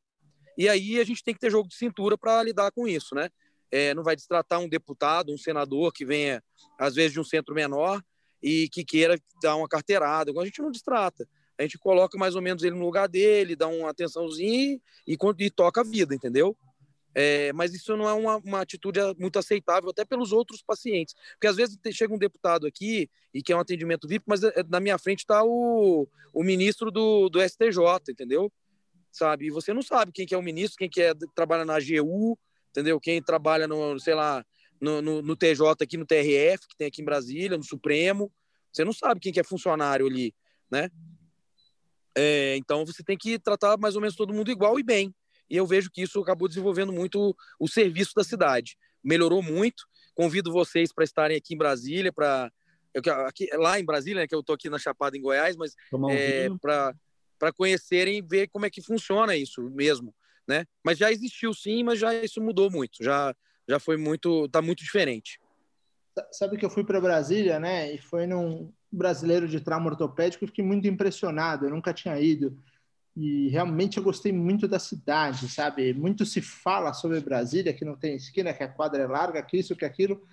E 0.59 0.69
aí 0.69 0.99
a 0.99 1.03
gente 1.03 1.23
tem 1.23 1.33
que 1.33 1.39
ter 1.39 1.49
jogo 1.49 1.67
de 1.67 1.75
cintura 1.75 2.15
para 2.15 2.43
lidar 2.43 2.69
com 2.71 2.87
isso, 2.87 3.15
né? 3.15 3.29
é, 3.71 3.93
não 3.93 4.03
vai 4.03 4.15
destratar 4.15 4.59
um 4.59 4.67
deputado, 4.67 5.33
um 5.33 5.37
senador 5.37 5.93
que 5.93 6.05
venha, 6.05 6.43
às 6.77 6.95
vezes, 6.95 7.13
de 7.13 7.19
um 7.19 7.23
centro 7.23 7.53
menor 7.53 8.01
e 8.41 8.69
que 8.69 8.83
queira 8.83 9.19
dar 9.41 9.55
uma 9.55 9.67
carteirada. 9.67 10.31
A 10.35 10.45
gente 10.45 10.61
não 10.61 10.71
distrata. 10.71 11.27
A 11.57 11.63
gente 11.63 11.77
coloca 11.77 12.17
mais 12.17 12.35
ou 12.35 12.41
menos 12.41 12.63
ele 12.63 12.75
no 12.75 12.85
lugar 12.85 13.07
dele, 13.07 13.55
dá 13.55 13.67
uma 13.67 13.89
atençãozinha 13.89 14.79
e, 15.05 15.17
e 15.39 15.49
toca 15.49 15.81
a 15.81 15.83
vida, 15.83 16.15
entendeu? 16.15 16.55
É, 17.13 17.51
mas 17.53 17.73
isso 17.73 17.97
não 17.97 18.07
é 18.07 18.13
uma, 18.13 18.37
uma, 18.37 18.61
atitude 18.61 18.99
muito 19.17 19.37
aceitável 19.37 19.89
até 19.89 20.05
pelos 20.05 20.31
outros 20.31 20.61
pacientes. 20.61 21.15
Porque 21.33 21.47
às 21.47 21.57
vezes 21.57 21.77
chega 21.91 22.13
um 22.13 22.19
deputado 22.19 22.65
aqui 22.65 23.09
e 23.33 23.41
quer 23.41 23.55
um 23.55 23.59
atendimento 23.59 24.07
VIP, 24.07 24.23
mas 24.27 24.43
é, 24.43 24.63
na 24.69 24.79
minha 24.79 24.97
frente 24.97 25.19
está 25.19 25.43
o, 25.43 26.07
o 26.33 26.43
ministro 26.43 26.89
do, 26.89 27.27
do 27.27 27.41
STJ, 27.41 27.79
entendeu? 28.09 28.51
Sabe? 29.11 29.47
E 29.47 29.49
você 29.49 29.73
não 29.73 29.81
sabe 29.81 30.11
quem 30.11 30.25
que 30.25 30.35
é 30.35 30.37
o 30.37 30.43
ministro, 30.43 30.77
quem 30.77 30.89
que 30.89 31.01
é 31.01 31.13
trabalha 31.35 31.65
na 31.65 31.75
AGU, 31.75 32.37
entendeu? 32.69 32.99
Quem 32.99 33.21
trabalha 33.21 33.67
no, 33.67 33.99
sei 33.99 34.13
lá, 34.13 34.43
no, 34.79 35.01
no, 35.01 35.21
no, 35.21 35.35
TJ 35.35 35.83
aqui, 35.83 35.97
no 35.97 36.05
TRF, 36.05 36.67
que 36.67 36.77
tem 36.77 36.87
aqui 36.87 37.01
em 37.01 37.05
Brasília, 37.05 37.57
no 37.57 37.63
Supremo. 37.63 38.31
Você 38.71 38.85
não 38.85 38.93
sabe 38.93 39.19
quem 39.19 39.33
que 39.33 39.39
é 39.39 39.43
funcionário 39.43 40.07
ali, 40.07 40.33
né? 40.71 40.89
É, 42.15 42.55
então 42.57 42.85
você 42.85 43.03
tem 43.03 43.17
que 43.17 43.39
tratar 43.39 43.77
mais 43.77 43.95
ou 43.95 44.01
menos 44.01 44.15
todo 44.15 44.33
mundo 44.33 44.51
igual 44.51 44.79
e 44.79 44.83
bem. 44.83 45.13
E 45.49 45.57
eu 45.57 45.65
vejo 45.65 45.89
que 45.91 46.01
isso 46.01 46.19
acabou 46.19 46.47
desenvolvendo 46.47 46.93
muito 46.93 47.35
o 47.59 47.67
serviço 47.67 48.11
da 48.15 48.23
cidade. 48.23 48.77
Melhorou 49.03 49.41
muito. 49.41 49.85
Convido 50.13 50.51
vocês 50.51 50.93
para 50.93 51.03
estarem 51.03 51.37
aqui 51.37 51.55
em 51.55 51.57
Brasília, 51.57 52.13
para 52.13 52.51
lá 53.53 53.79
em 53.79 53.85
Brasília, 53.85 54.21
né, 54.21 54.27
que 54.27 54.35
eu 54.35 54.41
estou 54.41 54.53
aqui 54.53 54.69
na 54.69 54.77
Chapada 54.77 55.17
em 55.17 55.21
Goiás, 55.21 55.55
mas 55.55 55.73
é, 56.11 56.49
para 56.61 56.93
conhecerem 57.53 58.17
e 58.17 58.21
ver 58.21 58.47
como 58.49 58.65
é 58.65 58.69
que 58.69 58.81
funciona 58.81 59.35
isso 59.35 59.61
mesmo, 59.69 60.13
né? 60.47 60.65
Mas 60.83 60.97
já 60.97 61.11
existiu 61.11 61.53
sim, 61.53 61.83
mas 61.83 61.99
já 61.99 62.13
isso 62.13 62.41
mudou 62.41 62.69
muito. 62.69 63.03
Já 63.03 63.35
já 63.67 63.79
foi 63.79 63.97
muito, 63.97 64.45
está 64.45 64.63
muito 64.63 64.83
diferente. 64.83 65.39
Sabe 66.31 66.57
que 66.57 66.65
eu 66.65 66.71
fui 66.71 66.83
para 66.83 66.99
Brasília, 66.99 67.59
né? 67.59 67.93
E 67.93 67.99
foi 67.99 68.25
num 68.25 68.73
brasileiro 68.91 69.47
de 69.47 69.61
trauma 69.61 69.91
ortopédico, 69.91 70.43
e 70.43 70.47
fiquei 70.47 70.65
muito 70.65 70.87
impressionado. 70.87 71.65
Eu 71.65 71.69
nunca 71.69 71.93
tinha 71.93 72.19
ido 72.19 72.57
e 73.15 73.49
realmente 73.49 73.97
eu 73.97 74.03
gostei 74.03 74.31
muito 74.31 74.67
da 74.67 74.79
cidade, 74.79 75.49
sabe? 75.49 75.93
Muito 75.93 76.25
se 76.25 76.41
fala 76.41 76.93
sobre 76.93 77.19
Brasília, 77.19 77.73
que 77.73 77.83
não 77.83 77.95
tem 77.95 78.15
esquina, 78.15 78.53
que 78.53 78.63
a 78.63 78.67
quadra 78.67 79.03
é 79.03 79.07
larga, 79.07 79.43
que 79.43 79.57
isso, 79.57 79.75
que 79.75 79.85
aquilo, 79.85 80.25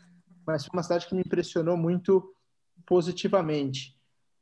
mas 0.46 0.64
foi 0.64 0.72
uma 0.72 0.82
cidade 0.82 1.06
que 1.06 1.14
me 1.14 1.22
impressionou 1.22 1.76
muito 1.76 2.32
positivamente. 2.86 3.95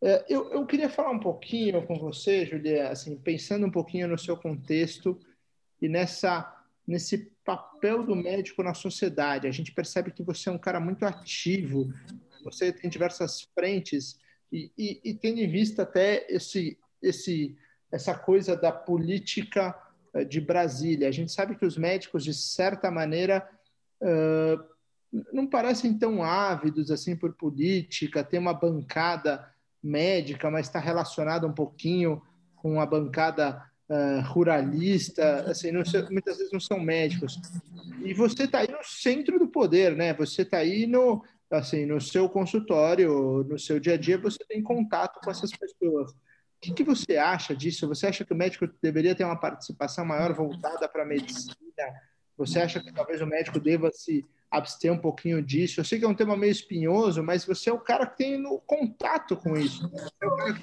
É, 0.06 0.22
eu, 0.28 0.50
eu 0.50 0.66
queria 0.66 0.90
falar 0.90 1.12
um 1.12 1.18
pouquinho 1.18 1.86
com 1.86 1.98
você, 1.98 2.44
Julia, 2.44 2.90
assim, 2.90 3.16
pensando 3.16 3.66
um 3.66 3.70
pouquinho 3.70 4.06
no 4.06 4.18
seu 4.18 4.36
contexto 4.36 5.18
e 5.80 5.88
nessa 5.88 6.50
nesse 6.86 7.32
papel 7.42 8.04
do 8.04 8.14
médico 8.14 8.62
na 8.62 8.74
sociedade. 8.74 9.46
A 9.46 9.50
gente 9.50 9.72
percebe 9.72 10.10
que 10.10 10.22
você 10.22 10.50
é 10.50 10.52
um 10.52 10.58
cara 10.58 10.78
muito 10.78 11.06
ativo, 11.06 11.90
você 12.42 12.70
tem 12.70 12.90
diversas 12.90 13.40
frentes 13.54 14.18
e, 14.52 14.70
e, 14.76 15.00
e 15.02 15.14
tendo 15.14 15.40
em 15.40 15.48
vista 15.48 15.84
até 15.84 16.26
esse, 16.28 16.78
esse, 17.00 17.56
essa 17.90 18.14
coisa 18.14 18.54
da 18.54 18.70
política 18.70 19.74
eh, 20.12 20.24
de 20.24 20.42
Brasília. 20.42 21.08
A 21.08 21.10
gente 21.10 21.32
sabe 21.32 21.56
que 21.56 21.64
os 21.64 21.78
médicos, 21.78 22.22
de 22.22 22.34
certa 22.34 22.90
maneira, 22.90 23.48
uh, 24.02 24.62
não 25.32 25.46
parecem 25.46 25.96
tão 25.96 26.22
ávidos 26.22 26.90
assim 26.90 27.16
por 27.16 27.32
política, 27.32 28.22
tem 28.22 28.38
uma 28.38 28.52
bancada 28.52 29.53
médica, 29.84 30.50
mas 30.50 30.66
está 30.66 30.80
relacionada 30.80 31.46
um 31.46 31.52
pouquinho 31.52 32.22
com 32.56 32.80
a 32.80 32.86
bancada 32.86 33.62
uh, 33.88 34.20
ruralista, 34.32 35.42
assim, 35.50 35.70
não, 35.70 35.82
muitas 36.10 36.38
vezes 36.38 36.50
não 36.50 36.58
são 36.58 36.80
médicos. 36.80 37.38
E 38.02 38.14
você 38.14 38.44
está 38.44 38.60
aí 38.60 38.70
no 38.70 38.82
centro 38.82 39.38
do 39.38 39.46
poder, 39.46 39.94
né? 39.94 40.14
Você 40.14 40.42
está 40.42 40.58
aí 40.58 40.86
no, 40.86 41.22
assim, 41.50 41.84
no 41.84 42.00
seu 42.00 42.28
consultório, 42.28 43.44
no 43.44 43.58
seu 43.58 43.78
dia 43.78 43.94
a 43.94 43.98
dia, 43.98 44.16
você 44.16 44.38
tem 44.48 44.62
contato 44.62 45.20
com 45.22 45.30
essas 45.30 45.50
pessoas. 45.50 46.12
O 46.12 46.16
que, 46.62 46.72
que 46.72 46.84
você 46.84 47.18
acha 47.18 47.54
disso? 47.54 47.86
Você 47.88 48.06
acha 48.06 48.24
que 48.24 48.32
o 48.32 48.36
médico 48.36 48.66
deveria 48.82 49.14
ter 49.14 49.24
uma 49.24 49.38
participação 49.38 50.06
maior 50.06 50.32
voltada 50.32 50.88
para 50.88 51.02
a 51.02 51.06
medicina? 51.06 51.54
Você 52.38 52.58
acha 52.58 52.80
que 52.80 52.90
talvez 52.90 53.20
o 53.20 53.26
médico 53.26 53.60
deva 53.60 53.90
se 53.92 54.24
abster 54.56 54.92
um 54.92 54.98
pouquinho 54.98 55.42
disso? 55.42 55.80
Eu 55.80 55.84
sei 55.84 55.98
que 55.98 56.04
é 56.04 56.08
um 56.08 56.14
tema 56.14 56.36
meio 56.36 56.52
espinhoso, 56.52 57.22
mas 57.22 57.44
você 57.44 57.70
é 57.70 57.72
o 57.72 57.78
cara 57.78 58.06
que 58.06 58.18
tem 58.18 58.38
no 58.38 58.60
contato 58.60 59.36
com 59.36 59.56
isso. 59.56 59.90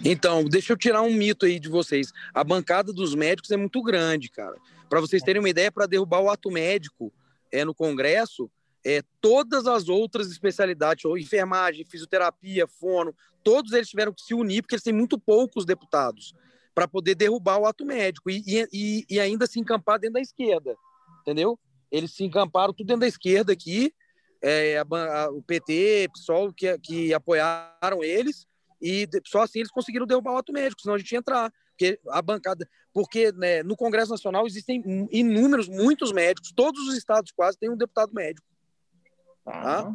Então, 0.04 0.46
deixa 0.46 0.74
eu 0.74 0.78
tirar 0.78 1.02
um 1.02 1.14
mito 1.14 1.46
aí 1.46 1.60
de 1.60 1.70
vocês. 1.70 2.12
A 2.34 2.44
bancada 2.44 2.94
dos 2.94 3.14
médicos 3.14 3.52
é 3.52 3.58
muito 3.58 3.82
grande, 3.82 4.30
cara. 4.30 4.56
Para 4.90 5.00
vocês 5.00 5.22
terem 5.22 5.42
uma 5.42 5.50
ideia, 5.50 5.72
para 5.72 5.86
derrubar 5.86 6.22
o 6.22 6.30
ato 6.30 6.50
médico 6.50 7.14
é, 7.52 7.66
no 7.66 7.74
Congresso, 7.74 8.50
é, 8.86 9.02
todas 9.20 9.68
as 9.68 9.90
outras 9.90 10.32
especialidades, 10.32 11.06
ou 11.06 11.18
enfermagem, 11.18 11.86
fisioterapia, 11.86 12.68
fono, 12.68 13.14
todos 13.44 13.74
eles 13.74 13.90
tiveram 13.90 14.14
que 14.14 14.22
se 14.22 14.34
unir, 14.34 14.62
porque 14.62 14.76
eles 14.76 14.84
têm 14.84 14.94
muito 14.94 15.20
poucos 15.20 15.66
deputados, 15.66 16.34
para 16.74 16.88
poder 16.88 17.16
derrubar 17.16 17.58
o 17.58 17.66
ato 17.66 17.86
médico 17.86 18.30
e, 18.30 18.44
e, 18.72 19.06
e 19.10 19.20
ainda 19.20 19.46
se 19.46 19.60
encampar 19.60 20.00
dentro 20.00 20.14
da 20.14 20.22
esquerda, 20.22 20.76
entendeu? 21.22 21.60
Eles 21.92 22.14
se 22.14 22.24
encamparam 22.24 22.74
tudo 22.74 22.88
dentro 22.88 23.02
da 23.02 23.08
esquerda 23.08 23.52
aqui, 23.52 23.94
é, 24.42 24.78
a, 24.78 24.86
a, 25.24 25.30
o 25.30 25.42
PT, 25.42 26.10
PSOL, 26.14 26.54
que, 26.54 26.78
que 26.80 27.14
apoiaram 27.14 28.04
eles, 28.04 28.48
e 28.82 29.08
só 29.26 29.42
assim 29.44 29.60
eles 29.60 29.72
conseguiram 29.72 30.08
derrubar 30.08 30.34
o 30.34 30.38
ato 30.38 30.52
médico, 30.52 30.82
senão 30.82 30.96
a 30.96 30.98
gente 30.98 31.12
ia 31.12 31.20
entrar. 31.20 31.54
Porque 31.72 32.00
a 32.10 32.22
bancada. 32.22 32.68
Porque 32.94 33.32
né, 33.32 33.64
no 33.64 33.76
Congresso 33.76 34.12
Nacional 34.12 34.46
existem 34.46 34.84
inúmeros, 35.12 35.70
muitos 35.70 36.12
médicos, 36.12 36.52
todos 36.52 36.88
os 36.88 36.98
estados 36.98 37.32
quase 37.32 37.58
têm 37.58 37.70
um 37.70 37.78
deputado 37.78 38.14
médico. 38.14 38.46
Tá? 39.46 39.90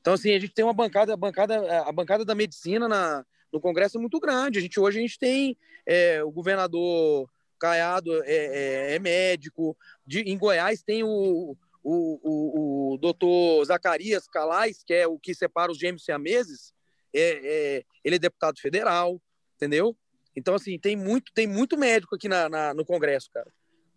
Então, 0.00 0.14
assim, 0.14 0.32
a 0.32 0.38
gente 0.38 0.52
tem 0.52 0.64
uma 0.64 0.72
bancada, 0.72 1.14
a 1.14 1.16
bancada, 1.16 1.82
a 1.82 1.92
bancada 1.92 2.24
da 2.24 2.34
medicina 2.34 2.88
na, 2.88 3.24
no 3.52 3.60
Congresso 3.60 3.98
é 3.98 4.00
muito 4.00 4.20
grande. 4.20 4.58
A 4.58 4.62
gente, 4.62 4.78
hoje 4.78 4.98
a 4.98 5.02
gente 5.02 5.18
tem 5.18 5.56
é, 5.86 6.22
o 6.22 6.30
governador 6.30 7.28
Caiado 7.62 8.12
é, 8.24 8.34
é, 8.34 8.94
é 8.96 8.98
médico. 8.98 9.76
De, 10.04 10.20
em 10.22 10.36
Goiás 10.36 10.82
tem 10.82 11.04
o, 11.04 11.56
o, 11.84 12.20
o, 12.22 12.94
o 12.94 12.98
doutor 12.98 13.64
Zacarias 13.64 14.26
Calais, 14.26 14.82
que 14.84 14.92
é 14.92 15.06
o 15.06 15.16
que 15.16 15.32
separa 15.32 15.70
os 15.70 15.78
gêmeos 15.78 16.04
siameses. 16.04 16.72
É, 17.14 17.20
é, 17.20 17.84
ele 18.02 18.16
é 18.16 18.18
deputado 18.18 18.58
federal, 18.58 19.22
entendeu? 19.54 19.96
Então, 20.34 20.56
assim, 20.56 20.76
tem 20.76 20.96
muito, 20.96 21.30
tem 21.32 21.46
muito 21.46 21.78
médico 21.78 22.16
aqui 22.16 22.26
na, 22.28 22.48
na 22.48 22.74
no 22.74 22.84
Congresso, 22.84 23.30
cara. 23.32 23.52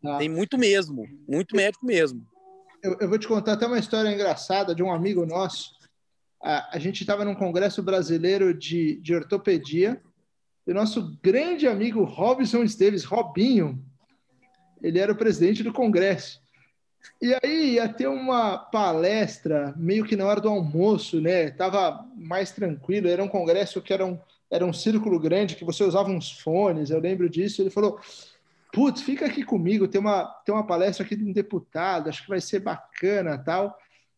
Ah. 0.06 0.20
Tem 0.20 0.30
muito 0.30 0.60
mesmo, 0.60 1.08
muito 1.28 1.56
médico 1.56 1.88
mesmo. 1.88 2.24
Eu, 2.84 2.98
eu, 3.00 3.10
vou 3.10 3.18
te 3.18 3.28
contar 3.28 3.54
até 3.54 3.66
uma 3.66 3.80
história 3.80 4.10
engraçada 4.10 4.76
de 4.76 4.84
um 4.84 4.94
amigo 4.94 5.26
nosso. 5.26 5.72
A, 6.44 6.76
a 6.76 6.80
gente 6.80 7.02
estava 7.02 7.26
num 7.26 7.34
congresso 7.34 7.82
brasileiro 7.82 8.54
de, 8.54 9.02
de 9.02 9.16
ortopedia 9.16 10.00
e 10.68 10.72
o 10.72 10.74
nosso 10.74 11.18
grande 11.22 11.68
amigo 11.68 12.04
Robson 12.04 12.64
Esteves, 12.64 13.04
Robinho, 13.04 13.84
ele 14.82 15.00
era 15.00 15.12
o 15.12 15.16
presidente 15.16 15.64
do 15.64 15.72
Congresso. 15.72 16.42
E 17.22 17.36
aí 17.44 17.74
ia 17.74 17.88
ter 17.88 18.08
uma 18.08 18.58
palestra 18.58 19.74
meio 19.78 20.06
que 20.06 20.16
na 20.16 20.26
hora 20.26 20.42
do 20.42 20.50
almoço, 20.50 21.22
né? 21.22 21.52
Tava 21.52 22.04
mais 22.16 22.52
tranquilo, 22.52 23.08
era 23.08 23.24
um 23.24 23.28
congresso 23.28 23.82
que 23.82 23.94
era 23.94 24.06
um, 24.06 24.20
era 24.50 24.66
um 24.66 24.74
círculo 24.74 25.20
grande, 25.20 25.56
que 25.56 25.64
você 25.64 25.84
usava 25.84 26.10
uns 26.10 26.32
fones, 26.32 26.90
eu 26.90 27.00
lembro 27.00 27.30
disso. 27.30 27.62
Ele 27.62 27.70
falou: 27.70 28.00
Putz, 28.74 29.02
fica 29.02 29.28
aqui 29.28 29.44
comigo, 29.44 29.88
tem 29.88 30.02
uma, 30.02 30.26
tem 30.46 30.54
uma 30.54 30.66
palestra 30.66 31.06
aqui 31.06 31.16
de 31.16 31.24
um 31.24 31.32
deputado, 31.32 32.10
acho 32.10 32.24
que 32.24 32.30
vai 32.30 32.42
ser 32.42 32.60
bacana 32.60 33.38
tal. 33.38 33.78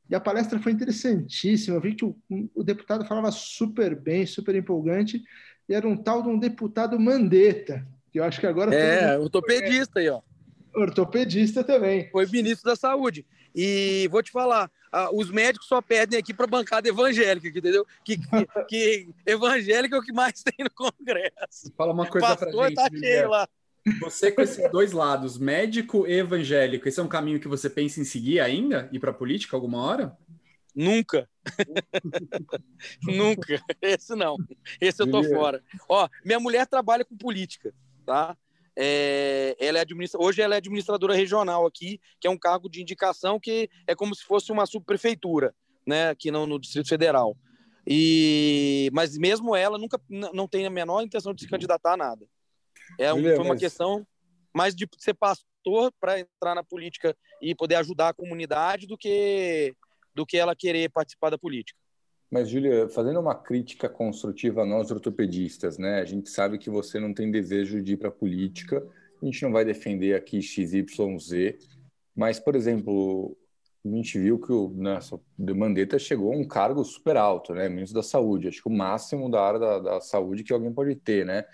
E 0.10 0.16
a 0.16 0.20
palestra 0.22 0.58
foi 0.58 0.72
interessantíssima. 0.72 1.76
Eu 1.76 1.82
vi 1.82 1.94
que 1.94 2.06
o, 2.06 2.16
o 2.56 2.64
deputado 2.64 3.06
falava 3.06 3.30
super 3.32 3.94
bem, 3.94 4.26
super 4.26 4.56
empolgante 4.56 5.22
e 5.68 5.74
era 5.74 5.88
um 5.88 5.98
tal 5.98 6.22
de 6.22 6.30
um 6.30 6.40
deputado 6.40 7.00
Mandetta, 7.00 7.86
que 8.12 8.20
eu 8.20 8.24
acho 8.24 8.40
que 8.40 8.48
agora... 8.48 8.74
É, 8.74 9.18
ortopedista 9.18 10.00
aí, 10.00 10.10
ó. 10.10 10.22
Ortopedista 10.76 11.64
também. 11.64 12.10
Foi 12.12 12.26
ministro 12.28 12.70
da 12.70 12.76
Saúde. 12.76 13.26
E 13.54 14.08
vou 14.12 14.22
te 14.22 14.32
falar, 14.32 14.70
os 15.14 15.32
médicos 15.32 15.68
só 15.68 15.82
perdem 15.82 16.20
aqui 16.20 16.34
para 16.34 16.46
a 16.46 16.50
bancada 16.50 16.88
evangélica, 16.88 17.48
entendeu? 17.48 17.86
Que, 18.04 18.18
que, 18.18 18.26
que, 18.70 19.10
evangélica 19.26 19.96
é 19.96 20.00
o 20.00 20.04
que 20.04 20.14
mais 20.14 20.44
tem 20.44 20.64
no 20.64 20.70
Congresso. 20.70 21.74
Fala 21.76 21.94
uma 21.94 22.06
coisa 22.06 22.36
para 22.36 22.52
gente. 22.52 22.76
Tá 22.76 22.90
cheio 22.90 23.30
lá. 23.30 23.48
Você 24.02 24.32
com 24.32 24.42
esses 24.42 24.70
dois 24.70 24.92
lados, 24.92 25.38
médico 25.38 26.06
e 26.06 26.20
evangélico, 26.20 26.88
esse 26.88 27.00
é 27.00 27.04
um 27.04 27.08
caminho 27.08 27.40
que 27.40 27.48
você 27.48 27.70
pensa 27.70 28.02
em 28.02 28.04
seguir 28.04 28.40
ainda? 28.40 28.90
Ir 28.92 29.00
para 29.00 29.12
a 29.12 29.14
política 29.14 29.56
alguma 29.56 29.82
hora? 29.82 30.18
Nunca. 30.78 31.28
Nunca. 33.02 33.60
Esse 33.82 34.14
não. 34.14 34.38
Esse 34.80 35.02
eu 35.02 35.10
tô 35.10 35.24
fora. 35.24 35.64
Ó, 35.90 36.08
minha 36.24 36.40
mulher 36.40 36.68
trabalha 36.68 37.04
com 37.04 37.18
política, 37.18 37.74
tá? 38.06 38.38
É, 38.76 39.58
ela 39.60 39.80
é 39.80 39.82
administra... 39.82 40.22
Hoje 40.22 40.40
ela 40.40 40.54
é 40.54 40.58
administradora 40.58 41.16
regional 41.16 41.66
aqui, 41.66 42.00
que 42.20 42.28
é 42.28 42.30
um 42.30 42.38
cargo 42.38 42.70
de 42.70 42.80
indicação 42.80 43.40
que 43.40 43.68
é 43.88 43.96
como 43.96 44.14
se 44.14 44.24
fosse 44.24 44.52
uma 44.52 44.68
subprefeitura, 44.68 45.56
né? 45.84 46.10
Aqui 46.10 46.30
no, 46.30 46.46
no 46.46 46.60
Distrito 46.60 46.90
Federal. 46.90 47.36
E 47.88 48.92
mas 48.94 49.18
mesmo 49.18 49.56
ela 49.56 49.80
nunca 49.80 50.00
não 50.08 50.48
tem 50.48 50.68
a 50.68 50.70
menor 50.70 51.02
intenção 51.02 51.34
de 51.34 51.42
se 51.42 51.50
candidatar 51.50 51.94
a 51.94 51.98
nada. 51.98 52.28
É 53.00 53.10
foi 53.10 53.38
uma 53.40 53.58
questão 53.58 54.06
mais 54.54 54.76
de 54.76 54.88
ser 55.00 55.16
pastor 55.16 55.92
para 56.00 56.20
entrar 56.20 56.54
na 56.54 56.64
política 56.64 57.18
e 57.42 57.56
poder 57.56 57.76
ajudar 57.76 58.10
a 58.10 58.14
comunidade 58.14 58.86
do 58.86 58.98
que 58.98 59.76
do 60.18 60.26
que 60.26 60.36
ela 60.36 60.56
querer 60.56 60.90
participar 60.90 61.30
da 61.30 61.38
política. 61.38 61.80
Mas, 62.30 62.50
Júlia, 62.50 62.90
fazendo 62.90 63.20
uma 63.20 63.36
crítica 63.36 63.88
construtiva 63.88 64.64
a 64.64 64.66
nós 64.66 64.92
ortopedistas, 64.92 65.78
né? 65.78 66.02
A 66.02 66.06
gente 66.06 66.30
sabe 66.30 66.58
que 66.58 66.70
você 66.70 67.00
não 67.00 67.14
tem 67.14 67.32
desejo 67.32 67.82
de 67.82 67.94
ir 67.94 67.98
para 67.98 68.10
a 68.10 68.12
política, 68.12 68.86
a 69.22 69.26
gente 69.26 69.42
não 69.44 69.52
vai 69.52 69.64
defender 69.64 70.14
aqui 70.14 70.42
XYZ, 70.42 71.56
mas, 72.14 72.40
por 72.40 72.56
exemplo, 72.56 73.38
a 73.86 73.88
gente 73.88 74.20
viu 74.20 74.40
que 74.40 74.52
o 74.52 74.70
nosso 74.70 75.24
Mandetta 75.38 75.98
chegou 75.98 76.34
a 76.34 76.36
um 76.36 76.46
cargo 76.46 76.84
super 76.84 77.16
alto, 77.16 77.54
né? 77.54 77.70
Ministro 77.70 77.96
da 77.96 78.04
Saúde, 78.04 78.50
acho 78.50 78.62
que 78.62 78.68
o 78.68 78.76
máximo 78.76 79.30
da 79.30 79.42
área 79.42 79.60
da, 79.60 79.80
da 79.80 80.02
saúde 80.02 80.44
que 80.44 80.52
alguém 80.52 80.74
pode 80.74 80.96
ter, 80.96 81.26
né? 81.26 81.46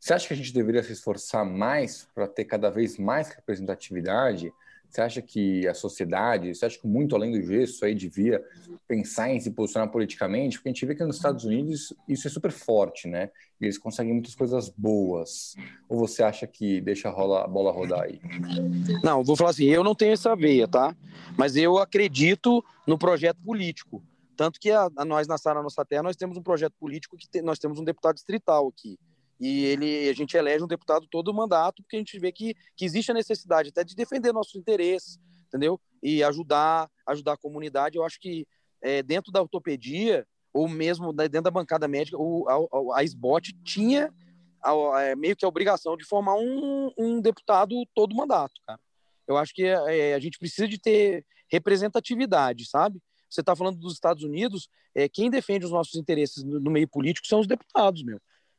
Você 0.00 0.12
acha 0.12 0.26
que 0.26 0.34
a 0.34 0.36
gente 0.36 0.52
deveria 0.52 0.82
se 0.82 0.92
esforçar 0.92 1.44
mais 1.44 2.08
para 2.14 2.26
ter 2.26 2.44
cada 2.46 2.70
vez 2.70 2.98
mais 2.98 3.28
representatividade? 3.28 4.52
Você 4.88 5.00
acha 5.00 5.22
que 5.22 5.66
a 5.66 5.74
sociedade, 5.74 6.54
você 6.54 6.66
acha 6.66 6.78
que 6.78 6.86
muito 6.86 7.14
além 7.14 7.32
do 7.32 7.42
gesso 7.42 7.84
aí 7.84 7.94
devia 7.94 8.42
pensar 8.88 9.30
em 9.30 9.40
se 9.40 9.50
posicionar 9.50 9.90
politicamente? 9.90 10.56
Porque 10.56 10.68
a 10.68 10.72
gente 10.72 10.86
vê 10.86 10.94
que 10.94 11.04
nos 11.04 11.16
Estados 11.16 11.44
Unidos 11.44 11.92
isso 12.08 12.26
é 12.26 12.30
super 12.30 12.50
forte, 12.50 13.08
né? 13.08 13.30
E 13.60 13.64
eles 13.64 13.78
conseguem 13.78 14.12
muitas 14.12 14.34
coisas 14.34 14.68
boas. 14.70 15.54
Ou 15.88 15.98
você 15.98 16.22
acha 16.22 16.46
que 16.46 16.80
deixa 16.80 17.08
a, 17.08 17.46
bola 17.46 17.72
rodar 17.72 18.02
aí? 18.02 18.20
Não, 19.02 19.22
vou 19.22 19.36
falar 19.36 19.50
assim, 19.50 19.66
eu 19.66 19.84
não 19.84 19.94
tenho 19.94 20.12
essa 20.12 20.34
veia, 20.34 20.66
tá? 20.66 20.96
Mas 21.36 21.56
eu 21.56 21.78
acredito 21.78 22.64
no 22.86 22.98
projeto 22.98 23.38
político. 23.44 24.02
Tanto 24.36 24.60
que 24.60 24.70
a, 24.70 24.88
a 24.96 25.04
nós 25.04 25.26
na 25.26 25.38
Sara 25.38 25.62
Nossa 25.62 25.84
Terra, 25.84 26.02
nós 26.02 26.16
temos 26.16 26.36
um 26.36 26.42
projeto 26.42 26.74
político 26.78 27.16
que 27.16 27.28
te, 27.28 27.40
nós 27.42 27.58
temos 27.58 27.78
um 27.78 27.84
deputado 27.84 28.14
distrital 28.14 28.68
aqui 28.68 28.98
e 29.38 29.64
ele 29.64 30.08
a 30.08 30.12
gente 30.12 30.36
elege 30.36 30.64
um 30.64 30.68
deputado 30.68 31.06
todo 31.10 31.28
o 31.28 31.34
mandato 31.34 31.82
porque 31.82 31.96
a 31.96 31.98
gente 31.98 32.18
vê 32.18 32.32
que, 32.32 32.54
que 32.74 32.84
existe 32.84 33.10
a 33.10 33.14
necessidade 33.14 33.68
até 33.68 33.84
de 33.84 33.94
defender 33.94 34.32
nossos 34.32 34.54
interesses, 34.54 35.18
entendeu? 35.46 35.80
E 36.02 36.22
ajudar, 36.22 36.90
ajudar 37.06 37.34
a 37.34 37.38
comunidade. 37.38 37.96
Eu 37.96 38.04
acho 38.04 38.18
que 38.18 38.46
é, 38.82 39.02
dentro 39.02 39.30
da 39.30 39.42
ortopedia 39.42 40.26
ou 40.52 40.68
mesmo 40.68 41.12
dentro 41.12 41.42
da 41.42 41.50
bancada 41.50 41.86
médica, 41.86 42.16
o, 42.18 42.46
a, 42.48 43.00
a 43.00 43.04
SBOT 43.04 43.52
tinha 43.62 44.10
a, 44.62 44.70
a, 44.70 45.02
é, 45.02 45.16
meio 45.16 45.36
que 45.36 45.44
a 45.44 45.48
obrigação 45.48 45.96
de 45.96 46.04
formar 46.04 46.36
um, 46.36 46.90
um 46.96 47.20
deputado 47.20 47.74
todo 47.94 48.12
o 48.12 48.16
mandato, 48.16 48.58
cara. 48.66 48.80
Eu 49.28 49.36
acho 49.36 49.52
que 49.52 49.64
é, 49.64 50.14
a 50.14 50.18
gente 50.18 50.38
precisa 50.38 50.66
de 50.66 50.78
ter 50.78 51.26
representatividade, 51.50 52.66
sabe? 52.66 53.00
Você 53.28 53.40
está 53.40 53.54
falando 53.54 53.78
dos 53.78 53.92
Estados 53.92 54.22
Unidos, 54.22 54.68
é, 54.94 55.08
quem 55.08 55.28
defende 55.28 55.66
os 55.66 55.72
nossos 55.72 55.96
interesses 55.96 56.42
no, 56.42 56.58
no 56.58 56.70
meio 56.70 56.88
político 56.88 57.26
são 57.26 57.40
os 57.40 57.46
deputados, 57.46 58.02
meu 58.02 58.18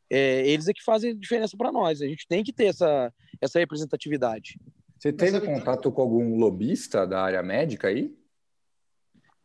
é, 0.10 0.48
eles 0.48 0.68
é 0.68 0.74
que 0.74 0.84
fazem 0.84 1.18
diferença 1.18 1.56
para 1.58 1.72
nós. 1.72 2.02
A 2.02 2.08
gente 2.08 2.28
tem 2.28 2.44
que 2.44 2.54
ter 2.54 2.66
essa, 2.66 3.14
essa 3.42 3.60
representatividade. 3.60 4.60
Você 4.98 5.14
teve 5.14 5.40
contato 5.42 5.92
com 5.92 6.02
algum 6.02 6.38
lobista 6.38 7.06
da 7.06 7.22
área 7.22 7.44
médica 7.44 7.88
aí? 7.88 8.16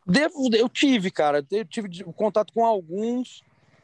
Devo, 0.06 0.48
eu 0.54 0.68
tive, 0.68 1.10
cara. 1.10 1.46
Eu 1.50 1.64
tive 1.64 2.04
contato 2.14 2.52
com 2.52 2.64
alguns, 2.64 3.42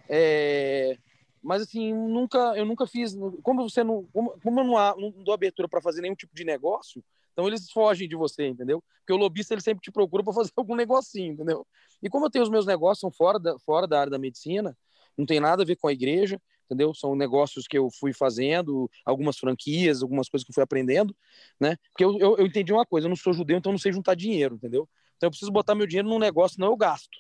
é, 0.09 0.97
mas 1.43 1.62
assim 1.62 1.93
nunca, 1.93 2.39
eu 2.57 2.64
nunca 2.64 2.87
fiz. 2.87 3.16
Como 3.43 3.68
você 3.68 3.85
não, 3.85 4.05
como, 4.12 4.39
como 4.43 4.61
eu 4.61 4.64
não, 4.64 4.76
há, 4.76 4.95
não 4.97 5.11
dou 5.11 5.35
abertura 5.35 5.68
para 5.68 5.83
fazer 5.83 6.01
nenhum 6.01 6.14
tipo 6.14 6.35
de 6.35 6.45
negócio, 6.45 7.05
então 7.33 7.47
eles 7.47 7.70
fogem 7.70 8.09
de 8.09 8.16
você, 8.16 8.49
entendeu? 8.49 8.83
Porque 9.01 9.12
o 9.12 9.16
lobista 9.16 9.55
ele 9.55 9.61
sempre 9.61 9.83
te 9.83 9.93
procura 9.93 10.24
para 10.24 10.33
fazer 10.33 10.51
algum 10.57 10.74
negocinho, 10.74 11.35
entendeu? 11.35 11.66
E 12.03 12.09
como 12.09 12.26
eu 12.26 12.31
tenho 12.31 12.45
os 12.45 12.51
meus 12.51 12.66
negócios 12.66 13.01
são 13.01 13.12
fora 13.12 13.39
da, 13.39 13.59
fora 13.61 13.87
da 13.87 14.01
área 14.01 14.11
da 14.11 14.18
medicina, 14.18 14.76
não 15.16 15.26
tem 15.26 15.39
nada 15.39 15.62
a 15.62 15.66
ver 15.66 15.76
com 15.76 15.87
a 15.87 15.93
igreja, 15.93 16.41
entendeu? 16.69 16.95
São 16.95 17.16
negócios 17.16 17.66
que 17.66 17.79
eu 17.79 17.89
fui 17.91 18.12
fazendo, 18.12 18.91
algumas 19.05 19.39
franquias, 19.39 20.03
algumas 20.03 20.29
coisas 20.29 20.45
que 20.45 20.51
eu 20.51 20.55
fui 20.55 20.62
aprendendo, 20.62 21.16
né? 21.59 21.77
Porque 21.91 22.05
eu, 22.05 22.19
eu, 22.19 22.37
eu 22.37 22.47
entendi 22.47 22.73
uma 22.73 22.85
coisa, 22.85 23.07
eu 23.07 23.09
não 23.09 23.16
sou 23.16 23.33
judeu, 23.33 23.57
então 23.57 23.71
eu 23.71 23.75
não 23.75 23.79
sei 23.79 23.93
juntar 23.93 24.14
dinheiro, 24.14 24.57
entendeu? 24.57 24.89
Então 25.16 25.27
eu 25.27 25.31
preciso 25.31 25.51
botar 25.51 25.75
meu 25.75 25.87
dinheiro 25.87 26.09
num 26.09 26.19
negócio, 26.19 26.61
não 26.61 26.69
eu 26.69 26.77
gasto, 26.77 27.19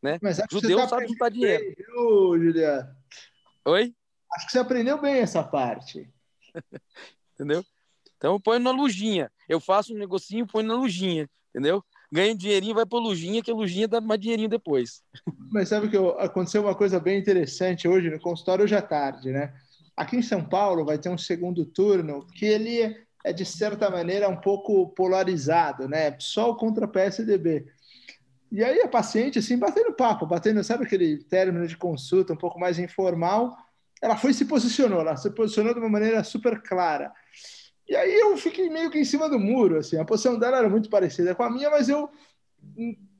né? 0.00 0.18
Mas 0.22 0.40
judeu 0.50 0.78
tá 0.78 0.88
sabe 0.88 1.08
juntar 1.08 1.28
dinheiro. 1.28 1.64
Bem, 1.64 1.74
viu, 1.76 2.38
Juliano? 2.38 2.96
Oi? 3.66 3.94
Acho 4.32 4.46
que 4.46 4.52
você 4.52 4.58
aprendeu 4.58 5.00
bem 5.00 5.16
essa 5.16 5.42
parte. 5.42 6.08
entendeu? 7.34 7.64
Então 8.16 8.34
eu 8.34 8.40
ponho 8.40 8.60
na 8.60 8.70
lujinha. 8.70 9.30
Eu 9.48 9.60
faço 9.60 9.92
um 9.92 9.98
negocinho, 9.98 10.46
ponho 10.46 10.66
na 10.66 10.74
lujinha, 10.74 11.28
entendeu? 11.50 11.84
Ganha 12.14 12.32
um 12.32 12.36
dinheirinho, 12.36 12.76
vai 12.76 12.86
para 12.86 13.00
Lujinha, 13.00 13.42
que 13.42 13.50
a 13.50 13.54
Lujinha 13.54 13.88
dá 13.88 14.00
mais 14.00 14.20
dinheirinho 14.20 14.48
depois. 14.48 15.02
Mas 15.50 15.68
sabe 15.68 15.88
que 15.88 15.96
aconteceu 15.96 16.62
uma 16.62 16.74
coisa 16.74 17.00
bem 17.00 17.18
interessante 17.18 17.88
hoje 17.88 18.08
no 18.08 18.20
consultório, 18.20 18.64
hoje 18.64 18.76
à 18.76 18.80
tarde, 18.80 19.32
né? 19.32 19.52
Aqui 19.96 20.16
em 20.16 20.22
São 20.22 20.44
Paulo 20.44 20.84
vai 20.84 20.96
ter 20.96 21.08
um 21.08 21.18
segundo 21.18 21.66
turno 21.66 22.24
que 22.28 22.46
ele 22.46 22.96
é, 23.24 23.32
de 23.32 23.44
certa 23.44 23.90
maneira, 23.90 24.28
um 24.28 24.36
pouco 24.36 24.90
polarizado, 24.90 25.88
né? 25.88 26.12
PSOL 26.12 26.56
contra 26.56 26.86
PSDB. 26.86 27.66
E 28.52 28.62
aí 28.62 28.80
a 28.80 28.88
paciente, 28.88 29.40
assim, 29.40 29.58
batendo 29.58 29.92
papo, 29.92 30.24
batendo, 30.24 30.62
sabe 30.62 30.84
aquele 30.84 31.24
término 31.24 31.66
de 31.66 31.76
consulta 31.76 32.32
um 32.32 32.36
pouco 32.36 32.60
mais 32.60 32.78
informal, 32.78 33.56
ela 34.00 34.16
foi 34.16 34.30
e 34.30 34.34
se 34.34 34.44
posicionou, 34.44 35.00
ela 35.00 35.16
se 35.16 35.30
posicionou 35.30 35.74
de 35.74 35.80
uma 35.80 35.88
maneira 35.88 36.22
super 36.22 36.62
clara. 36.62 37.10
E 37.88 37.94
aí 37.94 38.14
eu 38.14 38.36
fiquei 38.36 38.70
meio 38.70 38.90
que 38.90 38.98
em 38.98 39.04
cima 39.04 39.28
do 39.28 39.38
muro, 39.38 39.78
assim. 39.78 39.98
A 39.98 40.04
posição 40.04 40.38
dela 40.38 40.58
era 40.58 40.68
muito 40.68 40.88
parecida 40.88 41.34
com 41.34 41.42
a 41.42 41.50
minha, 41.50 41.70
mas 41.70 41.88
eu 41.88 42.10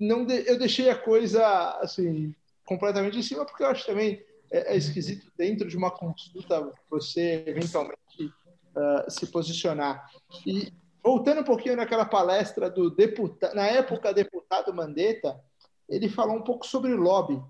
não 0.01 0.25
de, 0.25 0.49
eu 0.49 0.59
deixei 0.59 0.89
a 0.89 0.97
coisa 0.97 1.47
assim 1.81 2.35
completamente 2.65 3.19
em 3.19 3.23
cima 3.23 3.45
porque 3.45 3.63
eu 3.63 3.69
acho 3.69 3.85
também 3.85 4.25
é, 4.51 4.73
é 4.73 4.77
esquisito 4.77 5.31
dentro 5.37 5.69
de 5.69 5.77
uma 5.77 5.91
consulta 5.91 6.73
você 6.89 7.45
eventualmente 7.47 8.25
uh, 8.25 9.11
se 9.11 9.27
posicionar. 9.27 10.09
E 10.47 10.73
voltando 11.03 11.43
um 11.43 11.45
pouquinho 11.45 11.77
naquela 11.77 12.07
palestra 12.07 12.71
do 12.71 12.91
deputado, 12.91 13.55
na 13.55 13.67
época 13.67 14.15
deputado 14.15 14.73
Mandetta, 14.73 15.39
ele 15.89 16.09
falou 16.09 16.37
um 16.37 16.43
pouco 16.43 16.67
sobre 16.67 16.95
lobby. 16.95 17.41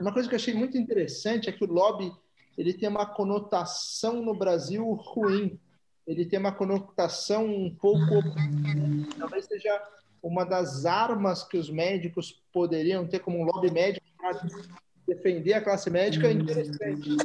Uma 0.00 0.12
coisa 0.12 0.28
que 0.28 0.34
eu 0.34 0.38
achei 0.38 0.54
muito 0.54 0.78
interessante 0.78 1.48
é 1.48 1.52
que 1.52 1.64
o 1.64 1.70
lobby 1.70 2.10
ele 2.56 2.72
tem 2.72 2.88
uma 2.88 3.06
conotação 3.06 4.22
no 4.22 4.34
Brasil 4.34 4.84
ruim 4.94 5.60
ele 6.08 6.24
tem 6.24 6.38
uma 6.38 6.52
conotação 6.52 7.44
um 7.46 7.72
pouco 7.74 8.22
talvez 9.18 9.44
seja 9.44 9.80
uma 10.22 10.44
das 10.44 10.86
armas 10.86 11.44
que 11.44 11.56
os 11.56 11.70
médicos 11.70 12.42
poderiam 12.52 13.06
ter 13.06 13.20
como 13.20 13.38
um 13.38 13.44
lobby 13.44 13.70
médico 13.70 14.06
para 14.16 14.40
defender 15.06 15.54
a 15.54 15.60
classe 15.62 15.88
médica 15.88 16.26
é 16.26 16.32
interessante. 16.32 17.16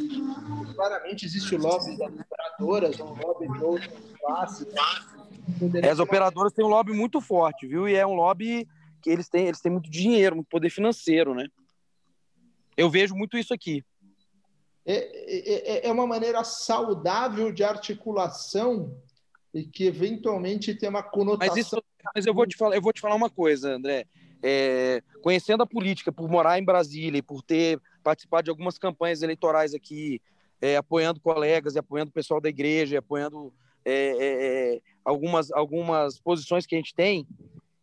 Claramente 0.76 1.26
existe 1.26 1.56
o 1.56 1.58
lobby 1.58 1.98
das 1.98 2.14
operadoras, 2.14 3.00
um 3.00 3.14
lobby 3.14 3.52
de 3.52 3.64
outras 3.64 3.92
classes. 4.20 4.68
Né? 4.68 5.90
As 5.90 6.00
operadoras 6.00 6.54
têm 6.54 6.64
um 6.64 6.70
lobby 6.70 6.94
muito 6.94 7.20
forte, 7.20 7.68
viu? 7.68 7.88
E 7.88 7.96
é 7.96 8.06
um 8.06 8.14
lobby 8.14 8.68
que 9.02 9.10
eles 9.10 9.28
têm, 9.28 9.48
eles 9.48 9.60
têm 9.60 9.72
muito 9.72 9.90
dinheiro, 9.90 10.36
muito 10.36 10.48
poder 10.48 10.70
financeiro, 10.70 11.34
né? 11.34 11.46
Eu 12.78 12.90
vejo 12.90 13.16
muito 13.16 13.38
isso 13.38 13.54
aqui. 13.54 13.84
É, 14.86 14.96
é, 14.96 15.78
é, 15.78 15.88
é 15.88 15.92
uma 15.92 16.06
maneira 16.06 16.44
saudável 16.44 17.52
de 17.52 17.64
articulação 17.64 18.98
e 19.54 19.64
que 19.64 19.86
eventualmente 19.86 20.76
tem 20.76 20.90
uma 20.90 21.04
conotação. 21.04 21.56
Mas, 21.56 21.66
isso, 21.66 21.84
mas 22.14 22.26
eu 22.26 22.34
vou 22.34 22.46
te 22.46 22.58
falar, 22.58 22.76
eu 22.76 22.82
vou 22.82 22.92
te 22.92 23.00
falar 23.00 23.16
uma 23.16 23.30
coisa, 23.30 23.76
André. 23.76 24.06
É, 24.42 25.02
conhecendo 25.22 25.64
a 25.64 25.68
política, 25.68 26.12
por 26.12 26.30
morar 26.30 26.60
em 26.60 26.66
Brasília 26.66 27.20
e 27.20 27.22
por 27.22 27.42
ter 27.42 27.80
participado 28.04 28.44
de 28.44 28.50
algumas 28.50 28.78
campanhas 28.78 29.22
eleitorais 29.22 29.74
aqui, 29.74 30.22
é, 30.60 30.76
apoiando 30.76 31.22
colegas 31.22 31.76
e 31.76 31.80
apoiando 31.80 32.10
o 32.10 32.14
pessoal 32.14 32.42
da 32.42 32.50
igreja, 32.50 33.00
apoiando 33.00 33.54
é, 33.86 34.18
é, 34.20 34.82
algumas, 35.06 35.52
algumas 35.52 36.20
posições 36.20 36.66
que 36.66 36.76
a 36.76 36.78
gente 36.78 36.94
tem, 36.94 37.26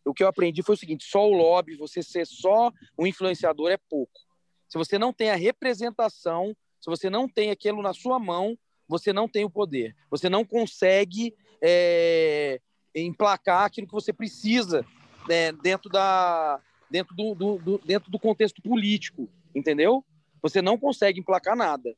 o 0.05 0.13
que 0.13 0.23
eu 0.23 0.27
aprendi 0.27 0.61
foi 0.61 0.75
o 0.75 0.77
seguinte: 0.77 1.05
só 1.05 1.27
o 1.27 1.33
lobby, 1.33 1.75
você 1.75 2.03
ser 2.03 2.27
só 2.27 2.71
um 2.97 3.07
influenciador 3.07 3.71
é 3.71 3.77
pouco. 3.77 4.19
Se 4.67 4.77
você 4.77 4.97
não 4.97 5.11
tem 5.11 5.31
a 5.31 5.35
representação 5.35 6.55
se 6.81 6.89
você 6.89 7.09
não 7.09 7.29
tem 7.29 7.51
aquilo 7.51 7.81
na 7.81 7.93
sua 7.93 8.19
mão, 8.19 8.57
você 8.87 9.13
não 9.13 9.27
tem 9.27 9.45
o 9.45 9.49
poder. 9.49 9.95
Você 10.09 10.27
não 10.27 10.43
consegue 10.43 11.33
é, 11.61 12.59
emplacar 12.95 13.65
aquilo 13.65 13.87
que 13.87 13.93
você 13.93 14.11
precisa 14.11 14.85
né, 15.29 15.51
dentro, 15.51 15.89
da, 15.89 16.59
dentro, 16.89 17.15
do, 17.15 17.35
do, 17.35 17.57
do, 17.59 17.77
dentro 17.79 18.11
do 18.11 18.19
contexto 18.19 18.61
político, 18.61 19.29
entendeu? 19.55 20.03
Você 20.41 20.61
não 20.61 20.77
consegue 20.77 21.19
emplacar 21.19 21.55
nada. 21.55 21.95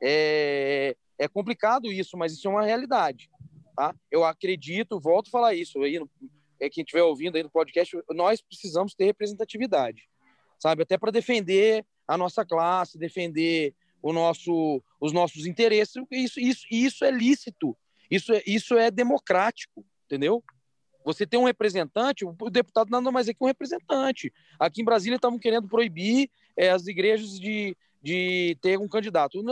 É, 0.00 0.96
é 1.18 1.28
complicado 1.28 1.92
isso, 1.92 2.16
mas 2.16 2.32
isso 2.32 2.46
é 2.46 2.50
uma 2.50 2.64
realidade. 2.64 3.28
Tá? 3.76 3.94
Eu 4.10 4.24
acredito, 4.24 5.00
volto 5.00 5.28
a 5.28 5.30
falar 5.30 5.54
isso 5.54 5.82
aí, 5.82 6.00
é, 6.60 6.70
quem 6.70 6.82
estiver 6.82 7.02
ouvindo 7.02 7.36
aí 7.36 7.42
no 7.42 7.50
podcast, 7.50 7.98
nós 8.10 8.40
precisamos 8.40 8.94
ter 8.94 9.06
representatividade, 9.06 10.08
sabe? 10.58 10.82
Até 10.82 10.96
para 10.96 11.10
defender 11.10 11.84
a 12.06 12.16
nossa 12.16 12.44
classe, 12.44 12.98
defender 12.98 13.74
o 14.02 14.12
nosso, 14.12 14.82
os 15.00 15.12
nossos 15.12 15.46
interesses. 15.46 15.94
Isso, 16.10 16.40
isso, 16.40 16.66
isso 16.70 17.04
é 17.04 17.10
lícito. 17.10 17.76
Isso 18.10 18.32
é, 18.32 18.42
isso 18.46 18.76
é 18.76 18.90
democrático, 18.90 19.84
entendeu? 20.06 20.42
Você 21.04 21.26
tem 21.26 21.40
um 21.40 21.44
representante, 21.44 22.24
o 22.24 22.50
deputado 22.50 22.90
nada 22.90 23.10
mais 23.10 23.28
é 23.28 23.32
que 23.32 23.42
um 23.42 23.46
representante. 23.46 24.32
Aqui 24.58 24.82
em 24.82 24.84
Brasília 24.84 25.16
estavam 25.16 25.38
querendo 25.38 25.68
proibir 25.68 26.30
é, 26.56 26.70
as 26.70 26.86
igrejas 26.86 27.38
de, 27.40 27.74
de 28.02 28.56
ter 28.60 28.78
um 28.78 28.88
candidato. 28.88 29.42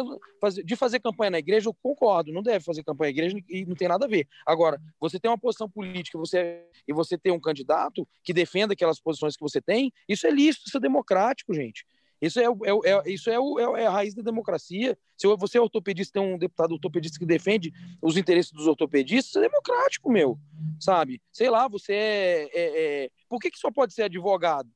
De 0.64 0.76
fazer 0.76 1.00
campanha 1.00 1.30
na 1.30 1.38
igreja, 1.38 1.68
eu 1.68 1.74
concordo, 1.82 2.32
não 2.32 2.42
deve 2.42 2.64
fazer 2.64 2.82
campanha 2.82 3.08
na 3.08 3.16
igreja 3.16 3.36
e 3.48 3.64
não 3.64 3.74
tem 3.74 3.88
nada 3.88 4.04
a 4.04 4.08
ver. 4.08 4.28
Agora, 4.46 4.78
você 5.00 5.18
tem 5.18 5.30
uma 5.30 5.38
posição 5.38 5.70
política 5.70 6.18
você, 6.18 6.64
e 6.86 6.92
você 6.92 7.16
tem 7.16 7.32
um 7.32 7.40
candidato 7.40 8.06
que 8.22 8.34
defenda 8.34 8.74
aquelas 8.74 9.00
posições 9.00 9.34
que 9.34 9.42
você 9.42 9.60
tem, 9.60 9.90
isso 10.06 10.26
é 10.26 10.30
lícito, 10.30 10.66
isso 10.66 10.76
é 10.76 10.80
democrático, 10.80 11.54
gente. 11.54 11.86
Isso 12.20 12.40
é, 12.40 12.44
é, 12.44 12.90
é 12.90 13.10
isso 13.12 13.30
é, 13.30 13.38
o, 13.38 13.76
é, 13.76 13.82
é, 13.82 13.86
a 13.86 13.90
raiz 13.90 14.14
da 14.14 14.22
democracia. 14.22 14.98
Se 15.16 15.26
você 15.36 15.58
é 15.58 15.60
ortopedista, 15.60 16.20
tem 16.20 16.34
um 16.34 16.38
deputado 16.38 16.72
ortopedista 16.72 17.18
que 17.18 17.26
defende 17.26 17.72
os 18.02 18.16
interesses 18.16 18.52
dos 18.52 18.66
ortopedistas, 18.66 19.30
isso 19.30 19.38
é 19.38 19.42
democrático, 19.42 20.10
meu. 20.10 20.38
Sabe? 20.80 21.22
Sei 21.32 21.48
lá, 21.48 21.68
você 21.68 21.92
é. 21.92 22.50
é, 22.52 23.04
é... 23.04 23.10
Por 23.28 23.38
que, 23.38 23.50
que 23.50 23.58
só 23.58 23.70
pode 23.70 23.94
ser 23.94 24.02
advogado? 24.02 24.68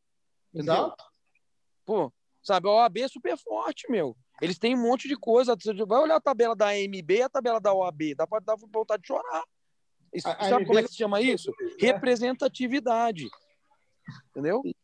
Exato. 0.55 1.05
Pô, 1.84 2.12
sabe, 2.43 2.68
a 2.68 2.72
OAB 2.72 2.99
é 2.99 3.09
super 3.09 3.36
forte, 3.36 3.90
meu. 3.90 4.16
Eles 4.40 4.59
têm 4.59 4.76
um 4.76 4.82
monte 4.82 5.09
de 5.09 5.16
coisa. 5.16 5.57
Você 5.57 5.72
vai 5.84 6.01
olhar 6.01 6.16
a 6.16 6.20
tabela 6.20 6.55
da 6.55 6.68
AMB 6.68 7.11
e 7.11 7.22
a 7.22 7.28
tabela 7.28 7.61
da 7.61 7.72
OAB. 7.72 8.14
Dá 8.16 8.26
para 8.26 8.45
dar 8.45 8.57
vontade 8.57 9.03
de 9.03 9.09
chorar. 9.09 9.45
Isso, 10.12 10.28
a, 10.28 10.49
sabe 10.49 10.64
a 10.64 10.66
como 10.66 10.78
é 10.78 10.82
que 10.82 10.88
se 10.88 10.97
chama 10.97 11.20
isso? 11.20 11.51
É. 11.80 11.86
Representatividade. 11.86 13.28
Entendeu? 14.30 14.62
E, 14.64 14.74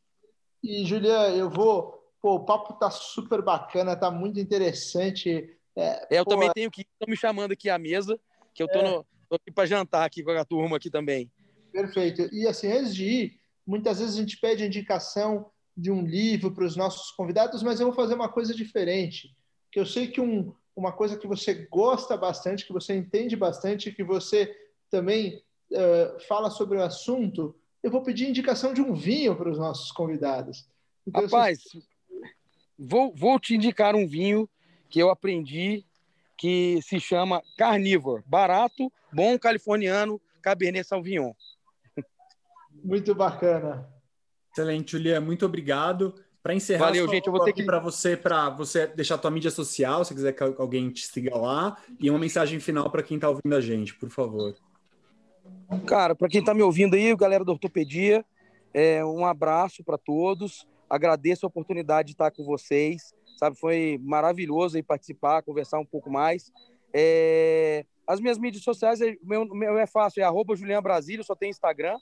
e 0.62 0.84
Julian, 0.84 1.28
eu 1.34 1.50
vou. 1.50 1.97
Pô, 2.20 2.34
o 2.34 2.44
papo 2.44 2.74
tá 2.74 2.90
super 2.90 3.42
bacana, 3.42 3.96
tá 3.96 4.10
muito 4.10 4.40
interessante. 4.40 5.56
É, 5.76 6.06
eu 6.10 6.24
pô, 6.24 6.30
também 6.30 6.52
tenho 6.52 6.70
que 6.70 6.82
estão 6.82 7.08
me 7.08 7.16
chamando 7.16 7.52
aqui 7.52 7.70
à 7.70 7.78
mesa, 7.78 8.18
que 8.54 8.62
eu 8.62 8.68
tô, 8.68 8.78
é... 8.78 8.82
no, 8.82 9.06
tô 9.28 9.36
aqui 9.36 9.52
para 9.52 9.66
jantar 9.66 10.04
aqui 10.04 10.22
com 10.22 10.30
a 10.30 10.44
turma 10.44 10.76
aqui 10.76 10.90
também. 10.90 11.30
Perfeito. 11.72 12.28
E 12.34 12.46
assim, 12.46 12.72
antes 12.72 12.94
de 12.94 13.04
ir, 13.04 13.40
muitas 13.66 14.00
vezes 14.00 14.16
a 14.16 14.20
gente 14.20 14.38
pede 14.38 14.64
indicação 14.64 15.50
de 15.76 15.92
um 15.92 16.04
livro 16.04 16.50
para 16.52 16.64
os 16.64 16.74
nossos 16.74 17.12
convidados, 17.12 17.62
mas 17.62 17.78
eu 17.78 17.86
vou 17.86 17.94
fazer 17.94 18.14
uma 18.14 18.28
coisa 18.28 18.52
diferente. 18.52 19.36
Que 19.70 19.78
eu 19.78 19.86
sei 19.86 20.08
que 20.08 20.20
um, 20.20 20.52
uma 20.74 20.92
coisa 20.92 21.16
que 21.16 21.26
você 21.26 21.66
gosta 21.70 22.16
bastante, 22.16 22.66
que 22.66 22.72
você 22.72 22.96
entende 22.96 23.36
bastante, 23.36 23.92
que 23.92 24.02
você 24.02 24.52
também 24.90 25.40
uh, 25.70 26.20
fala 26.26 26.50
sobre 26.50 26.78
o 26.78 26.82
assunto, 26.82 27.54
eu 27.82 27.90
vou 27.90 28.02
pedir 28.02 28.28
indicação 28.28 28.74
de 28.74 28.80
um 28.80 28.94
vinho 28.94 29.36
para 29.36 29.50
os 29.50 29.58
nossos 29.58 29.92
convidados. 29.92 30.68
Então, 31.06 31.22
Rapaz, 31.22 31.62
vou, 32.78 33.12
vou 33.14 33.38
te 33.40 33.54
indicar 33.54 33.94
um 33.94 34.06
vinho 34.06 34.48
que 34.88 35.00
eu 35.00 35.10
aprendi 35.10 35.84
que 36.36 36.80
se 36.82 37.00
chama 37.00 37.42
Carnivore. 37.56 38.22
Barato, 38.26 38.92
bom 39.12 39.38
californiano, 39.38 40.20
Cabernet 40.40 40.86
Sauvignon. 40.86 41.32
Muito 42.82 43.14
bacana. 43.14 43.88
Excelente, 44.52 44.92
Julia. 44.92 45.20
Muito 45.20 45.44
obrigado. 45.44 46.14
Para 46.42 46.54
encerrar, 46.54 46.86
Valeu, 46.86 47.08
gente. 47.08 47.26
Eu 47.26 47.32
vou 47.32 47.44
ter 47.44 47.52
que 47.52 47.64
para 47.64 47.80
você 47.80 48.16
para 48.16 48.48
você 48.50 48.86
deixar 48.86 49.16
a 49.16 49.18
tua 49.18 49.30
mídia 49.30 49.50
social, 49.50 50.04
se 50.04 50.14
quiser 50.14 50.32
que 50.32 50.42
alguém 50.42 50.88
te 50.90 51.06
siga 51.06 51.36
lá, 51.36 51.76
e 52.00 52.08
uma 52.08 52.18
mensagem 52.18 52.60
final 52.60 52.88
para 52.90 53.02
quem 53.02 53.16
está 53.16 53.28
ouvindo 53.28 53.54
a 53.54 53.60
gente, 53.60 53.94
por 53.94 54.08
favor. 54.08 54.54
Cara, 55.86 56.14
para 56.14 56.28
quem 56.28 56.40
está 56.40 56.54
me 56.54 56.62
ouvindo 56.62 56.94
aí, 56.94 57.14
galera 57.16 57.44
da 57.44 57.52
ortopedia, 57.52 58.24
é, 58.72 59.04
um 59.04 59.26
abraço 59.26 59.82
para 59.84 59.98
todos. 59.98 60.66
Agradeço 60.88 61.44
a 61.44 61.48
oportunidade 61.48 62.08
de 62.08 62.12
estar 62.12 62.30
com 62.30 62.44
vocês. 62.44 63.14
Sabe, 63.36 63.56
foi 63.56 64.00
maravilhoso 64.02 64.76
aí 64.76 64.82
participar, 64.82 65.42
conversar 65.42 65.78
um 65.78 65.84
pouco 65.84 66.10
mais. 66.10 66.50
É... 66.92 67.84
As 68.06 68.20
minhas 68.20 68.38
mídias 68.38 68.64
sociais, 68.64 69.00
é, 69.00 69.14
meu, 69.22 69.44
meu 69.46 69.78
é 69.78 69.86
fácil, 69.86 70.22
é 70.22 70.24
arroba 70.24 70.56
Julian 70.56 70.80
só 71.22 71.34
tem 71.34 71.50
Instagram, 71.50 71.98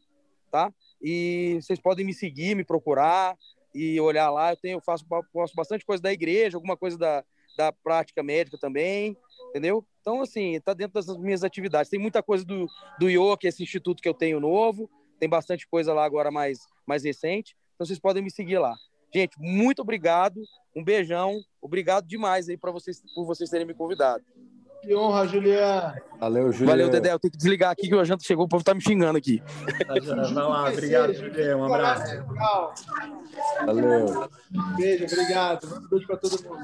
tá? 0.53 0.73
E 1.03 1.59
vocês 1.61 1.81
podem 1.81 2.07
me 2.07 2.15
seguir, 2.15 2.55
me 2.55 2.65
procurar 2.65 3.37
e 3.75 4.01
olhar 4.01 4.31
lá. 4.31 4.53
Eu 4.53 4.57
tenho, 4.57 4.77
eu 4.77 4.81
faço, 4.81 5.05
faço 5.33 5.55
bastante 5.55 5.85
coisa 5.85 6.03
da 6.03 6.13
igreja, 6.13 6.57
alguma 6.57 6.77
coisa 6.77 6.97
da, 6.97 7.25
da 7.57 7.73
prática 7.73 8.23
médica 8.23 8.57
também, 8.57 9.17
entendeu? 9.51 9.85
Então, 10.01 10.21
assim, 10.21 10.61
tá 10.61 10.73
dentro 10.73 10.95
das 10.95 11.19
minhas 11.19 11.43
atividades. 11.43 11.91
Tem 11.91 11.99
muita 11.99 12.23
coisa 12.23 12.45
do, 12.45 12.67
do 12.99 13.11
IO, 13.11 13.37
que 13.37 13.47
é 13.47 13.51
esse 13.51 13.63
instituto 13.63 14.01
que 14.01 14.09
eu 14.09 14.15
tenho 14.15 14.39
novo, 14.39 14.89
tem 15.19 15.29
bastante 15.29 15.67
coisa 15.67 15.93
lá 15.93 16.05
agora 16.05 16.31
mais, 16.31 16.61
mais 16.87 17.03
recente, 17.03 17.57
então 17.77 17.87
vocês 17.87 17.99
podem 17.99 18.23
me 18.23 18.31
seguir 18.31 18.59
lá. 18.59 18.75
Gente, 19.15 19.37
muito 19.39 19.83
obrigado, 19.83 20.43
um 20.75 20.83
beijão, 20.83 21.39
obrigado 21.61 22.07
demais 22.07 22.49
aí 22.49 22.57
para 22.57 22.73
vocês, 22.73 23.03
por 23.15 23.25
vocês 23.25 23.49
terem 23.49 23.67
me 23.67 23.75
convidado. 23.75 24.25
Que 24.83 24.95
honra, 24.95 25.27
Juliana. 25.27 26.01
Valeu, 26.19 26.53
Juliana. 26.53 26.73
Valeu, 26.73 26.89
Dedé. 26.91 27.13
Eu 27.13 27.19
tenho 27.19 27.33
que 27.33 27.39
desligar 27.39 27.71
aqui 27.71 27.89
que 27.89 27.95
o 27.95 28.05
janta 28.05 28.25
chegou, 28.25 28.45
o 28.45 28.49
povo 28.49 28.65
tá 28.65 28.75
me 28.75 28.81
xingando 28.81 29.19
aqui. 29.19 29.43
Vai 29.87 30.27
lá, 30.33 30.71
obrigado, 30.71 31.13
Juliana. 31.13 31.57
Um 31.57 31.65
abraço. 31.65 32.25
Valeu. 33.65 34.29
Beijo, 34.77 35.05
obrigado. 35.05 35.67
Um 35.67 35.89
beijo 35.89 36.07
para 36.07 36.17
todo 36.17 36.43
mundo. 36.45 36.63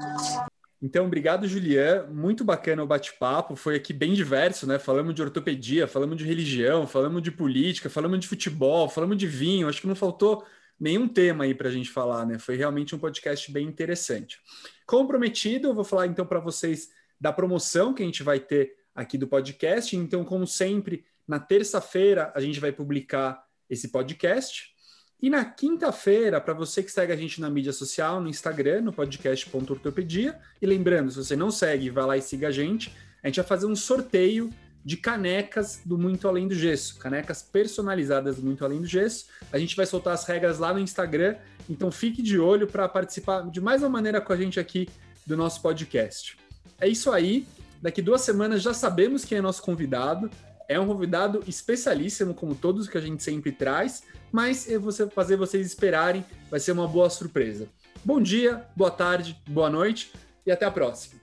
Então, 0.81 1.05
obrigado, 1.05 1.47
Julian. 1.47 2.07
Muito 2.11 2.43
bacana 2.43 2.83
o 2.83 2.87
bate-papo. 2.87 3.55
Foi 3.55 3.75
aqui 3.75 3.93
bem 3.93 4.13
diverso, 4.13 4.67
né? 4.67 4.77
Falamos 4.77 5.15
de 5.15 5.21
ortopedia, 5.21 5.87
falamos 5.87 6.17
de 6.17 6.25
religião, 6.25 6.85
falamos 6.85 7.21
de 7.21 7.31
política, 7.31 7.89
falamos 7.89 8.19
de 8.19 8.27
futebol, 8.27 8.89
falamos 8.89 9.17
de 9.17 9.27
vinho. 9.27 9.67
Acho 9.67 9.81
que 9.81 9.87
não 9.87 9.95
faltou 9.95 10.45
nenhum 10.79 11.07
tema 11.07 11.43
aí 11.43 11.53
para 11.53 11.69
a 11.69 11.71
gente 11.71 11.89
falar, 11.89 12.25
né? 12.25 12.37
Foi 12.37 12.55
realmente 12.55 12.95
um 12.95 12.99
podcast 12.99 13.51
bem 13.51 13.67
interessante. 13.67 14.39
Como 14.85 15.07
prometido, 15.07 15.69
eu 15.69 15.73
vou 15.73 15.83
falar 15.83 16.07
então 16.07 16.25
para 16.25 16.39
vocês 16.39 16.89
da 17.19 17.31
promoção 17.31 17.93
que 17.93 18.03
a 18.03 18.05
gente 18.05 18.23
vai 18.23 18.39
ter 18.39 18.75
aqui 18.93 19.17
do 19.17 19.27
podcast. 19.27 19.95
Então, 19.95 20.23
como 20.23 20.45
sempre, 20.45 21.05
na 21.27 21.39
terça-feira 21.39 22.31
a 22.35 22.41
gente 22.41 22.59
vai 22.59 22.71
publicar 22.71 23.43
esse 23.69 23.89
podcast. 23.89 24.73
E 25.21 25.29
na 25.29 25.45
quinta-feira, 25.45 26.41
para 26.41 26.53
você 26.53 26.83
que 26.83 26.91
segue 26.91 27.13
a 27.13 27.15
gente 27.15 27.39
na 27.39 27.49
mídia 27.49 27.71
social, 27.71 28.19
no 28.19 28.27
Instagram, 28.27 28.81
no 28.81 28.91
podcast.ortopedia, 28.91 30.37
e 30.61 30.65
lembrando, 30.65 31.11
se 31.11 31.17
você 31.17 31.35
não 31.35 31.49
segue, 31.49 31.89
vai 31.89 32.05
lá 32.05 32.17
e 32.17 32.21
siga 32.21 32.49
a 32.49 32.51
gente, 32.51 32.93
a 33.23 33.27
gente 33.27 33.37
vai 33.37 33.45
fazer 33.45 33.65
um 33.65 33.75
sorteio 33.75 34.49
de 34.83 34.97
canecas 34.97 35.81
do 35.85 35.97
Muito 35.97 36.27
Além 36.27 36.47
do 36.47 36.55
Gesso, 36.55 36.97
canecas 36.97 37.41
personalizadas 37.41 38.37
do 38.37 38.43
Muito 38.43 38.63
Além 38.65 38.81
do 38.81 38.87
Gesso. 38.87 39.27
A 39.51 39.57
gente 39.57 39.75
vai 39.75 39.85
soltar 39.85 40.13
as 40.13 40.25
regras 40.25 40.59
lá 40.59 40.73
no 40.73 40.79
Instagram, 40.79 41.35
então 41.69 41.91
fique 41.91 42.21
de 42.21 42.37
olho 42.37 42.67
para 42.67 42.87
participar 42.89 43.49
de 43.49 43.61
mais 43.61 43.81
uma 43.81 43.89
maneira 43.89 44.19
com 44.19 44.33
a 44.33 44.37
gente 44.37 44.59
aqui 44.59 44.87
do 45.25 45.37
nosso 45.37 45.61
podcast. 45.61 46.37
É 46.79 46.87
isso 46.87 47.11
aí. 47.11 47.47
Daqui 47.81 48.01
duas 48.01 48.21
semanas 48.21 48.61
já 48.61 48.73
sabemos 48.73 49.23
quem 49.25 49.37
é 49.37 49.41
nosso 49.41 49.61
convidado. 49.61 50.29
É 50.67 50.79
um 50.79 50.87
convidado 50.87 51.43
especialíssimo, 51.47 52.33
como 52.33 52.55
todos 52.55 52.87
que 52.87 52.97
a 52.97 53.01
gente 53.01 53.21
sempre 53.21 53.51
traz 53.51 54.03
mas 54.33 54.67
eu 54.67 54.81
vou 54.81 54.91
fazer 55.11 55.37
vocês 55.37 55.67
esperarem, 55.67 56.25
vai 56.49 56.59
ser 56.59 56.71
uma 56.71 56.87
boa 56.87 57.07
surpresa. 57.07 57.67
Bom 58.03 58.19
dia, 58.19 58.65
boa 58.75 58.89
tarde, 58.89 59.39
boa 59.47 59.69
noite 59.69 60.11
e 60.43 60.51
até 60.51 60.65
a 60.65 60.71
próxima. 60.71 61.22